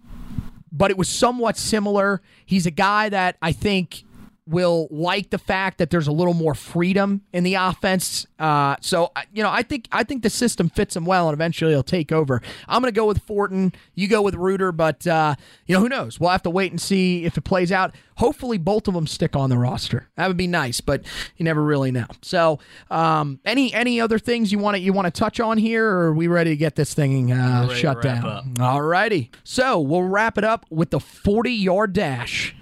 but 0.70 0.90
it 0.90 0.98
was 0.98 1.08
somewhat 1.08 1.56
similar. 1.56 2.20
He's 2.44 2.66
a 2.66 2.70
guy 2.70 3.08
that 3.08 3.38
I 3.40 3.52
think 3.52 4.04
will 4.48 4.86
like 4.90 5.30
the 5.30 5.38
fact 5.38 5.78
that 5.78 5.90
there's 5.90 6.06
a 6.06 6.12
little 6.12 6.34
more 6.34 6.54
freedom 6.54 7.22
in 7.32 7.42
the 7.44 7.54
offense. 7.54 8.26
Uh, 8.38 8.76
so 8.80 9.10
I- 9.16 9.24
you 9.32 9.42
know, 9.42 9.50
I 9.50 9.62
think 9.62 9.88
I 9.92 10.04
think 10.04 10.22
the 10.22 10.30
system 10.30 10.68
fits 10.68 10.94
him 10.96 11.04
well, 11.04 11.28
and 11.28 11.34
eventually 11.34 11.72
he'll 11.72 11.82
take 11.82 12.12
over. 12.12 12.40
I'm 12.68 12.80
going 12.80 12.92
to 12.92 12.96
go 12.96 13.06
with 13.06 13.22
Fortin. 13.22 13.72
You 13.94 14.08
go 14.08 14.22
with 14.22 14.34
Ruder, 14.34 14.72
but 14.72 15.06
uh, 15.06 15.34
you 15.66 15.74
know 15.74 15.80
who 15.80 15.88
knows? 15.88 16.18
We'll 16.20 16.30
have 16.30 16.42
to 16.44 16.50
wait 16.50 16.70
and 16.70 16.80
see 16.80 17.24
if 17.24 17.36
it 17.36 17.42
plays 17.42 17.70
out. 17.72 17.94
Hopefully, 18.16 18.56
both 18.56 18.88
of 18.88 18.94
them 18.94 19.06
stick 19.06 19.36
on 19.36 19.50
the 19.50 19.58
roster. 19.58 20.08
That 20.16 20.28
would 20.28 20.38
be 20.38 20.46
nice, 20.46 20.80
but 20.80 21.02
you 21.36 21.44
never 21.44 21.62
really 21.62 21.90
know. 21.90 22.06
So, 22.22 22.58
um, 22.90 23.40
any 23.44 23.74
any 23.74 24.00
other 24.00 24.18
things 24.18 24.52
you 24.52 24.58
want 24.58 24.76
to 24.76 24.80
you 24.80 24.92
want 24.94 25.06
to 25.06 25.10
touch 25.10 25.38
on 25.38 25.58
here, 25.58 25.86
or 25.86 26.06
are 26.08 26.14
we 26.14 26.26
ready 26.26 26.50
to 26.50 26.56
get 26.56 26.76
this 26.76 26.94
thing 26.94 27.30
uh, 27.32 27.68
shut 27.74 28.00
down? 28.00 28.24
up. 28.24 28.44
All 28.58 28.80
righty. 28.80 29.30
So 29.44 29.78
we'll 29.80 30.04
wrap 30.04 30.38
it 30.38 30.44
up 30.44 30.64
with 30.70 30.90
the 30.90 31.00
40 31.00 31.50
yard 31.52 31.92
dash. 31.92 32.55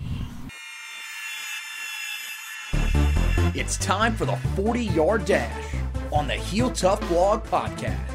It's 3.55 3.77
time 3.77 4.17
for 4.17 4.25
the 4.25 4.35
40 4.57 4.83
yard 4.83 5.25
dash 5.27 5.75
on 6.13 6.27
the 6.27 6.35
Heel 6.35 6.73
Tough 6.73 7.01
Blog 7.09 7.45
Podcast. 7.45 8.14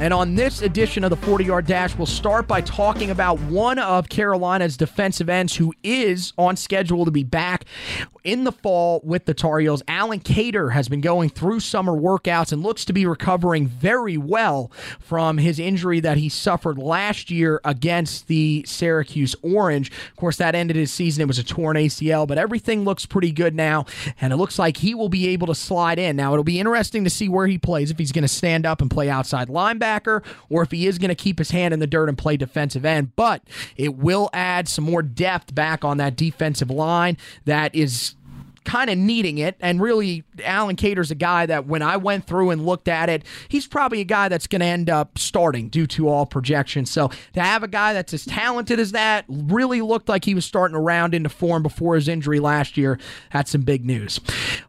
And 0.00 0.12
on 0.12 0.34
this 0.34 0.62
edition 0.62 1.04
of 1.04 1.10
the 1.10 1.16
40 1.16 1.44
yard 1.44 1.66
dash, 1.66 1.96
we'll 1.96 2.06
start 2.06 2.48
by 2.48 2.60
talking 2.60 3.10
about 3.10 3.38
one 3.40 3.78
of 3.78 4.08
Carolina's 4.08 4.76
defensive 4.76 5.28
ends 5.28 5.54
who 5.54 5.72
is 5.84 6.32
on 6.36 6.56
schedule 6.56 7.04
to 7.04 7.10
be 7.10 7.22
back 7.22 7.66
in 8.24 8.44
the 8.44 8.52
fall 8.52 9.00
with 9.04 9.26
the 9.26 9.34
Tar 9.34 9.60
Heels. 9.60 9.82
Alan 9.86 10.20
Cater 10.20 10.70
has 10.70 10.88
been 10.88 11.00
going 11.00 11.28
through 11.28 11.60
summer 11.60 11.92
workouts 11.92 12.52
and 12.52 12.62
looks 12.62 12.84
to 12.84 12.92
be 12.92 13.06
recovering 13.06 13.66
very 13.66 14.16
well 14.16 14.72
from 14.98 15.38
his 15.38 15.58
injury 15.58 16.00
that 16.00 16.16
he 16.16 16.28
suffered 16.28 16.78
last 16.78 17.30
year 17.30 17.60
against 17.64 18.26
the 18.26 18.64
Syracuse 18.66 19.36
Orange. 19.42 19.90
Of 19.90 20.16
course, 20.16 20.36
that 20.36 20.54
ended 20.54 20.76
his 20.76 20.92
season. 20.92 21.22
It 21.22 21.28
was 21.28 21.38
a 21.38 21.44
torn 21.44 21.76
ACL, 21.76 22.26
but 22.26 22.38
everything 22.38 22.84
looks 22.84 23.06
pretty 23.06 23.32
good 23.32 23.54
now, 23.54 23.86
and 24.20 24.32
it 24.32 24.36
looks 24.36 24.58
like 24.58 24.78
he 24.78 24.94
will 24.94 25.08
be 25.08 25.28
able 25.28 25.46
to 25.48 25.54
slide 25.54 25.98
in. 25.98 26.16
Now, 26.16 26.32
it'll 26.32 26.44
be 26.44 26.60
interesting 26.60 27.04
to 27.04 27.10
see 27.10 27.28
where 27.28 27.46
he 27.46 27.58
plays, 27.58 27.90
if 27.90 27.98
he's 27.98 28.12
going 28.12 28.22
to 28.22 28.28
stand 28.28 28.66
up 28.66 28.80
and 28.80 28.90
play 28.90 29.10
outside 29.10 29.48
linebacker, 29.48 29.81
or 30.48 30.62
if 30.62 30.70
he 30.70 30.86
is 30.86 30.98
going 30.98 31.08
to 31.08 31.14
keep 31.14 31.38
his 31.38 31.50
hand 31.50 31.74
in 31.74 31.80
the 31.80 31.86
dirt 31.86 32.08
and 32.08 32.16
play 32.16 32.36
defensive 32.36 32.84
end. 32.84 33.14
But 33.16 33.42
it 33.76 33.96
will 33.96 34.30
add 34.32 34.68
some 34.68 34.84
more 34.84 35.02
depth 35.02 35.54
back 35.54 35.84
on 35.84 35.96
that 35.98 36.16
defensive 36.16 36.70
line 36.70 37.16
that 37.44 37.74
is 37.74 38.14
kind 38.64 38.90
of 38.90 38.98
needing 38.98 39.38
it. 39.38 39.56
And 39.60 39.80
really, 39.80 40.24
Alan 40.44 40.76
Cater's 40.76 41.10
a 41.10 41.14
guy 41.14 41.46
that 41.46 41.66
when 41.66 41.82
I 41.82 41.96
went 41.96 42.26
through 42.26 42.50
and 42.50 42.64
looked 42.64 42.88
at 42.88 43.08
it, 43.08 43.24
he's 43.48 43.66
probably 43.66 44.00
a 44.00 44.04
guy 44.04 44.28
that's 44.28 44.46
going 44.46 44.60
to 44.60 44.66
end 44.66 44.90
up 44.90 45.18
starting 45.18 45.68
due 45.68 45.86
to 45.88 46.08
all 46.08 46.26
projections. 46.26 46.90
So 46.90 47.08
to 47.34 47.40
have 47.40 47.62
a 47.62 47.68
guy 47.68 47.92
that's 47.92 48.14
as 48.14 48.24
talented 48.24 48.78
as 48.78 48.92
that, 48.92 49.24
really 49.28 49.82
looked 49.82 50.08
like 50.08 50.24
he 50.24 50.34
was 50.34 50.44
starting 50.44 50.74
to 50.74 50.80
round 50.80 51.14
into 51.14 51.28
form 51.28 51.62
before 51.62 51.94
his 51.94 52.08
injury 52.08 52.40
last 52.40 52.76
year, 52.76 52.98
that's 53.32 53.50
some 53.50 53.62
big 53.62 53.84
news. 53.84 54.20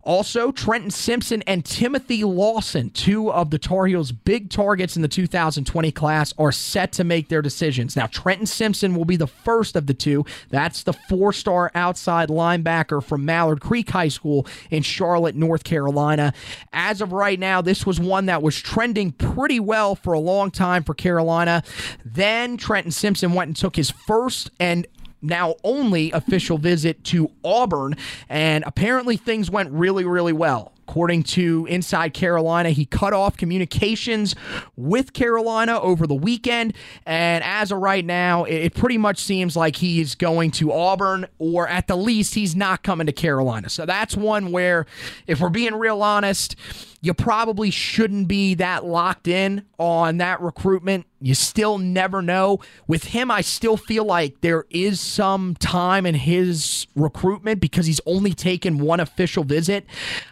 Also, 0.04 0.52
Trenton 0.52 0.92
Simpson 0.92 1.42
and 1.44 1.64
Timothy 1.64 2.24
Lawson, 2.24 2.90
two 2.90 3.32
of 3.32 3.52
the 3.52 3.60
Tar 3.60 3.86
Heels' 3.86 4.12
big 4.12 4.50
targets 4.50 4.96
in 4.96 5.02
the 5.02 5.08
2020 5.08 5.92
class, 5.92 6.34
are 6.38 6.52
set 6.52 6.92
to 6.94 7.04
make 7.04 7.30
their 7.30 7.42
decisions. 7.42 7.96
Now, 7.96 8.08
Trenton 8.08 8.46
Simpson 8.46 8.96
will 8.96 9.06
be 9.06 9.16
the 9.16 9.28
first 9.28 9.76
of 9.76 9.88
the 9.88 9.94
two. 9.94 10.26
That's 10.50 10.84
the 10.84 10.94
four 10.94 11.32
star 11.34 11.72
outside 11.76 12.30
linebacker 12.30 13.04
from 13.04 13.26
Mallard 13.26 13.62
Creek 13.62 13.83
High 13.90 14.08
School 14.08 14.48
in 14.70 14.84
Charlotte, 14.84 15.36
North 15.36 15.64
Carolina. 15.64 16.34
As 16.72 17.02
of 17.02 17.14
right 17.14 17.40
now, 17.40 17.62
this 17.62 17.86
was 17.86 18.00
one 18.00 18.28
that 18.28 18.42
was 18.42 18.60
trending 18.60 19.12
pretty 19.12 19.60
well 19.60 19.96
for 19.96 20.14
a 20.14 20.20
long 20.20 20.52
time 20.52 20.84
for 20.84 20.94
Carolina. 20.94 21.64
Then 22.04 22.58
Trenton 22.58 22.92
Simpson 22.92 23.34
went 23.34 23.48
and 23.50 23.56
took 23.56 23.76
his 23.76 23.92
first 23.92 24.52
and 24.60 24.88
now 25.22 25.56
only 25.64 26.12
official 26.12 26.58
visit 26.58 27.04
to 27.06 27.32
Auburn, 27.46 27.96
and 28.28 28.64
apparently 28.68 29.16
things 29.16 29.50
went 29.50 29.72
really, 29.72 30.04
really 30.04 30.34
well. 30.34 30.73
According 30.88 31.24
to 31.24 31.66
Inside 31.70 32.14
Carolina, 32.14 32.70
he 32.70 32.86
cut 32.86 33.14
off 33.14 33.38
communications 33.38 34.36
with 34.76 35.14
Carolina 35.14 35.80
over 35.80 36.06
the 36.06 36.14
weekend. 36.14 36.74
And 37.06 37.44
as 37.44 37.72
of 37.72 37.80
right 37.80 38.06
now, 38.06 38.44
it 38.44 38.76
pretty 38.76 38.98
much 38.98 39.18
seems 39.20 39.56
like 39.56 39.78
he's 39.78 40.14
going 40.16 40.52
to 40.52 40.72
Auburn, 40.72 41.26
or 41.40 41.68
at 41.68 41.88
the 41.88 41.96
least, 41.96 42.36
he's 42.36 42.56
not 42.56 42.84
coming 42.84 43.08
to 43.08 43.14
Carolina. 43.14 43.70
So 43.70 43.86
that's 43.86 44.16
one 44.16 44.52
where, 44.52 44.86
if 45.26 45.40
we're 45.40 45.50
being 45.50 45.76
real 45.76 46.02
honest, 46.04 46.56
you 47.04 47.14
probably 47.14 47.70
shouldn't 47.70 48.30
be 48.30 48.54
that 48.56 48.86
locked 48.86 49.28
in 49.28 49.66
on 49.78 50.20
that 50.20 50.40
recruitment. 50.40 51.06
You 51.20 51.36
still 51.36 51.78
never 51.78 52.22
know. 52.22 52.62
With 52.88 53.04
him, 53.04 53.30
I 53.30 53.42
still 53.42 53.76
feel 53.76 54.06
like 54.06 54.40
there 54.40 54.66
is 54.70 55.02
some 55.02 55.56
time 55.56 56.06
in 56.06 56.16
his 56.16 56.88
recruitment 56.96 57.60
because 57.60 57.88
he's 57.88 58.00
only 58.06 58.32
taken 58.32 58.80
one 58.80 59.02
official 59.02 59.44
visit. 59.44 59.86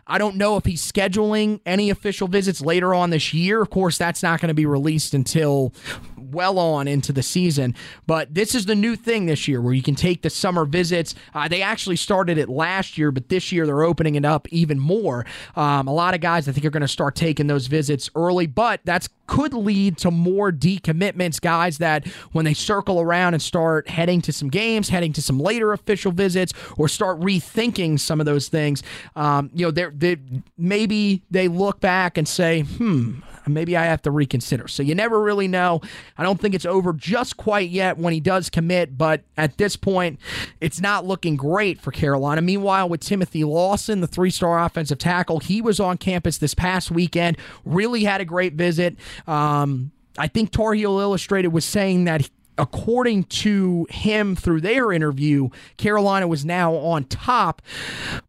I 0.08 0.18
don't 0.18 0.38
know 0.38 0.56
if 0.56 0.64
he's 0.64 0.90
scheduling 0.90 1.60
any 1.66 1.90
official 1.90 2.30
visits 2.30 2.62
later 2.62 2.96
on 2.96 3.10
this 3.10 3.34
year. 3.34 3.62
Of 3.62 3.70
course, 3.70 3.98
that's 3.98 4.24
not 4.24 4.40
going 4.40 4.48
to 4.48 4.54
be 4.54 4.66
released 4.66 5.14
until 5.14 5.74
well 6.32 6.58
on 6.58 6.88
into 6.88 7.12
the 7.12 7.24
season. 7.24 7.76
But 8.08 8.34
this 8.34 8.56
is 8.56 8.66
the 8.66 8.76
new 8.76 8.96
thing 8.96 9.26
this 9.26 9.48
year 9.48 9.62
where 9.62 9.74
you 9.74 9.84
can 9.84 9.96
take 9.96 10.22
the 10.22 10.30
summer 10.30 10.66
visits. 10.66 11.16
Uh, 11.34 11.48
they 11.48 11.62
actually 11.62 11.96
started 11.96 12.38
it 12.38 12.50
last 12.50 12.98
year, 12.98 13.12
but 13.12 13.30
this 13.30 13.52
year 13.52 13.66
they're 13.66 13.84
opening 13.84 14.16
it 14.16 14.26
up 14.26 14.48
even 14.50 14.80
more. 14.80 15.26
Um, 15.56 15.88
a 15.88 15.94
lot 15.94 16.14
of 16.14 16.22
guys, 16.22 16.48
I 16.48 16.52
think, 16.52 16.66
are 16.66 16.72
going 16.72 16.82
to 16.82 16.88
start 16.88 17.16
taking 17.16 17.48
those 17.48 17.68
visits 17.68 18.10
early, 18.16 18.48
but 18.48 18.82
that's 18.84 19.10
could 19.32 19.54
lead 19.54 19.98
to 19.98 20.12
more 20.12 20.52
decommitments, 20.52 21.40
guys 21.40 21.78
that 21.78 22.06
when 22.34 22.44
they 22.44 22.54
circle 22.54 23.00
around 23.00 23.34
and 23.34 23.42
start 23.42 23.88
heading 23.88 24.22
to 24.22 24.34
some 24.34 24.50
games, 24.50 24.90
heading 24.90 25.14
to 25.14 25.22
some 25.22 25.40
later 25.40 25.72
official 25.72 26.12
visits, 26.12 26.52
or 26.78 26.90
start 26.90 27.18
rethinking 27.22 27.98
some 27.98 28.20
of 28.20 28.26
those 28.26 28.50
things, 28.50 28.84
um, 29.16 29.50
you 29.54 29.66
know, 29.66 29.72
they're, 29.72 29.92
they 29.92 30.18
maybe 30.58 31.22
they 31.32 31.48
look 31.48 31.80
back 31.80 32.18
and 32.18 32.28
say, 32.28 32.64
hmm, 32.64 33.22
maybe 33.48 33.76
I 33.76 33.86
have 33.86 34.02
to 34.04 34.12
reconsider. 34.12 34.68
So 34.68 34.84
you 34.84 34.96
never 34.96 35.22
really 35.22 35.48
know. 35.48 35.82
I 36.18 36.24
don't 36.24 36.40
think 36.40 36.54
it's 36.54 36.66
over 36.66 36.94
just 36.94 37.38
quite 37.38 37.70
yet 37.70 37.98
when 37.98 38.14
he 38.14 38.20
does 38.20 38.50
commit, 38.50 38.98
but 38.98 39.24
at 39.38 39.58
this 39.58 39.76
point, 39.76 40.20
it's 40.60 40.82
not 40.82 41.06
looking 41.06 41.36
great 41.36 41.80
for 41.80 41.92
Carolina. 41.92 42.42
Meanwhile, 42.42 42.90
with 42.90 43.02
Timothy 43.02 43.44
Lawson, 43.44 44.02
the 44.02 44.08
three 44.08 44.30
star 44.30 44.64
offensive 44.64 44.98
tackle, 44.98 45.40
he 45.40 45.62
was 45.62 45.80
on 45.80 45.98
campus 45.98 46.38
this 46.38 46.54
past 46.54 46.92
weekend, 46.92 47.38
really 47.66 48.04
had 48.04 48.22
a 48.22 48.26
great 48.26 48.54
visit. 48.54 48.96
Um, 49.28 49.92
I 50.18 50.28
think 50.28 50.52
Tar 50.52 50.74
Heel 50.74 51.00
Illustrated 51.00 51.50
was 51.50 51.66
saying 51.66 52.06
that 52.06 52.30
according 52.58 53.24
to 53.24 53.88
him 53.90 54.36
through 54.36 54.62
their 54.62 54.92
interview, 54.92 55.50
Carolina 55.78 56.28
was 56.28 56.46
now 56.46 56.76
on 56.76 57.06
top, 57.06 57.62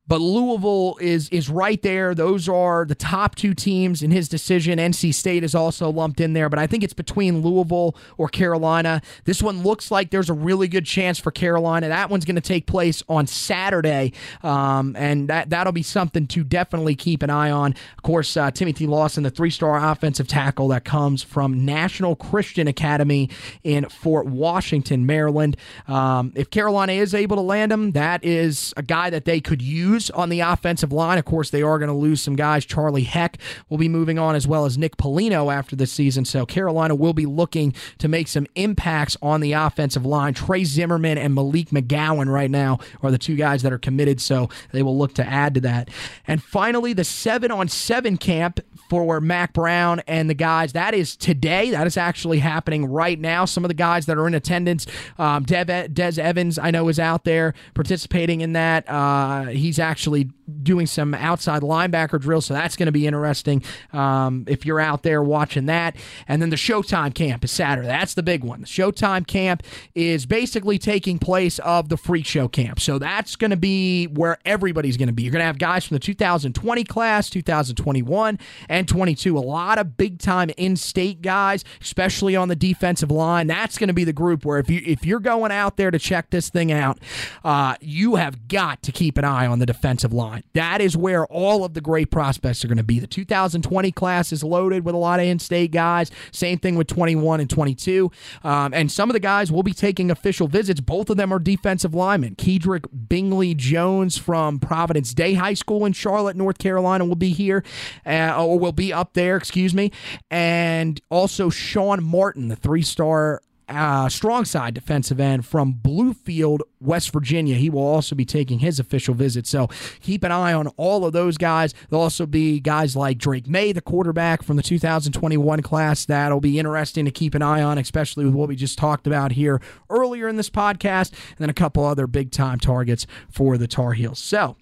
but 0.09 0.21
Louisville 0.21 0.99
is 1.01 1.29
is 1.29 1.49
right 1.49 1.81
there. 1.83 2.15
Those 2.15 2.49
are 2.49 2.85
the 2.85 2.95
top 2.95 3.37
two 3.37 3.55
teams 3.55 4.03
in 4.03 4.11
his 4.11 4.29
decision. 4.29 4.79
NC 4.79 5.15
State 5.15 5.45
is 5.45 5.55
also 5.55 5.91
lumped 5.91 6.21
in 6.21 6.33
there, 6.33 6.49
but 6.49 6.59
I 6.59 6.67
think 6.67 6.83
it's 6.83 6.93
between 6.93 7.41
Louisville 7.41 7.97
or 8.19 8.29
Carolina. 8.29 9.01
This 9.25 9.43
one 9.43 9.63
looks 9.63 9.93
like 9.93 10.11
there's 10.11 10.29
a 10.29 10.35
really 10.35 10.67
good 10.67 10.87
chance 10.87 11.21
for 11.21 11.31
Carolina. 11.31 11.89
That 11.89 12.11
one's 12.11 12.25
going 12.25 12.37
to 12.37 12.41
take 12.41 12.67
place 12.67 13.03
on 13.09 13.29
Saturday, 13.29 14.13
um, 14.43 14.97
and 14.97 15.29
that 15.29 15.51
that'll 15.51 15.73
be 15.73 15.85
something 15.85 16.27
to 16.29 16.43
definitely 16.43 16.97
keep 16.97 17.23
an 17.23 17.31
eye 17.31 17.53
on. 17.53 17.73
Of 17.97 18.03
course, 18.03 18.37
uh, 18.37 18.51
Timothy 18.51 18.89
Lawson, 18.89 19.23
the 19.23 19.31
three-star 19.31 19.79
offensive 19.93 20.27
tackle 20.27 20.67
that 20.69 20.85
comes 20.85 21.23
from 21.23 21.65
National 21.65 22.17
Christian 22.17 22.67
Academy 22.67 23.31
in 23.63 23.89
Fort 23.89 24.27
Washington, 24.27 25.07
Maryland. 25.07 25.57
Um, 25.87 26.33
if 26.35 26.51
Carolina 26.51 26.95
is 26.95 27.15
able 27.15 27.37
to 27.37 27.43
land 27.43 27.71
him, 27.71 27.93
that 27.93 28.25
is 28.25 28.75
a 28.77 28.83
guy 28.83 29.09
that 29.09 29.27
they 29.27 29.41
could 29.41 29.63
use 29.63 29.92
on 30.15 30.29
the 30.29 30.41
offensive 30.41 30.93
line. 30.93 31.19
Of 31.19 31.25
course, 31.25 31.51
they 31.51 31.63
are 31.63 31.79
going 31.79 31.89
to 31.89 31.95
lose 31.95 32.21
some 32.21 32.37
guys. 32.37 32.65
Charlie 32.65 33.05
Heck 33.05 33.39
will 33.69 33.79
be 33.79 33.89
moving 33.89 34.19
on 34.19 34.35
as 34.35 34.47
well 34.47 34.65
as 34.65 34.79
Nick 34.79 34.97
Polino 34.97 35.53
after 35.53 35.77
the 35.77 35.87
season. 35.87 36.25
So 36.25 36.47
Carolina 36.47 36.95
will 36.95 37.13
be 37.13 37.27
looking 37.27 37.75
to 37.99 38.09
make 38.09 38.29
some 38.29 38.47
impacts 38.55 39.17
on 39.23 39.41
the 39.41 39.53
offensive 39.53 40.07
line. 40.07 40.35
Trey 40.35 40.65
Zimmerman 40.65 41.19
and 41.19 41.35
Malik 41.35 41.71
McGowan 41.71 42.33
right 42.33 42.51
now 42.51 42.79
are 43.03 43.11
the 43.11 43.19
two 43.19 43.37
guys 43.37 43.63
that 43.63 43.73
are 43.73 43.79
committed. 43.79 44.21
So 44.21 44.49
they 44.73 44.83
will 44.83 44.97
look 44.97 45.15
to 45.15 45.27
add 45.27 45.55
to 45.55 45.61
that. 45.63 45.91
And 46.27 46.43
finally, 46.43 46.93
the 46.93 47.05
seven 47.05 47.51
on 47.51 47.69
seven 47.69 48.17
camp 48.17 48.61
for 48.89 49.21
Mack 49.21 49.53
Brown 49.53 50.01
and 50.07 50.29
the 50.29 50.35
guys. 50.35 50.73
That 50.73 50.95
is 50.95 51.17
today. 51.17 51.71
That 51.71 51.87
is 51.87 51.97
actually 51.97 52.39
happening 52.39 52.87
right 52.87 53.19
now. 53.19 53.45
Some 53.45 53.65
of 53.65 53.69
the 53.69 53.75
guys 53.75 54.07
that 54.07 54.19
are 54.19 54.27
in 54.27 54.35
attendance, 54.35 54.87
um, 55.19 55.45
Dev, 55.45 55.93
Des 55.95 56.21
Evans, 56.21 56.59
I 56.59 56.71
know, 56.71 56.89
is 56.89 56.99
out 56.99 57.25
there 57.25 57.55
participating 57.75 58.43
in 58.43 58.53
that. 58.53 58.89
Uh, 58.89 59.47
he's 59.47 59.79
actually 59.83 60.31
doing 60.63 60.87
some 60.87 61.15
outside 61.15 61.63
linebacker 61.63 62.21
drills, 62.21 62.47
so 62.47 62.55
that's 62.55 62.77
going 62.77 62.87
to 62.87 62.93
be 62.93 63.07
interesting 63.07 63.63
um, 63.93 64.45
if 64.49 64.67
you're 64.67 64.81
out 64.81 65.03
there 65.03 65.23
watching 65.23 65.67
that. 65.67 65.97
And 66.29 66.41
then 66.41 66.51
the 66.51 66.57
Showtime 66.57 67.15
camp 67.15 67.45
is 67.45 67.51
Saturday. 67.51 67.89
That's 67.89 68.15
the 68.15 68.23
big 68.23 68.45
one. 68.45 68.63
The 68.63 68.67
Showtime 68.67 69.27
camp 69.27 69.63
is 69.95 70.27
basically 70.27 70.79
taking 70.79 71.19
place 71.19 71.59
of 71.61 71.89
the 71.89 71.97
Freak 71.97 72.27
Show 72.27 72.49
camp, 72.49 72.81
so 72.81 72.99
that's 72.99 73.37
going 73.37 73.51
to 73.51 73.57
be 73.57 74.07
where 74.07 74.39
everybody's 74.45 74.97
going 74.97 75.09
to 75.09 75.13
be. 75.13 75.23
You're 75.23 75.33
going 75.33 75.41
to 75.41 75.47
have 75.47 75.59
guys 75.59 75.85
from 75.85 75.97
the 75.97 76.01
2020 76.01 76.85
class, 76.85 77.31
2021, 77.31 78.39
and 78.69 78.89
22. 78.89 79.37
A 79.37 79.41
lot 79.41 79.79
of 79.79 79.97
big 79.97 80.19
time 80.19 80.51
in-state 80.57 81.23
guys, 81.23 81.65
especially 81.81 82.37
on 82.37 82.49
the 82.49 82.57
defensive 82.57 83.11
line. 83.11 83.47
That's 83.47 83.79
going 83.79 83.89
to 83.89 83.95
be 83.95 84.05
the 84.05 84.13
group 84.13 84.45
where 84.45 84.59
if 84.59 84.71
you 84.71 84.83
if 84.85 85.05
you're 85.05 85.21
going 85.21 85.53
out 85.53 85.77
there 85.77 85.91
to 85.91 85.99
check 85.99 86.31
this 86.31 86.49
thing 86.51 86.73
out, 86.73 86.99
uh, 87.45 87.77
you 87.81 88.17
have 88.17 88.49
got 88.49 88.83
to 88.83 88.93
keep 88.93 89.19
an 89.19 89.25
eye 89.25 89.47
on 89.47 89.59
the 89.59 89.67
defensive 89.67 90.13
line. 90.13 90.42
That 90.55 90.81
is 90.81 90.97
where 90.97 91.27
all 91.27 91.65
of 91.65 91.75
the 91.75 91.81
great 91.81 92.11
prospects 92.11 92.65
are 92.65 92.69
going 92.69 92.79
to 92.79 92.85
be. 92.85 92.99
The 92.99 93.07
2020 93.07 93.93
class 93.93 94.33
is 94.33 94.45
loaded 94.45 94.85
with 94.85 94.95
a 94.95 94.99
lot 94.99 95.21
of 95.21 95.27
in 95.27 95.39
state 95.39 95.71
guys. 95.71 96.11
Same 96.31 96.59
thing 96.59 96.77
with 96.77 96.87
21 96.87 97.41
and 97.41 97.49
22. 97.49 98.11
Um, 98.45 98.75
and 98.75 98.91
some 98.91 99.09
of 99.09 99.15
the 99.15 99.21
guys 99.21 99.51
will 99.51 99.63
be 99.63 99.73
taking 99.73 100.11
official 100.11 100.49
visits. 100.49 100.81
Both 100.81 101.11
of 101.11 101.17
them 101.17 101.33
are 101.33 101.39
defensive 101.39 101.95
linemen. 101.95 102.37
Kedrick 102.37 102.87
Bingley 103.09 103.55
Jones 103.55 104.19
from 104.19 104.59
Providence 104.59 105.15
Day 105.15 105.35
High 105.35 105.55
School 105.55 105.87
in 105.87 105.93
Charlotte, 105.93 106.37
North 106.37 106.59
Carolina, 106.59 107.05
will 107.05 107.17
be 107.17 107.33
here, 107.33 107.65
uh, 108.07 108.45
or 108.45 108.59
will 108.59 108.73
be 108.73 108.93
up 108.93 109.15
there, 109.15 109.37
excuse 109.37 109.75
me. 109.75 109.91
And 110.31 111.01
also 111.11 111.51
Sean 111.51 112.03
Martin, 112.03 112.49
the 112.49 112.57
three 112.57 112.83
star 112.83 113.43
uh, 113.69 114.09
strong 114.09 114.45
side 114.45 114.75
defensive 114.75 115.21
end 115.21 115.47
from 115.47 115.75
Bluefield, 115.75 116.61
West 116.81 117.13
Virginia. 117.13 117.55
He 117.57 117.71
will 117.71 117.83
also 117.83 118.15
be 118.15 118.25
taking 118.25 118.59
his 118.59 118.79
official 118.79 119.15
visit. 119.15 119.47
So 119.47 119.69
keep 120.01 120.25
an 120.25 120.33
eye 120.33 120.53
on 120.53 120.69
all 120.77 121.05
of 121.05 121.13
those 121.13 121.39
guys. 121.39 121.75
There'll 121.89 122.03
also 122.03 122.27
be 122.27 122.61
guys 122.61 122.97
like 122.97 123.19
Drake 123.19 123.47
Maye, 123.47 123.73
the 123.73 123.81
quarterback 123.81 124.43
from 124.43 124.57
the 124.57 124.63
2021 124.63 125.63
class. 125.63 126.05
That'll 126.05 126.41
be 126.41 126.59
interesting 126.59 127.05
to 127.05 127.11
keep 127.11 127.35
an 127.35 127.43
eye 127.43 127.63
on, 127.63 127.79
especially 127.79 128.25
with 128.25 128.35
what 128.35 128.49
we 128.49 128.57
just 128.57 128.79
talked 128.79 129.07
about 129.07 129.33
here 129.33 129.61
earlier 129.89 130.29
in 130.29 130.37
this 130.37 130.51
podcast, 130.51 131.11
and 131.11 131.39
then 131.39 131.51
a 131.51 131.55
couple 131.55 131.85
other 131.85 132.07
big 132.07 132.31
time 132.31 132.59
targets 132.59 133.07
for 133.31 133.57
the 133.59 133.67
Tar 133.67 133.93
Heels. 133.93 134.19
So, 134.19 134.57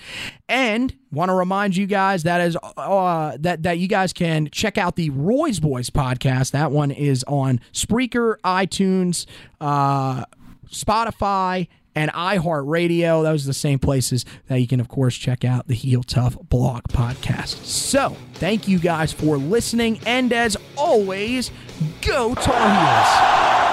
And 0.50 0.96
want 1.12 1.30
to 1.30 1.34
remind 1.34 1.76
you 1.76 1.88
guys 1.88 2.24
that 2.24 2.42
is 2.42 2.58
uh, 2.78 3.38
that 3.40 3.64
that 3.64 3.80
you 3.80 3.88
guys 3.88 4.14
can 4.14 4.50
check 4.52 4.78
out 4.78 4.96
the 4.96 5.10
Roy's 5.12 5.60
Boys 5.60 5.90
podcast. 5.90 6.52
That 6.52 6.72
one 6.72 6.92
is 6.92 7.24
on 7.28 7.60
Spreaker, 7.74 8.36
iTunes, 8.44 9.26
uh, 9.60 10.26
Spotify, 10.70 11.68
and 11.96 12.12
iHeartRadio. 12.12 13.24
Those 13.24 13.46
are 13.46 13.48
the 13.48 13.54
same 13.54 13.80
places 13.80 14.26
that 14.48 14.60
you 14.60 14.68
can, 14.68 14.80
of 14.80 14.88
course, 14.88 15.16
check 15.16 15.44
out 15.46 15.68
the 15.68 15.76
Heel 15.76 16.04
Tough 16.04 16.38
blog 16.50 16.84
podcast. 16.84 17.64
So, 17.66 18.16
thank 18.36 18.68
you 18.68 18.80
guys 18.80 19.12
for 19.14 19.38
listening, 19.38 20.00
and 20.06 20.32
as 20.34 20.58
always, 20.78 21.52
go 22.02 22.36
Tar 22.36 23.66
Heels. 23.66 23.71